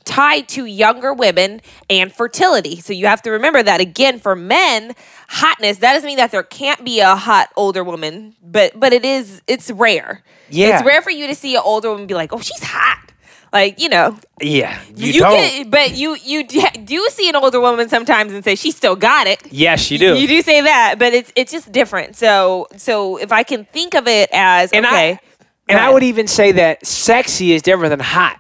tied 0.09 0.47
to 0.49 0.65
younger 0.65 1.13
women 1.13 1.61
and 1.87 2.11
fertility. 2.11 2.81
So 2.81 2.93
you 2.93 3.05
have 3.05 3.21
to 3.21 3.29
remember 3.29 3.61
that 3.61 3.79
again 3.79 4.19
for 4.19 4.35
men, 4.35 4.95
hotness 5.27 5.77
that 5.77 5.93
doesn't 5.93 6.07
mean 6.07 6.17
that 6.17 6.31
there 6.31 6.41
can't 6.41 6.83
be 6.83 6.99
a 6.99 7.15
hot 7.15 7.49
older 7.55 7.83
woman, 7.83 8.35
but 8.41 8.77
but 8.77 8.91
it 8.91 9.05
is 9.05 9.43
it's 9.45 9.69
rare. 9.69 10.23
Yeah. 10.49 10.75
It's 10.75 10.85
rare 10.85 11.03
for 11.03 11.11
you 11.11 11.27
to 11.27 11.35
see 11.35 11.55
an 11.55 11.61
older 11.63 11.91
woman 11.91 12.07
be 12.07 12.15
like, 12.15 12.33
"Oh, 12.33 12.39
she's 12.39 12.63
hot." 12.63 13.11
Like, 13.53 13.79
you 13.79 13.89
know, 13.89 14.17
yeah, 14.41 14.79
you, 14.95 15.11
you, 15.11 15.19
don't. 15.19 15.35
can 15.35 15.69
but 15.69 15.95
you 15.95 16.15
you 16.15 16.43
do 16.83 17.07
see 17.11 17.29
an 17.29 17.35
older 17.35 17.59
woman 17.59 17.87
sometimes 17.87 18.33
and 18.33 18.43
say 18.43 18.55
she 18.55 18.71
still 18.71 18.95
got 18.95 19.27
it. 19.27 19.43
yes, 19.51 19.91
you 19.91 19.99
do. 19.99 20.17
You 20.17 20.27
do 20.27 20.41
say 20.41 20.61
that, 20.61 20.95
but 20.97 21.13
it's 21.13 21.31
it's 21.35 21.51
just 21.51 21.71
different. 21.71 22.15
So 22.15 22.67
so 22.77 23.17
if 23.17 23.31
I 23.31 23.43
can 23.43 23.65
think 23.65 23.93
of 23.93 24.07
it 24.07 24.29
as 24.33 24.71
and 24.71 24.87
okay, 24.87 25.11
I 25.11 25.19
and 25.67 25.79
I 25.79 25.93
would 25.93 26.03
even 26.03 26.27
say 26.27 26.51
that 26.53 26.85
sexy 26.85 27.53
is 27.53 27.61
different 27.61 27.91
than 27.91 27.99
hot. 27.99 28.39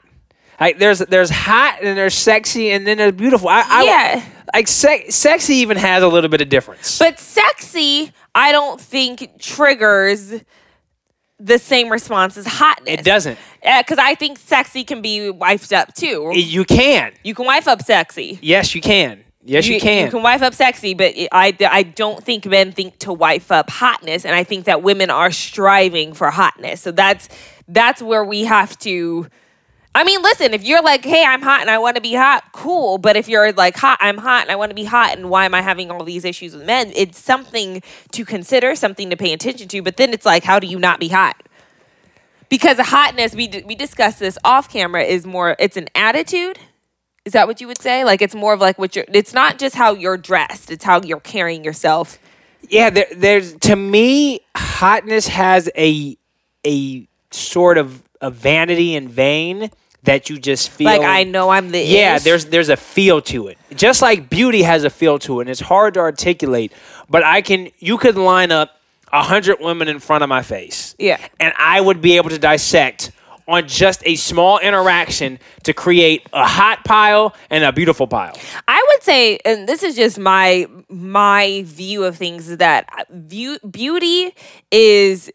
Like 0.59 0.77
there's 0.79 0.99
there's 0.99 1.29
hot 1.29 1.79
and 1.81 1.97
there's 1.97 2.13
sexy 2.13 2.71
and 2.71 2.85
then 2.85 2.97
there's 2.97 3.13
beautiful. 3.13 3.47
I, 3.49 3.63
I 3.67 3.83
Yeah. 3.83 4.23
like 4.53 4.67
se- 4.67 5.09
sexy 5.09 5.55
even 5.55 5.77
has 5.77 6.03
a 6.03 6.07
little 6.07 6.29
bit 6.29 6.41
of 6.41 6.49
difference. 6.49 6.99
But 6.99 7.19
sexy, 7.19 8.11
I 8.35 8.51
don't 8.51 8.79
think 8.79 9.39
triggers 9.39 10.33
the 11.39 11.57
same 11.57 11.89
response 11.89 12.35
as 12.37 12.45
hotness. 12.45 12.99
it 12.99 13.05
doesn't. 13.05 13.39
Because 13.61 13.97
I 13.97 14.15
think 14.15 14.37
sexy 14.37 14.83
can 14.83 15.01
be 15.01 15.31
wifed 15.31 15.71
up 15.71 15.93
too. 15.93 16.31
You 16.35 16.65
can. 16.65 17.13
you 17.23 17.33
can 17.33 17.45
wife 17.45 17.67
up 17.67 17.81
sexy. 17.81 18.39
Yes, 18.41 18.75
you 18.75 18.81
can. 18.81 19.23
Yes, 19.45 19.65
you, 19.67 19.79
can. 19.79 20.05
You 20.05 20.11
can 20.11 20.21
wife 20.21 20.41
up 20.41 20.53
sexy, 20.53 20.93
but 20.93 21.13
I, 21.31 21.55
I 21.61 21.83
don't 21.83 22.21
think 22.23 22.45
men 22.45 22.73
think 22.73 22.99
to 22.99 23.13
wife 23.13 23.51
up 23.53 23.69
hotness, 23.69 24.25
and 24.25 24.35
I 24.35 24.43
think 24.43 24.65
that 24.65 24.83
women 24.83 25.09
are 25.09 25.31
striving 25.31 26.13
for 26.13 26.29
hotness. 26.29 26.81
So 26.81 26.91
that's 26.91 27.29
that's 27.69 28.01
where 28.01 28.23
we 28.25 28.43
have 28.43 28.77
to. 28.79 29.27
I 29.95 30.03
mean, 30.03 30.21
listen, 30.21 30.53
if 30.53 30.63
you're 30.63 30.83
like, 30.83 31.03
hey, 31.03 31.25
I'm 31.25 31.41
hot 31.41 31.61
and 31.61 31.69
I 31.69 31.79
want 31.79 31.95
to 31.95 32.01
be 32.01 32.13
hot, 32.13 32.43
cool. 32.53 32.99
But 32.99 33.15
if 33.15 33.27
you're 33.27 33.51
like, 33.51 33.75
hot, 33.75 33.97
I'm 33.99 34.17
hot 34.17 34.43
and 34.43 34.51
I 34.51 34.55
want 34.55 34.69
to 34.69 34.75
be 34.75 34.83
hot, 34.83 35.17
and 35.17 35.29
why 35.29 35.45
am 35.45 35.53
I 35.53 35.61
having 35.61 35.89
all 35.89 36.03
these 36.03 36.25
issues 36.25 36.55
with 36.55 36.65
men? 36.65 36.91
It's 36.95 37.19
something 37.19 37.81
to 38.11 38.25
consider, 38.25 38.75
something 38.75 39.09
to 39.09 39.17
pay 39.17 39.33
attention 39.33 39.67
to. 39.69 39.81
But 39.81 39.97
then 39.97 40.13
it's 40.13 40.25
like, 40.25 40.43
how 40.43 40.59
do 40.59 40.67
you 40.67 40.77
not 40.77 40.99
be 40.99 41.07
hot? 41.07 41.41
Because 42.49 42.79
hotness, 42.79 43.35
we 43.35 43.63
we 43.65 43.75
discussed 43.75 44.19
this 44.19 44.37
off 44.43 44.69
camera, 44.69 45.03
is 45.03 45.25
more. 45.25 45.55
It's 45.59 45.77
an 45.77 45.87
attitude. 45.93 46.57
Is 47.25 47.33
that 47.33 47.47
what 47.47 47.61
you 47.61 47.67
would 47.67 47.79
say? 47.79 48.03
Like 48.03 48.23
it's 48.23 48.33
more 48.33 48.53
of 48.53 48.59
like 48.59 48.79
what 48.79 48.95
you're. 48.95 49.05
It's 49.13 49.33
not 49.33 49.59
just 49.59 49.75
how 49.75 49.93
you're 49.93 50.17
dressed; 50.17 50.71
it's 50.71 50.83
how 50.83 51.01
you're 51.01 51.19
carrying 51.19 51.63
yourself. 51.63 52.17
Yeah, 52.67 52.89
there, 52.89 53.05
there's 53.15 53.53
to 53.57 53.75
me, 53.75 54.41
hotness 54.55 55.27
has 55.27 55.69
a 55.77 56.17
a 56.65 57.07
sort 57.29 57.77
of 57.77 58.01
a 58.21 58.31
vanity 58.31 58.95
and 58.95 59.09
vain 59.09 59.71
that 60.03 60.29
you 60.29 60.39
just 60.39 60.69
feel 60.69 60.85
Like 60.85 61.01
I 61.01 61.23
know 61.23 61.49
I'm 61.49 61.71
the. 61.71 61.81
Yeah, 61.81 62.15
ish. 62.15 62.23
there's 62.23 62.45
there's 62.45 62.69
a 62.69 62.77
feel 62.77 63.21
to 63.23 63.47
it. 63.47 63.57
Just 63.75 64.01
like 64.01 64.29
beauty 64.29 64.63
has 64.63 64.83
a 64.83 64.89
feel 64.89 65.19
to 65.19 65.39
it, 65.39 65.43
and 65.43 65.49
it's 65.49 65.59
hard 65.59 65.95
to 65.95 65.99
articulate. 65.99 66.71
But 67.09 67.23
I 67.23 67.41
can 67.41 67.69
you 67.79 67.97
could 67.97 68.15
line 68.15 68.51
up 68.51 68.79
a 69.11 69.23
hundred 69.23 69.57
women 69.59 69.87
in 69.87 69.99
front 69.99 70.23
of 70.23 70.29
my 70.29 70.41
face. 70.41 70.95
Yeah. 70.99 71.19
And 71.39 71.53
I 71.57 71.81
would 71.81 72.01
be 72.01 72.17
able 72.17 72.29
to 72.29 72.39
dissect 72.39 73.11
on 73.47 73.67
just 73.67 74.03
a 74.05 74.15
small 74.15 74.59
interaction 74.59 75.39
to 75.63 75.73
create 75.73 76.27
a 76.31 76.47
hot 76.47 76.85
pile 76.85 77.35
and 77.49 77.63
a 77.63 77.71
beautiful 77.71 78.05
pile. 78.05 78.37
I 78.67 78.85
would 78.89 79.03
say, 79.03 79.39
and 79.43 79.67
this 79.67 79.81
is 79.81 79.95
just 79.95 80.19
my 80.19 80.67
my 80.87 81.63
view 81.65 82.03
of 82.03 82.15
things, 82.15 82.47
is 82.47 82.57
that 82.57 82.87
uh, 82.97 83.03
view, 83.09 83.57
beauty 83.69 84.33
is 84.71 85.31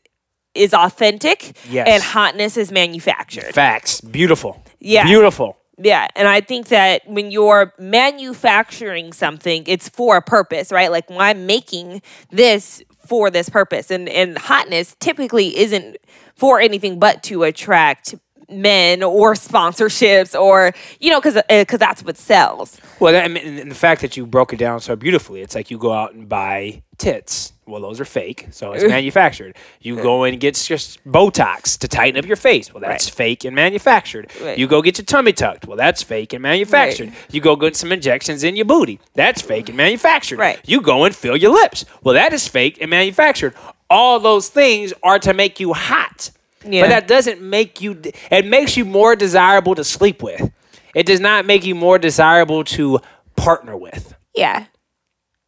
is 0.54 0.72
authentic, 0.74 1.56
Yes. 1.68 1.86
and 1.88 2.02
hotness 2.02 2.56
is 2.56 2.70
manufactured. 2.70 3.54
Facts. 3.54 4.00
Beautiful. 4.00 4.62
Yeah. 4.80 5.04
Beautiful. 5.04 5.56
Yeah, 5.76 6.06
and 6.14 6.28
I 6.28 6.40
think 6.40 6.68
that 6.68 7.02
when 7.08 7.32
you're 7.32 7.74
manufacturing 7.80 9.12
something, 9.12 9.64
it's 9.66 9.88
for 9.88 10.16
a 10.16 10.22
purpose, 10.22 10.70
right? 10.70 10.88
Like 10.90 11.10
when 11.10 11.20
I'm 11.20 11.46
making 11.46 12.00
this 12.30 12.80
for 13.06 13.28
this 13.28 13.48
purpose, 13.48 13.90
and 13.90 14.08
and 14.08 14.38
hotness 14.38 14.94
typically 15.00 15.56
isn't 15.58 15.96
for 16.36 16.60
anything 16.60 17.00
but 17.00 17.24
to 17.24 17.42
attract 17.42 18.14
men 18.48 19.02
or 19.02 19.34
sponsorships 19.34 20.38
or 20.38 20.72
you 21.00 21.10
know 21.10 21.20
because 21.20 21.34
because 21.48 21.74
eh, 21.74 21.76
that's 21.76 22.02
what 22.02 22.16
sells. 22.16 22.80
Well, 23.00 23.16
I 23.16 23.28
mean, 23.28 23.58
and 23.58 23.70
the 23.70 23.74
fact 23.74 24.00
that 24.02 24.16
you 24.16 24.26
broke 24.26 24.52
it 24.52 24.56
down 24.58 24.80
so 24.80 24.96
beautifully, 24.96 25.40
it's 25.42 25.54
like 25.54 25.70
you 25.70 25.78
go 25.78 25.92
out 25.92 26.14
and 26.14 26.28
buy 26.28 26.82
tits. 26.98 27.52
Well, 27.66 27.80
those 27.80 27.98
are 27.98 28.04
fake, 28.04 28.48
so 28.50 28.72
it's 28.72 28.84
manufactured. 28.84 29.56
You 29.80 29.96
go 29.96 30.24
and 30.24 30.38
get 30.38 30.54
just 30.54 31.02
Botox 31.04 31.78
to 31.78 31.88
tighten 31.88 32.18
up 32.18 32.26
your 32.26 32.36
face. 32.36 32.72
Well, 32.74 32.82
that's 32.82 33.06
Right. 33.06 33.14
fake 33.14 33.44
and 33.46 33.56
manufactured. 33.56 34.30
Right. 34.42 34.58
You 34.58 34.66
go 34.66 34.82
get 34.82 34.98
your 34.98 35.06
tummy 35.06 35.32
tucked. 35.32 35.66
Well, 35.66 35.78
that's 35.78 36.02
fake 36.02 36.34
and 36.34 36.42
manufactured. 36.42 37.08
Right. 37.08 37.16
You 37.34 37.40
go 37.40 37.56
get 37.56 37.74
some 37.74 37.90
injections 37.90 38.44
in 38.44 38.54
your 38.56 38.66
booty. 38.66 39.00
That's 39.14 39.40
fake 39.40 39.68
and 39.70 39.78
manufactured. 39.78 40.38
Right. 40.38 40.60
You 40.66 40.82
go 40.82 41.04
and 41.04 41.16
fill 41.16 41.38
your 41.38 41.52
lips. 41.52 41.86
Well, 42.02 42.14
that 42.14 42.34
is 42.34 42.46
fake 42.46 42.76
and 42.82 42.90
manufactured. 42.90 43.54
All 43.88 44.20
those 44.20 44.48
things 44.50 44.92
are 45.02 45.18
to 45.20 45.32
make 45.32 45.58
you 45.58 45.72
hot. 45.72 46.03
Yeah. 46.66 46.82
But 46.82 46.88
that 46.88 47.08
doesn't 47.08 47.40
make 47.42 47.80
you, 47.80 48.00
it 48.30 48.46
makes 48.46 48.76
you 48.76 48.84
more 48.84 49.16
desirable 49.16 49.74
to 49.74 49.84
sleep 49.84 50.22
with. 50.22 50.50
It 50.94 51.06
does 51.06 51.20
not 51.20 51.44
make 51.46 51.64
you 51.64 51.74
more 51.74 51.98
desirable 51.98 52.64
to 52.64 53.00
partner 53.36 53.76
with. 53.76 54.14
Yeah, 54.34 54.66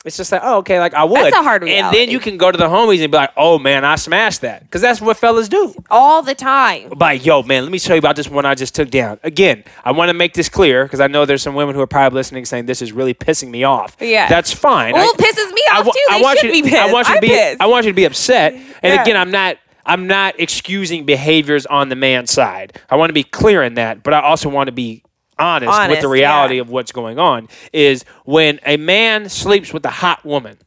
It's 0.04 0.16
just 0.16 0.30
like, 0.30 0.40
oh, 0.44 0.58
okay, 0.58 0.78
like 0.78 0.94
I 0.94 1.02
would. 1.04 1.16
That's 1.16 1.34
a 1.36 1.42
hard 1.42 1.64
And 1.68 1.92
then 1.94 2.08
you 2.10 2.20
can 2.20 2.36
go 2.36 2.52
to 2.52 2.56
the 2.58 2.68
homies 2.68 3.02
and 3.02 3.10
be 3.10 3.16
like, 3.18 3.30
oh 3.36 3.58
man, 3.58 3.84
I 3.84 3.96
smashed 3.96 4.42
that. 4.42 4.62
Because 4.62 4.80
that's 4.80 5.00
what 5.00 5.16
fellas 5.16 5.48
do. 5.48 5.74
all 5.90 6.22
the 6.22 6.34
time. 6.36 6.90
Like, 6.96 7.26
yo, 7.26 7.42
man, 7.42 7.64
let 7.64 7.72
me 7.72 7.78
tell 7.80 7.96
you 7.96 7.98
about 7.98 8.14
this 8.16 8.28
one 8.28 8.44
I 8.46 8.54
just 8.54 8.74
took 8.76 8.90
down. 8.90 9.18
Again, 9.24 9.64
I 9.84 9.90
want 9.92 10.08
to 10.10 10.14
make 10.14 10.34
this 10.34 10.48
clear 10.48 10.84
because 10.84 11.00
I 11.00 11.08
know 11.08 11.24
there's 11.24 11.42
some 11.42 11.54
women 11.56 11.74
who 11.74 11.80
are 11.80 11.86
probably 11.88 12.16
listening 12.16 12.44
saying 12.44 12.66
this 12.66 12.82
is 12.82 12.92
really 12.92 13.14
pissing 13.14 13.50
me 13.50 13.64
off. 13.64 13.96
Yeah. 14.00 14.28
That's 14.28 14.52
fine. 14.52 14.92
Well, 14.94 15.02
I- 15.02 15.12
it 15.16 15.20
pisses 15.20 15.52
me 15.52 15.62
off 15.72 15.86
wa- 15.86 15.92
too. 15.92 16.00
They 16.10 16.14
I 16.16 16.20
want 16.22 16.38
should 16.38 16.54
you, 16.54 16.62
be 16.62 16.70
pissed. 16.70 16.82
I 16.82 16.92
want 16.92 17.08
you 17.08 17.14
to 17.16 17.20
be. 17.20 17.28
pissed. 17.28 17.60
I 17.60 17.66
want 17.66 17.84
you 17.86 17.90
to 17.92 17.96
be 17.96 18.04
upset. 18.04 18.52
And 18.54 18.64
Yeah. 18.94 19.02
again, 19.02 19.16
I'm 19.16 19.30
not. 19.32 19.56
I'm 19.86 20.06
not 20.06 20.38
excusing 20.38 21.06
behaviors 21.06 21.64
on 21.64 21.88
the 21.88 21.96
man's 21.96 22.32
side. 22.32 22.78
I 22.90 22.96
want 22.96 23.10
to 23.10 23.14
be 23.14 23.22
clear 23.22 23.62
in 23.62 23.74
that, 23.74 24.02
but 24.02 24.12
I 24.12 24.20
also 24.20 24.48
want 24.48 24.66
to 24.66 24.72
be 24.72 25.04
honest, 25.38 25.88
with 25.88 26.00
the 26.00 26.08
reality 26.08 26.56
yeah. 26.56 26.62
of 26.62 26.70
what's 26.70 26.92
going 26.92 27.18
on. 27.18 27.48
Is 27.72 28.04
when 28.24 28.60
a 28.66 28.76
man 28.76 29.28
sleeps 29.28 29.72
with 29.72 29.84
a 29.86 29.90
hot 29.90 30.24
woman, 30.24 30.58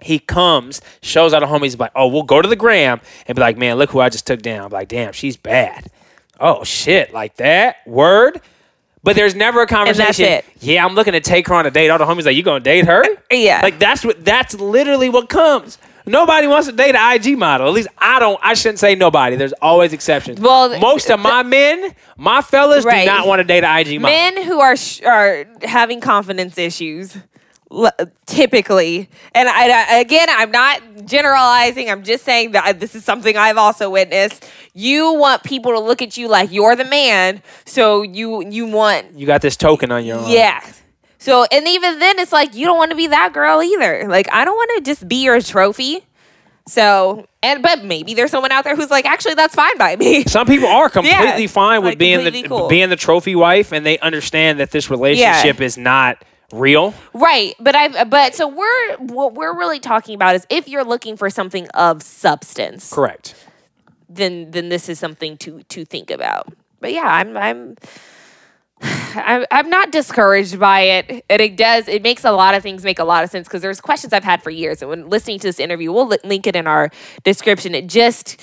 he 0.00 0.18
comes, 0.18 0.80
shows 1.02 1.34
out 1.34 1.42
a 1.42 1.46
homies, 1.46 1.78
like, 1.78 1.92
oh, 1.94 2.08
we'll 2.08 2.22
go 2.22 2.40
to 2.40 2.48
the 2.48 2.56
gram 2.56 3.00
and 3.26 3.36
be 3.36 3.40
like, 3.40 3.58
man, 3.58 3.76
look 3.76 3.90
who 3.90 4.00
I 4.00 4.08
just 4.08 4.26
took 4.26 4.42
down. 4.42 4.66
I'm 4.66 4.70
like, 4.70 4.88
damn, 4.88 5.12
she's 5.12 5.36
bad. 5.36 5.90
Oh 6.40 6.64
shit, 6.64 7.12
like 7.12 7.36
that 7.36 7.76
word. 7.86 8.40
But 9.02 9.16
there's 9.16 9.34
never 9.34 9.62
a 9.62 9.66
conversation. 9.66 10.42
Yeah, 10.60 10.84
I'm 10.84 10.94
looking 10.94 11.12
to 11.12 11.20
take 11.20 11.46
her 11.48 11.54
on 11.54 11.66
a 11.66 11.70
date. 11.70 11.88
All 11.88 11.98
the 11.98 12.04
homies 12.04 12.26
like, 12.26 12.36
you 12.36 12.42
gonna 12.42 12.60
date 12.60 12.86
her? 12.86 13.04
Yeah. 13.30 13.60
Like 13.62 13.78
that's 13.78 14.04
what 14.04 14.24
that's 14.24 14.54
literally 14.54 15.10
what 15.10 15.28
comes. 15.28 15.78
Nobody 16.08 16.46
wants 16.46 16.66
to 16.68 16.72
date 16.72 16.94
an 16.94 17.16
IG 17.16 17.36
model. 17.38 17.66
At 17.68 17.72
least 17.74 17.88
I 17.98 18.18
don't. 18.18 18.38
I 18.42 18.54
shouldn't 18.54 18.78
say 18.78 18.94
nobody. 18.94 19.36
There's 19.36 19.52
always 19.54 19.92
exceptions. 19.92 20.40
Well, 20.40 20.78
most 20.80 21.10
of 21.10 21.20
my 21.20 21.42
men, 21.42 21.94
my 22.16 22.42
fellas, 22.42 22.84
Right. 22.84 23.00
do 23.00 23.06
not 23.06 23.26
want 23.26 23.40
to 23.40 23.44
date 23.44 23.64
an 23.64 23.78
IG 23.78 24.00
model. 24.00 24.16
Men 24.16 24.42
who 24.44 24.60
are 24.60 24.76
sh- 24.76 25.02
are 25.02 25.44
having 25.62 26.00
confidence 26.00 26.56
issues, 26.58 27.16
l- 27.70 27.90
typically, 28.26 29.08
and 29.34 29.48
I, 29.48 29.68
I- 29.96 29.98
again, 30.00 30.28
I'm 30.30 30.50
not 30.50 30.80
generalizing. 31.04 31.90
I'm 31.90 32.02
just 32.04 32.24
saying 32.24 32.52
that 32.52 32.80
this 32.80 32.94
is 32.94 33.04
something 33.04 33.36
I've 33.36 33.58
also 33.58 33.90
witnessed. 33.90 34.44
You 34.74 35.14
want 35.14 35.42
people 35.42 35.72
to 35.72 35.80
look 35.80 36.02
at 36.02 36.16
you 36.16 36.28
like 36.28 36.52
you're 36.52 36.76
the 36.76 36.84
man, 36.84 37.42
so 37.64 38.02
you 38.02 38.44
you 38.48 38.66
want 38.66 39.12
you 39.14 39.26
got 39.26 39.42
this 39.42 39.56
token 39.56 39.90
on 39.92 40.04
your 40.04 40.18
arm. 40.18 40.30
yeah. 40.30 40.60
So 41.28 41.44
and 41.52 41.68
even 41.68 41.98
then, 41.98 42.18
it's 42.18 42.32
like 42.32 42.54
you 42.54 42.64
don't 42.64 42.78
want 42.78 42.90
to 42.90 42.96
be 42.96 43.08
that 43.08 43.34
girl 43.34 43.62
either. 43.62 44.08
Like 44.08 44.32
I 44.32 44.46
don't 44.46 44.56
want 44.56 44.70
to 44.76 44.90
just 44.90 45.06
be 45.06 45.24
your 45.24 45.40
trophy. 45.42 46.02
So 46.66 47.26
and 47.42 47.62
but 47.62 47.84
maybe 47.84 48.14
there's 48.14 48.30
someone 48.30 48.50
out 48.50 48.64
there 48.64 48.74
who's 48.74 48.90
like, 48.90 49.04
actually, 49.04 49.34
that's 49.34 49.54
fine 49.54 49.76
by 49.76 49.96
me. 49.96 50.24
Some 50.26 50.46
people 50.46 50.68
are 50.68 50.88
completely 50.88 51.46
fine 51.46 51.82
with 51.82 51.92
like, 51.92 51.98
being 51.98 52.24
the 52.24 52.42
cool. 52.44 52.68
being 52.68 52.88
the 52.88 52.96
trophy 52.96 53.36
wife, 53.36 53.72
and 53.72 53.84
they 53.84 53.98
understand 53.98 54.58
that 54.60 54.70
this 54.70 54.88
relationship 54.88 55.60
is 55.60 55.76
not 55.76 56.24
real. 56.50 56.94
Right, 57.12 57.54
but 57.60 57.76
I 57.76 58.04
but 58.04 58.34
so 58.34 58.48
we're 58.48 58.96
what 58.96 59.34
we're 59.34 59.56
really 59.56 59.80
talking 59.80 60.14
about 60.14 60.34
is 60.34 60.46
if 60.48 60.66
you're 60.66 60.84
looking 60.84 61.18
for 61.18 61.28
something 61.28 61.68
of 61.74 62.02
substance, 62.02 62.90
Correct. 62.90 63.34
then 64.08 64.50
then 64.50 64.70
this 64.70 64.88
is 64.88 64.98
something 64.98 65.36
to 65.38 65.62
to 65.64 65.84
think 65.84 66.10
about. 66.10 66.50
But 66.80 66.94
yeah, 66.94 67.06
I'm 67.06 67.36
I'm 67.36 67.76
I'm, 68.82 69.44
I'm 69.50 69.70
not 69.70 69.90
discouraged 69.90 70.58
by 70.58 70.80
it. 70.80 71.24
And 71.28 71.40
it 71.40 71.56
does, 71.56 71.88
it 71.88 72.02
makes 72.02 72.24
a 72.24 72.32
lot 72.32 72.54
of 72.54 72.62
things 72.62 72.84
make 72.84 72.98
a 72.98 73.04
lot 73.04 73.24
of 73.24 73.30
sense 73.30 73.48
because 73.48 73.62
there's 73.62 73.80
questions 73.80 74.12
I've 74.12 74.24
had 74.24 74.42
for 74.42 74.50
years. 74.50 74.82
And 74.82 74.90
when 74.90 75.08
listening 75.08 75.38
to 75.40 75.46
this 75.48 75.60
interview, 75.60 75.92
we'll 75.92 76.08
li- 76.08 76.18
link 76.24 76.46
it 76.46 76.56
in 76.56 76.66
our 76.66 76.90
description. 77.24 77.74
It 77.74 77.86
just 77.86 78.40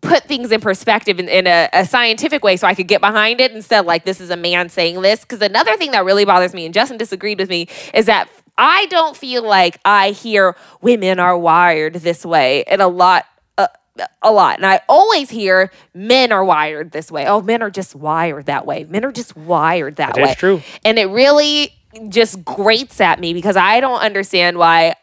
put 0.00 0.24
things 0.24 0.50
in 0.50 0.60
perspective 0.60 1.18
in, 1.18 1.28
in 1.28 1.46
a, 1.46 1.68
a 1.72 1.86
scientific 1.86 2.42
way 2.42 2.56
so 2.56 2.66
I 2.66 2.74
could 2.74 2.88
get 2.88 3.00
behind 3.00 3.40
it 3.40 3.52
instead 3.52 3.86
like, 3.86 4.04
this 4.04 4.20
is 4.20 4.30
a 4.30 4.36
man 4.36 4.68
saying 4.68 5.00
this. 5.00 5.20
Because 5.20 5.40
another 5.40 5.76
thing 5.76 5.92
that 5.92 6.04
really 6.04 6.24
bothers 6.24 6.52
me, 6.54 6.64
and 6.64 6.74
Justin 6.74 6.98
disagreed 6.98 7.38
with 7.38 7.48
me, 7.48 7.68
is 7.92 8.06
that 8.06 8.28
I 8.56 8.86
don't 8.86 9.16
feel 9.16 9.42
like 9.42 9.80
I 9.84 10.10
hear 10.10 10.56
women 10.80 11.18
are 11.18 11.36
wired 11.36 11.94
this 11.94 12.24
way 12.24 12.64
and 12.64 12.80
a 12.80 12.86
lot 12.86 13.26
a 14.22 14.32
lot. 14.32 14.56
And 14.56 14.66
I 14.66 14.80
always 14.88 15.30
hear 15.30 15.70
men 15.94 16.32
are 16.32 16.44
wired 16.44 16.90
this 16.92 17.10
way. 17.12 17.26
Oh, 17.26 17.40
men 17.40 17.62
are 17.62 17.70
just 17.70 17.94
wired 17.94 18.46
that 18.46 18.66
way. 18.66 18.84
Men 18.88 19.04
are 19.04 19.12
just 19.12 19.36
wired 19.36 19.96
that 19.96 20.14
That 20.14 20.20
way. 20.20 20.26
That's 20.28 20.40
true. 20.40 20.62
And 20.84 20.98
it 20.98 21.06
really 21.06 21.72
just 22.08 22.44
grates 22.44 23.00
at 23.00 23.20
me 23.20 23.32
because 23.34 23.56
I 23.56 23.80
don't 23.80 24.00
understand 24.00 24.58
why 24.58 24.96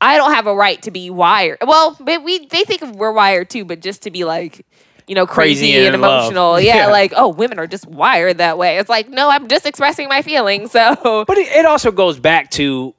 I 0.00 0.16
don't 0.16 0.32
have 0.32 0.46
a 0.46 0.54
right 0.54 0.80
to 0.82 0.90
be 0.90 1.10
wired. 1.10 1.58
Well, 1.66 1.96
we 2.00 2.46
they 2.46 2.64
think 2.64 2.82
we're 2.96 3.12
wired 3.12 3.50
too, 3.50 3.64
but 3.64 3.80
just 3.80 4.02
to 4.04 4.10
be 4.10 4.24
like, 4.24 4.64
you 5.06 5.14
know, 5.14 5.26
crazy, 5.26 5.72
Crazy 5.72 5.86
and 5.86 5.94
emotional. 5.94 6.58
Yeah, 6.60 6.76
Yeah. 6.76 6.86
like, 6.88 7.12
oh, 7.16 7.28
women 7.28 7.58
are 7.58 7.66
just 7.66 7.86
wired 7.86 8.38
that 8.38 8.56
way. 8.56 8.78
It's 8.78 8.88
like, 8.88 9.08
no, 9.10 9.28
I'm 9.28 9.48
just 9.48 9.66
expressing 9.66 10.08
my 10.08 10.22
feelings. 10.22 10.70
So 10.72 11.24
But 11.26 11.36
it, 11.38 11.48
it 11.48 11.66
also 11.66 11.90
goes 11.90 12.18
back 12.18 12.50
to 12.52 12.94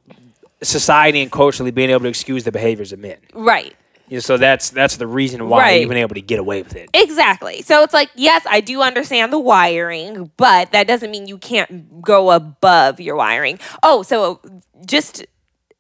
society 0.61 1.21
and 1.21 1.31
culturally 1.31 1.71
being 1.71 1.89
able 1.89 2.01
to 2.01 2.09
excuse 2.09 2.43
the 2.43 2.51
behaviors 2.51 2.91
of 2.91 2.99
men. 2.99 3.17
right. 3.33 3.75
So 4.17 4.37
that's 4.37 4.71
that's 4.71 4.97
the 4.97 5.07
reason 5.07 5.47
why 5.49 5.59
Right. 5.59 5.79
you've 5.81 5.89
been 5.89 5.97
able 5.99 6.15
to 6.15 6.21
get 6.21 6.39
away 6.39 6.61
with 6.63 6.75
it. 6.75 6.89
Exactly. 6.93 7.61
So 7.61 7.83
it's 7.83 7.93
like, 7.93 8.09
yes, 8.15 8.45
I 8.49 8.61
do 8.61 8.81
understand 8.81 9.31
the 9.31 9.39
wiring, 9.39 10.31
but 10.37 10.71
that 10.71 10.87
doesn't 10.87 11.11
mean 11.11 11.27
you 11.27 11.37
can't 11.37 12.01
go 12.01 12.31
above 12.31 12.99
your 12.99 13.15
wiring. 13.15 13.59
Oh, 13.83 14.01
so 14.03 14.39
just 14.85 15.25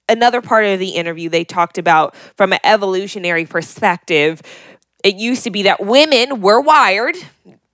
another 0.07 0.41
part 0.41 0.65
of 0.65 0.79
the 0.79 0.89
interview, 0.89 1.29
they 1.29 1.43
talked 1.43 1.77
about 1.77 2.15
from 2.35 2.53
an 2.53 2.59
evolutionary 2.63 3.45
perspective, 3.45 4.41
it 5.03 5.15
used 5.15 5.43
to 5.45 5.51
be 5.51 5.63
that 5.63 5.85
women 5.85 6.41
were 6.41 6.61
wired. 6.61 7.15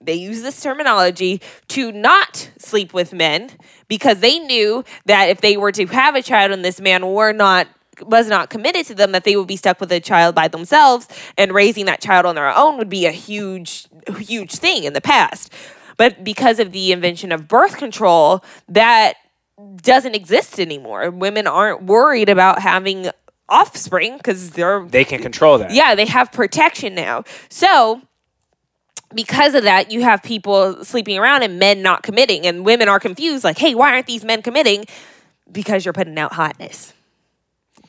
They 0.02 0.14
use 0.14 0.42
this 0.44 0.62
terminology 0.62 1.42
to 1.70 1.92
not 1.92 2.52
sleep 2.60 2.94
with 2.94 3.12
men 3.12 3.50
because 3.88 4.20
they 4.20 4.38
knew 4.38 4.84
that 5.06 5.30
if 5.30 5.42
they 5.42 5.58
were 5.58 5.72
to 5.72 5.86
have 5.88 6.16
a 6.16 6.22
child 6.22 6.52
and 6.52 6.64
this 6.64 6.80
man 6.80 7.08
were 7.08 7.32
not 7.34 7.68
was 8.02 8.28
not 8.28 8.50
committed 8.50 8.86
to 8.88 8.96
them 8.96 9.12
that 9.12 9.24
they 9.24 9.36
would 9.36 9.48
be 9.48 9.56
stuck 9.56 9.80
with 9.80 9.92
a 9.92 10.00
child 10.00 10.36
by 10.36 10.48
themselves 10.48 11.08
and 11.38 11.54
raising 11.54 11.86
that 11.86 12.02
child 12.02 12.26
on 12.26 12.36
their 12.36 12.56
own 12.56 12.78
would 12.78 12.90
be 12.90 13.06
a 13.06 13.12
huge 13.12 13.88
huge 14.18 14.54
thing 14.56 14.84
in 14.84 14.94
the 14.94 15.02
past 15.02 15.52
but 15.98 16.24
because 16.24 16.60
of 16.60 16.72
the 16.72 16.92
invention 16.92 17.32
of 17.32 17.48
birth 17.48 17.78
control 17.78 18.44
that 18.68 19.16
doesn't 19.78 20.16
exist 20.16 20.60
anymore 20.60 21.10
women 21.10 21.48
aren't 21.48 21.84
worried 21.84 22.30
about 22.30 22.62
having 22.62 23.10
offspring 23.50 24.18
because 24.18 24.52
they're 24.52 24.84
They 24.86 25.06
can 25.06 25.22
control 25.22 25.58
that. 25.60 25.72
yeah, 25.72 25.96
they 25.96 26.06
have 26.08 26.32
protection 26.32 26.96
now. 26.96 27.24
So 27.50 28.02
because 29.14 29.54
of 29.54 29.64
that, 29.64 29.92
you 29.92 30.02
have 30.02 30.24
people 30.24 30.84
sleeping 30.84 31.18
around 31.18 31.44
and 31.44 31.60
men 31.60 31.84
not 31.84 32.02
committing, 32.02 32.48
and 32.48 32.66
women 32.66 32.90
are 32.90 33.00
confused, 33.00 33.44
like, 33.44 33.58
hey, 33.58 33.76
why 33.76 33.94
aren't 33.94 34.08
these 34.08 34.26
men 34.26 34.42
committing? 34.42 34.86
Because 35.52 35.86
you're 35.86 35.94
putting 35.94 36.18
out 36.18 36.34
hotness. 36.34 36.95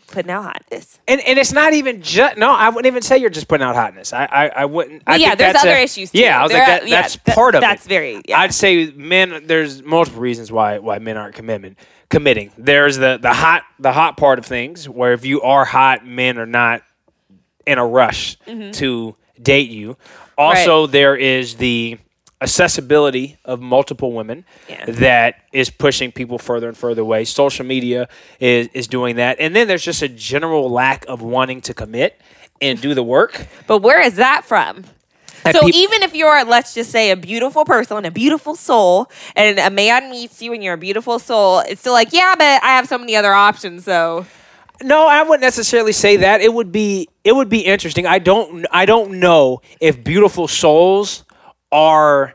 Putting 0.09 0.31
out 0.31 0.45
hotness. 0.45 0.99
And 1.09 1.21
and 1.21 1.39
it's 1.39 1.53
not 1.53 1.73
even 1.73 2.01
just 2.03 2.37
no, 2.37 2.51
I 2.51 2.69
wouldn't 2.69 2.87
even 2.87 3.03
say 3.03 3.19
you're 3.19 3.31
just 3.31 3.49
putting 3.49 3.65
out 3.67 3.75
hotness. 3.75 4.13
I 4.13 4.25
I, 4.27 4.49
I 4.49 4.65
wouldn't. 4.65 5.03
I 5.07 5.17
yeah, 5.17 5.35
there's 5.35 5.57
other 5.57 5.71
a- 5.71 5.83
issues, 5.83 6.11
too. 6.13 6.21
Yeah, 6.21 6.41
I 6.41 6.43
was 6.45 6.53
There 6.53 6.61
like 6.61 6.69
are- 6.69 6.81
that, 6.81 6.89
yeah, 6.89 7.01
that's 7.03 7.17
that- 7.17 7.35
part 7.35 7.55
of 7.55 7.61
that's 7.61 7.87
it. 7.87 7.89
That's 7.89 7.89
very- 7.89 8.23
yeah. 8.29 8.41
I'd 8.41 8.55
say 8.55 8.93
men. 8.93 9.45
There's 9.47 9.83
multiple 9.83 10.21
reasons 10.21 10.53
why 10.53 10.79
why 10.79 10.99
men 10.99 11.17
aren't 11.17 11.35
commitment 11.35 11.79
committing. 12.09 12.53
There's 12.57 12.97
the 12.97 13.19
the 13.21 13.33
hot 13.33 13.63
the 13.79 13.93
hot 13.93 14.17
part 14.17 14.39
of 14.39 14.47
things 14.47 14.89
where 14.89 15.13
if 15.13 15.25
you 15.25 15.43
are 15.43 15.65
hot, 15.65 16.07
men 16.07 16.39
are 16.39 16.47
not 16.47 16.83
in 17.67 17.79
a 17.79 17.87
rush 17.87 18.39
mm-hmm. 18.47 18.71
to 18.73 19.17
date 19.43 19.71
you. 19.71 19.97
Also, 20.39 20.87
there 20.87 21.17
is 21.17 21.57
the 21.57 21.99
accessibility 22.41 23.37
of 23.45 23.61
multiple 23.61 24.13
women 24.13 24.45
Yeah. 24.69 24.85
that 24.87 25.43
is 25.53 25.71
pushing 25.71 26.13
people 26.13 26.39
further 26.39 26.69
and 26.69 26.77
further 26.77 27.03
away. 27.03 27.25
Social 27.25 27.65
media 27.65 28.09
is, 28.41 28.69
is 28.75 28.87
doing 28.87 29.17
that. 29.17 29.39
And 29.41 29.57
then 29.57 29.69
there's 29.69 29.85
just 29.85 30.03
a 30.03 30.09
general 30.09 30.71
lack 30.71 31.05
of 31.09 31.23
wanting 31.23 31.61
to 31.63 31.75
commit 31.75 32.21
and 32.61 32.81
do 32.81 32.95
the 32.95 33.03
work. 33.03 33.47
But 33.67 33.79
where 33.79 34.01
is 34.01 34.17
that 34.17 34.45
from? 34.45 34.85
So 35.53 35.69
even 35.69 36.03
if 36.03 36.13
you're, 36.15 36.45
let's 36.45 36.75
just 36.75 36.91
say, 36.91 37.11
a 37.13 37.17
beautiful 37.17 37.65
person, 37.65 38.05
a 38.05 38.11
beautiful 38.11 38.57
soul, 38.57 39.09
and 39.37 39.59
a 39.61 39.71
man 39.71 40.11
meets 40.11 40.43
you 40.43 40.53
and 40.53 40.63
you're 40.63 40.75
a 40.75 40.79
beautiful 40.79 41.21
soul, 41.21 41.61
it's 41.61 41.81
still 41.83 41.93
like, 41.93 42.13
yeah, 42.13 42.35
but 42.37 42.63
I 42.65 42.71
have 42.77 42.89
so 42.89 42.99
many 42.99 43.15
other 43.15 43.33
options. 43.33 43.85
So 43.85 44.27
No, 44.83 45.07
I 45.07 45.23
wouldn't 45.23 45.43
necessarily 45.43 45.93
say 45.93 46.17
that. 46.17 46.41
It 46.41 46.53
would 46.53 46.73
be 46.73 47.09
it 47.23 47.33
would 47.35 47.49
be 47.49 47.61
interesting. 47.61 48.07
I 48.07 48.19
don't 48.19 48.67
I 48.73 48.87
don't 48.87 49.21
know 49.21 49.63
if 49.81 50.03
beautiful 50.03 50.49
souls 50.49 51.23
are 51.77 52.35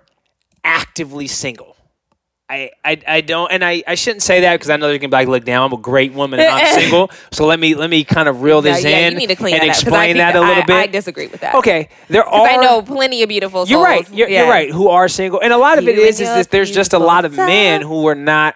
actively 0.64 1.26
single. 1.26 1.76
I, 2.48 2.70
I, 2.84 3.02
I 3.08 3.22
don't 3.22 3.50
and 3.50 3.64
I, 3.64 3.82
I 3.88 3.96
shouldn't 3.96 4.22
say 4.22 4.42
that 4.42 4.54
because 4.56 4.70
I 4.70 4.76
know 4.76 4.90
they're 4.90 4.98
gonna 4.98 5.08
be 5.08 5.16
like, 5.16 5.30
look, 5.30 5.48
now 5.48 5.66
I'm 5.66 5.72
a 5.72 5.78
great 5.78 6.12
woman 6.14 6.40
and 6.42 6.50
I'm 6.50 6.76
single. 6.80 7.10
So 7.32 7.46
let 7.46 7.60
me 7.60 7.74
let 7.76 7.90
me 7.90 8.04
kind 8.04 8.28
of 8.28 8.42
reel 8.42 8.62
this 8.62 8.84
yeah, 8.84 8.90
yeah, 8.90 9.08
in 9.08 9.14
you 9.14 9.20
need 9.20 9.30
to 9.30 9.36
clean 9.38 9.54
and 9.56 9.64
that 9.64 9.70
up, 9.70 9.74
explain 9.74 10.16
think 10.16 10.18
that 10.18 10.36
a 10.36 10.42
little 10.42 10.64
I, 10.64 10.66
bit. 10.66 10.76
I 10.76 10.88
disagree 10.88 11.28
with 11.28 11.40
that. 11.42 11.56
okay, 11.56 11.88
There 12.10 12.26
are 12.26 12.48
I 12.50 12.58
know 12.58 12.82
plenty 12.82 13.24
of 13.24 13.30
beautiful 13.30 13.62
souls. 13.62 13.70
You're 13.72 13.82
right. 13.82 14.08
You're, 14.12 14.28
Yeah. 14.30 14.42
you're 14.42 14.52
right. 14.52 14.70
Who 14.70 14.90
are 14.90 15.08
single, 15.08 15.42
and 15.42 15.54
a 15.54 15.58
lot 15.58 15.78
of 15.78 15.88
it 15.88 15.96
You 15.96 16.02
is 16.02 16.20
is 16.20 16.28
that 16.28 16.52
there's 16.52 16.72
just 16.72 16.92
a 16.94 17.00
lot 17.00 17.24
of 17.24 17.36
men 17.36 17.82
who 17.82 18.06
are 18.08 18.16
not 18.16 18.56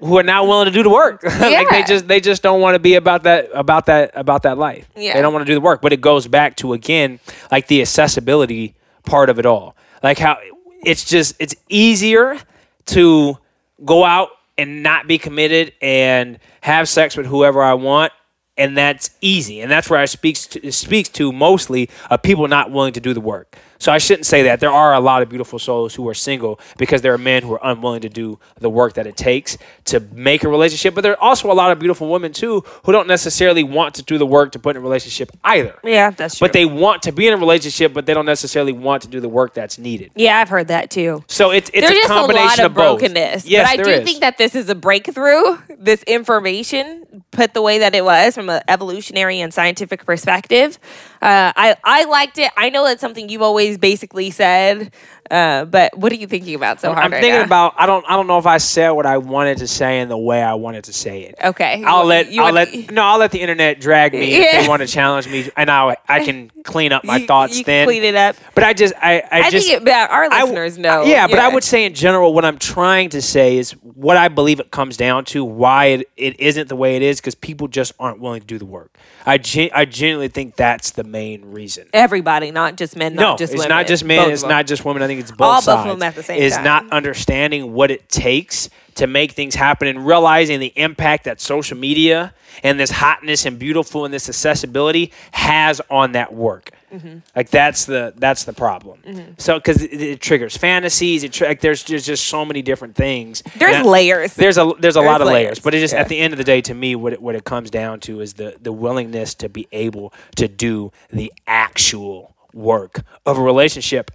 who 0.00 0.18
are 0.18 0.24
not 0.24 0.46
willing 0.48 0.66
to 0.66 0.72
do 0.72 0.82
the 0.82 0.90
work. 0.90 1.22
like 1.40 1.70
they 1.70 1.84
just 1.84 2.08
they 2.08 2.20
just 2.20 2.42
don't 2.42 2.60
want 2.60 2.74
to 2.74 2.80
be 2.80 2.96
about 2.96 3.22
that 3.22 3.48
about 3.54 3.86
that 3.86 4.10
about 4.14 4.42
that 4.42 4.58
life. 4.58 4.88
Yeah. 4.96 5.14
They 5.14 5.22
don't 5.22 5.32
want 5.32 5.46
to 5.46 5.50
do 5.50 5.54
the 5.54 5.60
work. 5.60 5.82
But 5.82 5.92
it 5.92 6.00
goes 6.00 6.26
back 6.26 6.56
to 6.56 6.72
again 6.72 7.20
like 7.52 7.68
the 7.68 7.80
accessibility 7.80 8.74
part 9.08 9.30
of 9.30 9.38
it 9.38 9.46
all. 9.46 9.76
Like 10.02 10.18
how 10.18 10.38
it's 10.84 11.04
just 11.04 11.34
it's 11.38 11.54
easier 11.68 12.38
to 12.86 13.38
go 13.84 14.04
out 14.04 14.28
and 14.56 14.82
not 14.82 15.06
be 15.06 15.18
committed 15.18 15.72
and 15.80 16.38
have 16.60 16.88
sex 16.88 17.16
with 17.16 17.26
whoever 17.26 17.62
I 17.62 17.74
want. 17.74 18.12
And 18.56 18.76
that's 18.76 19.10
easy, 19.20 19.60
and 19.60 19.70
that's 19.70 19.88
where 19.88 20.00
I 20.00 20.06
speaks 20.06 20.48
to, 20.48 20.72
speaks 20.72 21.08
to 21.10 21.30
mostly 21.30 21.88
of 22.10 22.22
people 22.22 22.48
not 22.48 22.72
willing 22.72 22.92
to 22.94 23.00
do 23.00 23.14
the 23.14 23.20
work. 23.20 23.56
So 23.78 23.92
I 23.92 23.98
shouldn't 23.98 24.26
say 24.26 24.42
that 24.42 24.60
there 24.60 24.70
are 24.70 24.94
a 24.94 25.00
lot 25.00 25.22
of 25.22 25.28
beautiful 25.28 25.58
souls 25.58 25.94
who 25.94 26.08
are 26.08 26.14
single 26.14 26.58
because 26.78 27.02
there 27.02 27.14
are 27.14 27.18
men 27.18 27.42
who 27.42 27.54
are 27.54 27.60
unwilling 27.62 28.00
to 28.02 28.08
do 28.08 28.38
the 28.58 28.68
work 28.70 28.94
that 28.94 29.06
it 29.06 29.16
takes 29.16 29.56
to 29.86 30.00
make 30.12 30.42
a 30.44 30.48
relationship. 30.48 30.94
But 30.94 31.02
there 31.02 31.12
are 31.12 31.22
also 31.22 31.50
a 31.50 31.54
lot 31.54 31.70
of 31.70 31.78
beautiful 31.78 32.08
women 32.10 32.32
too 32.32 32.62
who 32.84 32.92
don't 32.92 33.06
necessarily 33.08 33.62
want 33.62 33.94
to 33.94 34.02
do 34.02 34.18
the 34.18 34.26
work 34.26 34.52
to 34.52 34.58
put 34.58 34.76
in 34.76 34.82
a 34.82 34.82
relationship 34.82 35.30
either. 35.44 35.74
Yeah, 35.84 36.10
that's 36.10 36.38
true. 36.38 36.46
But 36.46 36.52
they 36.52 36.64
want 36.66 37.02
to 37.02 37.12
be 37.12 37.28
in 37.28 37.34
a 37.34 37.36
relationship, 37.36 37.92
but 37.94 38.06
they 38.06 38.14
don't 38.14 38.26
necessarily 38.26 38.72
want 38.72 39.02
to 39.02 39.08
do 39.08 39.20
the 39.20 39.28
work 39.28 39.54
that's 39.54 39.78
needed. 39.78 40.10
yeah, 40.16 40.38
I've 40.38 40.48
heard 40.48 40.68
that 40.68 40.90
too. 40.90 41.24
So 41.28 41.50
it's 41.50 41.70
it's 41.72 41.86
There's 41.86 41.90
a 41.92 41.94
just 41.94 42.10
a 42.10 42.14
combination 42.14 42.46
lot 42.48 42.58
of, 42.60 42.74
both. 42.74 42.98
brokenness. 43.00 43.46
Yes, 43.46 43.70
but 43.70 43.80
I 43.80 43.82
do 43.82 43.90
is. 43.90 44.04
think 44.04 44.20
that 44.20 44.38
this 44.38 44.54
is 44.54 44.68
a 44.68 44.74
breakthrough. 44.74 45.58
This 45.78 46.02
information 46.04 47.22
put 47.30 47.54
the 47.54 47.62
way 47.62 47.78
that 47.78 47.94
it 47.94 48.04
was 48.04 48.34
from 48.34 48.48
an 48.50 48.62
evolutionary 48.68 49.40
and 49.40 49.52
scientific 49.54 50.04
perspective. 50.04 50.78
Uh, 51.20 51.52
I 51.56 51.76
I 51.84 52.04
liked 52.04 52.38
it. 52.38 52.50
I 52.56 52.70
know 52.70 52.84
that's 52.84 53.00
something 53.00 53.28
you've 53.28 53.42
always 53.42 53.76
basically 53.78 54.30
said. 54.30 54.92
Uh, 55.30 55.64
but 55.64 55.96
what 55.96 56.10
are 56.12 56.16
you 56.16 56.26
thinking 56.26 56.54
about 56.54 56.80
so 56.80 56.92
hard? 56.92 57.04
I'm 57.04 57.12
right 57.12 57.20
thinking 57.20 57.40
now? 57.40 57.44
about. 57.46 57.74
I 57.76 57.86
don't. 57.86 58.04
I 58.08 58.16
don't 58.16 58.26
know 58.26 58.38
if 58.38 58.46
I 58.46 58.58
said 58.58 58.90
what 58.90 59.06
I 59.06 59.18
wanted 59.18 59.58
to 59.58 59.66
say 59.68 60.00
in 60.00 60.08
the 60.08 60.18
way 60.18 60.42
I 60.42 60.54
wanted 60.54 60.84
to 60.84 60.92
say 60.92 61.22
it. 61.22 61.34
Okay, 61.42 61.82
I'll 61.84 62.04
let. 62.04 62.30
you 62.32 62.42
I'll 62.42 62.52
let. 62.52 62.90
No, 62.90 63.02
I'll 63.02 63.18
let 63.18 63.30
the 63.30 63.40
internet 63.40 63.80
drag 63.80 64.12
me 64.12 64.34
if 64.36 64.62
they 64.62 64.68
want 64.68 64.82
to 64.82 64.88
challenge 64.88 65.28
me, 65.28 65.50
and 65.56 65.70
I 65.70 65.96
I 66.08 66.24
can 66.24 66.50
clean 66.64 66.92
up 66.92 67.04
my 67.04 67.18
You- 67.18 67.26
thoughts 67.26 67.58
you 67.58 67.64
then. 67.64 67.86
clean 67.86 68.04
it 68.04 68.14
up. 68.14 68.36
But 68.54 68.64
I 68.64 68.72
just. 68.72 68.94
I. 69.00 69.20
I, 69.30 69.40
I 69.42 69.50
just. 69.50 69.68
think 69.68 69.82
it, 69.82 69.88
our 69.88 70.24
I- 70.30 70.42
listeners 70.42 70.78
know. 70.78 71.04
Yeah, 71.04 71.26
but 71.26 71.38
I 71.38 71.48
would 71.48 71.64
say 71.64 71.84
in 71.84 71.94
general, 71.94 72.32
what 72.34 72.44
I'm 72.44 72.58
trying 72.58 73.10
to 73.10 73.22
say 73.22 73.56
is 73.56 73.72
what 73.82 74.16
I 74.16 74.28
believe 74.28 74.60
it 74.60 74.70
comes 74.70 74.96
down 74.96 75.24
to 75.26 75.44
why 75.44 75.86
it, 75.86 76.08
it 76.16 76.40
isn't 76.40 76.68
the 76.68 76.76
way 76.76 76.96
it 76.96 77.02
is 77.02 77.20
because 77.20 77.34
people 77.34 77.68
just 77.68 77.92
aren't 77.98 78.20
willing 78.20 78.40
to 78.40 78.46
do 78.46 78.58
the 78.58 78.64
work. 78.66 78.96
I 79.26 79.38
gen- 79.38 79.70
I 79.74 79.84
genuinely 79.84 80.28
think 80.28 80.56
that's 80.56 80.92
the 80.92 81.04
main 81.04 81.52
reason. 81.52 81.88
everybody, 81.92 82.50
not 82.50 82.76
just 82.76 82.96
men, 82.96 83.14
No, 83.14 83.22
not 83.22 83.38
just 83.38 83.52
it's 83.52 83.60
women. 83.60 83.76
not 83.76 83.86
just 83.86 84.04
men. 84.04 84.24
Both 84.24 84.32
It's 84.32 84.42
not 84.42 84.66
just 84.66 84.84
women. 84.84 85.02
I 85.02 85.06
think 85.06 85.17
it's 85.18 85.30
both 85.30 85.40
All 85.40 85.54
both 85.56 85.64
sides. 85.64 85.90
of 85.90 85.98
them 85.98 86.02
at 86.08 86.14
the 86.14 86.22
same 86.22 86.40
is 86.40 86.54
time. 86.54 86.64
not 86.64 86.90
understanding 86.92 87.72
what 87.72 87.90
it 87.90 88.08
takes 88.08 88.70
to 88.96 89.06
make 89.06 89.32
things 89.32 89.54
happen 89.54 89.86
and 89.88 90.06
realizing 90.06 90.58
the 90.60 90.72
impact 90.74 91.24
that 91.24 91.40
social 91.40 91.76
media 91.78 92.34
and 92.64 92.80
this 92.80 92.90
hotness 92.90 93.46
and 93.46 93.58
beautiful 93.58 94.04
and 94.04 94.12
this 94.12 94.28
accessibility 94.28 95.12
has 95.30 95.80
on 95.88 96.12
that 96.12 96.34
work. 96.34 96.70
Mm-hmm. 96.92 97.18
Like 97.36 97.50
that's 97.50 97.84
the 97.84 98.14
that's 98.16 98.44
the 98.44 98.52
problem. 98.52 99.34
So 99.38 99.58
because 99.58 99.82
it, 99.82 99.92
it 100.00 100.20
triggers 100.20 100.56
fantasies, 100.56 101.22
it 101.22 101.32
tri- 101.32 101.48
like 101.48 101.60
there's 101.60 101.82
just 101.82 102.06
just 102.06 102.24
so 102.26 102.44
many 102.44 102.62
different 102.62 102.96
things. 102.96 103.42
There's 103.56 103.76
I- 103.76 103.82
layers. 103.82 104.34
There's 104.34 104.58
a 104.58 104.72
there's 104.78 104.96
a 104.96 105.02
lot 105.02 105.20
of 105.20 105.26
layers, 105.26 105.44
layers, 105.44 105.58
but 105.60 105.74
it 105.74 105.80
just 105.80 105.94
yeah. 105.94 106.00
at 106.00 106.08
the 106.08 106.18
end 106.18 106.32
of 106.32 106.38
the 106.38 106.44
day, 106.44 106.60
to 106.62 106.74
me, 106.74 106.96
what 106.96 107.12
it, 107.12 107.22
what 107.22 107.34
it 107.34 107.44
comes 107.44 107.70
down 107.70 108.00
to 108.00 108.20
is 108.20 108.34
the 108.34 108.56
the 108.60 108.72
willingness 108.72 109.34
to 109.36 109.48
be 109.48 109.68
able 109.70 110.12
to 110.36 110.48
do 110.48 110.90
the 111.10 111.32
actual 111.46 112.34
work 112.54 113.02
of 113.26 113.36
a 113.36 113.42
relationship 113.42 114.10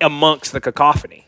amongst 0.00 0.52
the 0.52 0.60
cacophony 0.60 1.26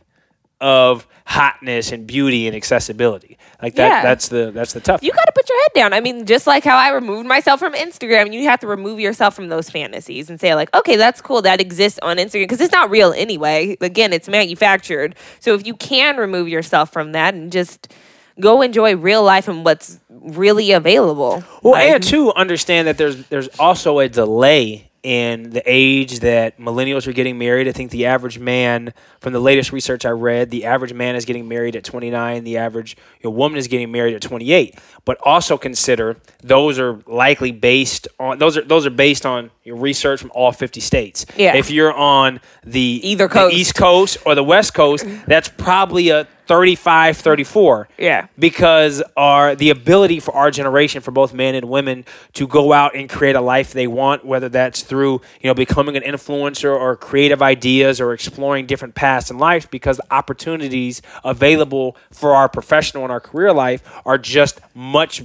of 0.61 1.07
hotness 1.27 1.91
and 1.93 2.07
beauty 2.07 2.47
and 2.47 2.55
accessibility. 2.57 3.37
Like 3.61 3.75
that. 3.77 3.89
Yeah. 3.89 4.03
That's 4.03 4.29
the 4.29 4.51
that's 4.51 4.73
the 4.73 4.81
tough. 4.81 5.03
you 5.03 5.13
got 5.13 5.25
to 5.25 5.33
put 5.33 5.49
your 5.49 5.61
head 5.63 5.71
down. 5.75 5.93
I 5.93 6.01
mean, 6.01 6.27
just 6.27 6.47
like 6.47 6.65
how 6.65 6.77
I 6.77 6.91
removed 6.91 7.29
myself 7.29 7.61
from 7.61 7.75
Instagram, 7.75 8.33
you 8.33 8.45
have 8.49 8.61
to 8.61 8.67
remove 8.67 8.99
yourself 8.99 9.35
from 9.35 9.49
those 9.49 9.71
fantasies 9.71 10.31
and 10.31 10.41
say, 10.41 10.55
like, 10.55 10.75
okay, 10.75 10.97
that's 10.97 11.21
cool. 11.21 11.43
That 11.43 11.61
exists 11.61 11.99
on 12.03 12.17
Instagram 12.17 12.45
because 12.45 12.61
it's 12.61 12.73
not 12.73 12.91
real 12.91 13.13
anyway. 13.13 13.77
Again, 13.81 14.13
it's 14.13 14.29
manufactured. 14.29 15.15
So 15.41 15.55
if 15.55 15.67
you 15.67 15.75
can 15.75 16.17
remove 16.17 16.49
yourself 16.49 16.93
from 16.93 17.13
that 17.13 17.35
and 17.35 17.53
just 17.53 17.93
go 18.41 18.63
enjoy 18.63 18.97
real 18.97 19.23
life 19.23 19.47
and 19.49 19.65
what's 19.65 20.01
really 20.09 20.73
available. 20.73 21.45
Well, 21.63 21.75
Like, 21.75 21.91
and 21.91 22.03
too, 22.03 22.33
understand 22.33 22.89
that 22.89 22.99
there's 22.99 23.27
there's 23.27 23.49
also 23.61 24.01
a 24.01 24.09
delay 24.09 24.91
in 25.03 25.51
the 25.51 25.63
age 25.67 26.21
that 26.21 26.59
millennials 26.59 27.07
are 27.09 27.13
getting 27.13 27.37
married. 27.37 27.67
I 27.67 27.73
think 27.73 27.91
the 27.91 28.07
average 28.07 28.39
man, 28.39 28.95
from 29.21 29.33
the 29.33 29.41
latest 29.41 29.73
research 29.73 30.05
I 30.05 30.11
read, 30.11 30.51
the 30.51 30.65
average 30.65 30.93
man 30.93 31.17
is 31.17 31.25
getting 31.25 31.49
married 31.49 31.75
at 31.75 31.83
29. 31.83 32.45
The 32.45 32.57
average 32.57 32.97
you 33.21 33.29
know, 33.29 33.31
woman 33.31 33.59
is 33.59 33.67
getting 33.67 33.91
married 33.91 34.15
at 34.15 34.23
28. 34.23 34.79
But 35.05 35.19
also 35.25 35.59
consider 35.59 36.17
those 36.43 36.79
are 36.79 37.01
likely 37.07 37.51
based 37.51 38.07
on 38.21 38.39
those 38.39 38.57
are 38.57 38.63
those 38.63 38.87
are 38.87 38.91
based 38.91 39.27
on 39.27 39.51
your 39.65 39.77
research 39.77 40.21
from 40.21 40.31
all 40.35 40.53
50 40.53 40.81
states. 40.81 41.27
Yeah. 41.37 41.57
If 41.57 41.71
you're 41.71 41.93
on 41.93 42.41
the 42.65 43.01
Either 43.03 43.27
the 43.27 43.35
coast. 43.35 43.55
East 43.57 43.75
Coast 43.75 44.19
or 44.25 44.37
the 44.37 44.45
West 44.45 44.75
Coast, 44.75 45.05
that's 45.27 45.49
probably 45.49 46.11
a 46.11 46.29
35, 46.47 47.17
34 47.17 47.89
Yeah. 47.99 48.27
because 48.39 49.03
our 49.17 49.55
the 49.55 49.71
ability 49.71 50.21
for 50.21 50.35
our 50.35 50.51
generation 50.51 51.01
for 51.01 51.11
both 51.13 51.33
men 51.33 51.55
and 51.55 51.69
women 51.69 52.05
to 52.35 52.47
go 52.47 52.73
out 52.73 52.95
and 52.97 53.09
create 53.09 53.37
a 53.37 53.41
life 53.41 53.73
they 53.73 53.87
want 53.87 54.25
whether 54.25 54.49
that's 54.49 54.83
through 54.83 55.21
you 55.41 55.49
know 55.49 55.55
becoming 55.55 55.97
an 55.97 56.03
influencer 56.03 56.75
or 56.77 56.97
creative 56.97 57.43
ideas 57.43 58.01
or 58.01 58.13
exploring 58.13 58.67
different 58.67 58.95
paths 58.95 59.31
in 59.31 59.39
life 59.39 59.71
because 59.71 59.99
the 59.99 60.13
opportunities 60.13 61.01
available 61.25 61.97
for 62.11 62.35
our 62.35 62.49
professional 62.49 63.05
and 63.05 63.13
our 63.13 63.21
career 63.21 63.53
life 63.53 63.83
are 64.05 64.19
just 64.19 64.61
much 64.75 65.23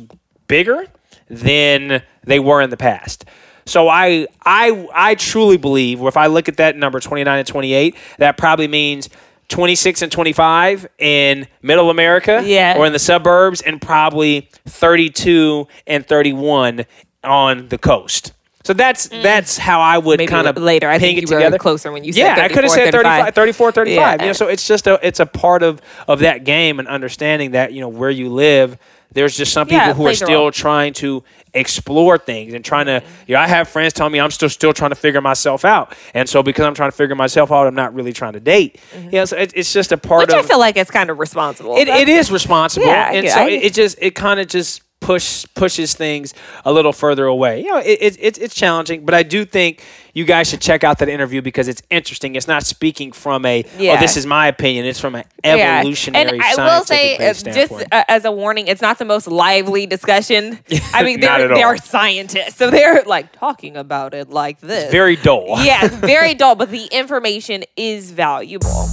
bigger 0.47 0.85
than 1.29 2.01
they 2.23 2.39
were 2.39 2.61
in 2.61 2.69
the 2.69 2.77
past 2.77 3.25
so 3.65 3.89
I 3.89 4.27
I 4.45 4.87
I 4.93 5.15
truly 5.15 5.57
believe 5.57 6.01
if 6.03 6.15
I 6.15 6.27
look 6.27 6.47
at 6.47 6.57
that 6.57 6.77
number 6.77 6.99
29 6.99 7.39
and 7.39 7.47
28 7.47 7.95
that 8.19 8.37
probably 8.37 8.67
means 8.67 9.09
26 9.49 10.01
and 10.01 10.11
25 10.11 10.87
in 10.99 11.47
middle 11.61 11.89
America 11.89 12.41
Yeah. 12.45 12.75
or 12.77 12.85
in 12.85 12.93
the 12.93 12.99
suburbs 12.99 13.61
and 13.61 13.81
probably 13.81 14.49
32 14.65 15.67
and 15.85 16.05
31 16.05 16.85
on 17.23 17.67
the 17.69 17.77
coast. 17.77 18.33
So 18.63 18.73
that's 18.73 19.07
that's 19.07 19.57
how 19.57 19.79
I 19.79 19.97
would 19.97 20.19
Mm. 20.19 20.27
Kind 20.27 20.47
of 20.47 20.57
later. 20.57 20.89
I 20.89 20.99
think 20.99 21.17
it 21.17 21.21
you 21.21 21.33
were 21.33 21.39
together. 21.39 21.57
closer 21.57 21.89
when 21.89 22.03
you 22.03 22.11
said 22.11 22.19
yeah, 22.37 22.43
I 22.43 22.49
could 22.49 22.63
have 22.65 22.71
said 22.71 22.91
35, 22.91 23.33
34, 23.33 23.71
35. 23.71 23.95
Yeah. 23.95 24.21
You 24.23 24.27
know, 24.29 24.33
so 24.33 24.47
it's 24.47 24.67
just 24.67 24.87
a 24.87 24.99
it's 25.01 25.21
a 25.21 25.25
part 25.25 25.63
of 25.63 25.81
of 26.09 26.19
that 26.19 26.43
game 26.43 26.79
and 26.79 26.87
understanding 26.89 27.51
that 27.51 27.71
you 27.71 27.79
know 27.79 27.87
where 27.87 28.09
you 28.09 28.27
live. 28.27 28.77
There's 29.13 29.35
just 29.37 29.53
some 29.53 29.67
people 29.67 29.87
Yeah, 29.87 29.93
who 29.93 30.05
are 30.07 30.13
still 30.13 30.41
role. 30.41 30.51
trying 30.51 30.93
to 30.93 31.23
explore 31.53 32.17
things 32.17 32.53
and 32.53 32.63
trying 32.63 32.85
to. 32.87 33.01
You 33.25 33.35
know, 33.35 33.39
I 33.41 33.47
have 33.47 33.67
friends 33.67 33.93
tell 33.93 34.09
me 34.09 34.19
I'm 34.19 34.31
still 34.31 34.49
still 34.49 34.73
trying 34.73 34.91
to 34.91 34.95
figure 34.95 35.21
myself 35.21 35.65
out, 35.65 35.95
and 36.13 36.27
so 36.29 36.43
because 36.43 36.65
I'm 36.65 36.73
trying 36.75 36.91
to 36.91 36.95
figure 36.97 37.15
myself 37.15 37.51
out, 37.51 37.67
I'm 37.67 37.75
not 37.75 37.93
really 37.93 38.13
trying 38.13 38.33
to 38.33 38.39
date. 38.39 38.79
Mm-hmm. 38.95 39.09
Yeah, 39.11 39.25
so 39.25 39.37
it, 39.37 39.53
it's 39.55 39.71
just 39.73 39.91
a 39.91 39.97
part 39.97 40.27
Which 40.27 40.35
of. 40.37 40.45
I 40.45 40.47
feel 40.47 40.59
like 40.59 40.77
it's 40.77 40.91
kind 40.91 41.09
of 41.09 41.19
responsible. 41.19 41.77
It, 41.77 41.87
it 41.87 42.09
is 42.09 42.31
responsible, 42.31 42.85
Yeah, 42.87 43.11
and 43.11 43.27
so 43.29 43.39
I- 43.41 43.49
it, 43.49 43.63
it 43.63 43.73
just 43.73 43.97
it 44.01 44.13
kind 44.13 44.39
of 44.39 44.47
just 44.47 44.81
push 44.99 45.45
pushes 45.55 45.93
things 45.93 46.33
a 46.65 46.73
little 46.73 46.91
further 46.91 47.25
away. 47.25 47.61
You 47.61 47.67
know, 47.71 47.77
it, 47.79 47.97
it, 48.01 48.17
it's 48.19 48.37
it's 48.37 48.55
challenging, 48.55 49.05
but 49.05 49.13
I 49.15 49.23
do 49.23 49.45
think 49.45 49.83
you 50.17 50.25
guys 50.25 50.49
should 50.49 50.61
check 50.61 50.83
out 50.83 50.97
that 50.97 51.09
interview 51.09 51.43
because 51.43 51.67
it's 51.67 51.83
interesting. 51.91 52.33
It's 52.33 52.47
not 52.47 52.63
speaking 52.63 53.11
from 53.11 53.45
a 53.45 53.63
oh 53.63 53.97
this 53.99 54.17
is 54.17 54.25
my 54.25 54.47
opinion. 54.47 54.85
It's 54.85 54.99
from 54.99 55.13
an 55.13 55.25
evolutionary. 55.43 56.37
Yeah. 56.37 56.51
And 56.53 56.59
I 56.59 56.75
will 56.75 56.83
say, 56.85 57.17
uh, 57.17 57.33
just 57.33 57.71
uh, 57.71 58.03
as 58.07 58.25
a 58.25 58.31
warning, 58.31 58.65
it's 58.65 58.81
not 58.81 58.97
the 58.97 59.05
most 59.05 59.27
lively 59.27 59.85
discussion. 59.85 60.57
I 60.93 61.03
mean, 61.03 61.19
they're, 61.19 61.47
they're 61.49 61.77
scientists, 61.77 62.55
so 62.55 62.71
they're 62.71 63.03
like 63.03 63.31
talking 63.31 63.77
about 63.77 64.15
it 64.15 64.29
like 64.29 64.59
this. 64.59 64.91
very 64.91 65.17
dull. 65.17 65.45
yeah, 65.63 65.87
very 65.87 66.33
dull, 66.41 66.55
but 66.55 66.71
the 66.71 66.85
information 66.85 67.63
is 67.75 68.09
valuable. 68.09 68.87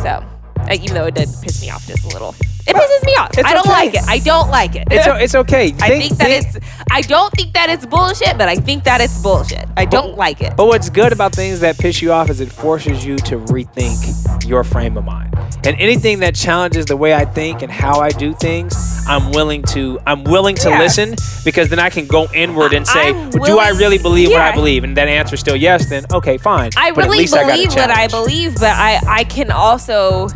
So, 0.00 0.08
uh, 0.08 0.72
even 0.72 0.94
though 0.94 1.06
it 1.06 1.14
did 1.14 1.28
piss 1.40 1.62
me 1.62 1.70
off 1.70 1.86
just 1.86 2.04
a 2.04 2.08
little, 2.08 2.34
it 2.68 2.76
pisses 2.76 3.06
me 3.06 3.12
off. 3.14 3.30
It's 3.36 3.48
I 3.48 3.54
don't 3.54 3.66
okay. 3.66 3.70
like 3.70 3.94
it. 3.94 4.02
I 4.06 4.18
don't 4.18 4.50
like 4.50 4.76
it. 4.76 4.88
It's 4.90 5.06
it's 5.06 5.34
okay. 5.34 5.74
I 5.80 5.88
think 5.88 6.16
that 6.18 6.30
it's. 6.30 6.58
I 6.90 7.00
don't 7.02 7.32
think 7.32 7.52
that 7.54 7.70
it's 7.70 7.86
bullshit, 7.86 8.36
but 8.38 8.48
I 8.48 8.56
think 8.56 8.84
that 8.84 9.00
it's 9.00 9.22
bullshit. 9.22 9.66
I 9.76 9.84
don't 9.84 10.16
like 10.16 10.40
it. 10.40 10.56
But 10.56 10.66
what's 10.66 10.90
good 10.90 11.12
about 11.12 11.34
things 11.34 11.60
that 11.60 11.78
piss 11.78 12.02
you 12.02 12.12
off 12.12 12.30
is 12.30 12.40
it 12.40 12.50
forces 12.52 13.04
you 13.04 13.16
to 13.18 13.38
rethink 13.38 14.46
your 14.46 14.64
frame 14.64 14.96
of 14.96 15.04
mind. 15.04 15.34
And 15.64 15.76
anything 15.80 16.20
that 16.20 16.34
challenges 16.34 16.86
the 16.86 16.96
way 16.96 17.14
I 17.14 17.24
think 17.24 17.62
and 17.62 17.70
how 17.70 18.00
I 18.00 18.10
do 18.10 18.32
things, 18.34 18.74
I'm 19.08 19.32
willing 19.32 19.62
to 19.74 19.98
I'm 20.06 20.24
willing 20.24 20.54
to 20.56 20.70
Yeah. 20.70 20.78
listen 20.78 21.14
because 21.44 21.68
then 21.68 21.78
I 21.78 21.90
can 21.90 22.06
go 22.06 22.28
inward 22.34 22.72
and 22.74 22.86
say, 22.86 23.12
well, 23.12 23.30
do 23.30 23.58
I 23.58 23.70
really 23.70 23.98
believe 23.98 24.30
what 24.30 24.40
I 24.40 24.52
believe? 24.54 24.84
And 24.84 24.96
that 24.96 25.08
answer 25.08 25.34
is 25.34 25.40
still 25.40 25.56
yes, 25.56 25.88
then 25.88 26.04
okay, 26.12 26.38
fine. 26.38 26.70
I 26.76 26.92
but 26.92 27.04
at 27.04 27.06
really 27.06 27.18
least 27.20 27.34
I 27.36 27.44
believe 27.44 27.74
what 27.74 27.90
I 27.90 28.06
believe, 28.08 28.54
but 28.54 28.70
I 28.70 29.00
I 29.06 29.24
can 29.24 29.50
also 29.50 30.28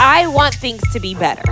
I 0.00 0.26
want 0.26 0.54
things 0.54 0.82
to 0.92 1.00
be 1.00 1.14
better. 1.14 1.42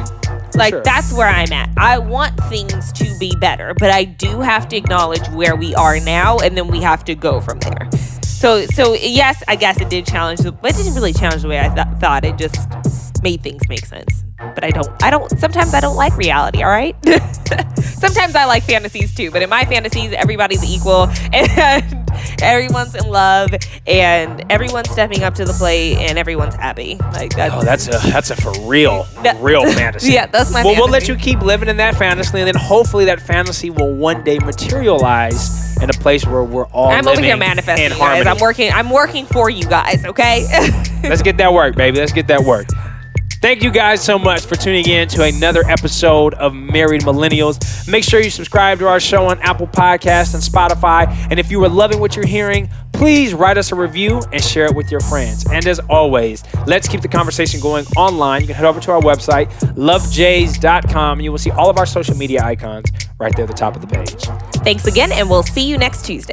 Like 0.54 0.72
Sure. 0.72 0.82
that's 0.82 1.12
where 1.12 1.28
I'm 1.28 1.52
at. 1.52 1.70
I 1.76 1.98
want 1.98 2.38
things 2.44 2.92
to 2.92 3.16
be 3.18 3.34
better, 3.40 3.74
but 3.74 3.90
I 3.90 4.04
do 4.04 4.40
have 4.40 4.68
to 4.68 4.76
acknowledge 4.76 5.26
where 5.30 5.56
we 5.56 5.74
are 5.74 5.98
now, 6.00 6.38
and 6.38 6.56
then 6.56 6.68
we 6.68 6.80
have 6.80 7.04
to 7.06 7.14
go 7.14 7.40
from 7.40 7.58
there. 7.60 7.88
So 8.22 8.66
so 8.66 8.94
yes, 8.94 9.42
I 9.48 9.56
guess 9.56 9.80
it 9.80 9.88
did 9.90 10.06
challenge, 10.06 10.40
the, 10.40 10.52
but 10.52 10.72
it 10.72 10.76
didn't 10.76 10.94
really 10.94 11.12
challenge 11.12 11.42
the 11.42 11.48
way 11.48 11.58
I 11.60 11.74
th- 11.74 11.98
thought. 11.98 12.24
It 12.24 12.36
just 12.38 13.03
made 13.24 13.42
things 13.42 13.68
make 13.68 13.84
sense. 13.86 14.22
But 14.38 14.62
I 14.62 14.70
don't. 14.70 14.88
I 15.02 15.10
don't. 15.10 15.28
Sometimes 15.40 15.74
I 15.74 15.80
don't 15.80 15.96
like 15.96 16.16
reality. 16.16 16.62
All 16.62 16.68
right. 16.70 16.94
sometimes 17.80 18.34
I 18.36 18.44
like 18.44 18.62
fantasies 18.64 19.14
too. 19.14 19.30
But 19.30 19.42
in 19.42 19.48
my 19.48 19.64
fantasies, 19.64 20.12
everybody's 20.12 20.62
equal 20.64 21.08
and 21.32 22.12
everyone's 22.42 22.94
in 22.94 23.08
love 23.08 23.50
and 23.86 24.44
everyone's 24.52 24.90
stepping 24.90 25.22
up 25.22 25.34
to 25.36 25.44
the 25.44 25.52
plate 25.52 25.96
and 25.96 26.18
everyone's 26.18 26.54
happy. 26.56 26.96
Like 27.12 27.34
that's, 27.34 27.54
Oh, 27.54 27.62
that's 27.64 27.86
a 27.88 28.10
that's 28.10 28.30
a 28.30 28.36
for 28.36 28.52
real, 28.68 29.04
That- 29.22 29.40
real 29.40 29.64
fantasy. 29.72 30.12
Yeah, 30.12 30.26
that's 30.26 30.52
my 30.52 30.62
Well, 30.62 30.74
we'll 30.76 30.88
let 30.90 31.08
you 31.08 31.16
keep 31.16 31.40
living 31.40 31.68
in 31.68 31.76
that 31.78 31.94
fantasy, 31.96 32.38
and 32.38 32.46
then 32.46 32.56
hopefully 32.56 33.06
that 33.06 33.20
fantasy 33.20 33.70
will 33.70 33.94
one 33.94 34.22
day 34.24 34.38
materialize 34.40 35.76
in 35.82 35.88
a 35.90 35.94
place 35.94 36.26
where 36.26 36.44
we're 36.44 36.66
all. 36.66 36.88
I'm 36.90 37.08
over 37.08 37.20
here 37.22 37.36
manifesting, 37.36 37.88
guys. 37.98 38.26
I'm 38.26 38.38
working. 38.38 38.70
I'm 38.72 38.90
working 38.90 39.26
for 39.26 39.48
you 39.48 39.64
guys. 39.64 40.04
Okay. 40.04 40.46
Let's 41.02 41.22
get 41.22 41.36
that 41.38 41.52
work, 41.52 41.76
baby. 41.76 41.98
Let's 41.98 42.12
get 42.12 42.26
that 42.28 42.40
work. 42.44 42.66
Thank 43.44 43.62
you 43.62 43.70
guys 43.70 44.02
so 44.02 44.18
much 44.18 44.46
for 44.46 44.56
tuning 44.56 44.88
in 44.88 45.06
to 45.08 45.22
another 45.22 45.64
episode 45.66 46.32
of 46.32 46.54
Married 46.54 47.02
Millennials. 47.02 47.86
Make 47.86 48.02
sure 48.02 48.18
you 48.18 48.30
subscribe 48.30 48.78
to 48.78 48.88
our 48.88 48.98
show 48.98 49.26
on 49.26 49.38
Apple 49.42 49.66
Podcasts 49.66 50.32
and 50.32 50.42
Spotify. 50.42 51.14
And 51.30 51.38
if 51.38 51.50
you 51.50 51.62
are 51.62 51.68
loving 51.68 52.00
what 52.00 52.16
you're 52.16 52.26
hearing, 52.26 52.70
please 52.94 53.34
write 53.34 53.58
us 53.58 53.70
a 53.70 53.74
review 53.74 54.22
and 54.32 54.42
share 54.42 54.64
it 54.64 54.74
with 54.74 54.90
your 54.90 55.00
friends. 55.00 55.44
And 55.52 55.66
as 55.66 55.78
always, 55.90 56.42
let's 56.66 56.88
keep 56.88 57.02
the 57.02 57.08
conversation 57.08 57.60
going 57.60 57.84
online. 57.98 58.40
You 58.40 58.46
can 58.46 58.56
head 58.56 58.64
over 58.64 58.80
to 58.80 58.92
our 58.92 59.02
website, 59.02 59.52
lovejays.com. 59.74 61.20
You 61.20 61.30
will 61.30 61.36
see 61.36 61.50
all 61.50 61.68
of 61.68 61.76
our 61.76 61.84
social 61.84 62.16
media 62.16 62.42
icons 62.42 62.90
right 63.20 63.36
there 63.36 63.44
at 63.44 63.50
the 63.50 63.54
top 63.54 63.76
of 63.76 63.82
the 63.82 63.88
page. 63.88 64.24
Thanks 64.64 64.86
again, 64.86 65.12
and 65.12 65.28
we'll 65.28 65.42
see 65.42 65.68
you 65.68 65.76
next 65.76 66.06
Tuesday. 66.06 66.32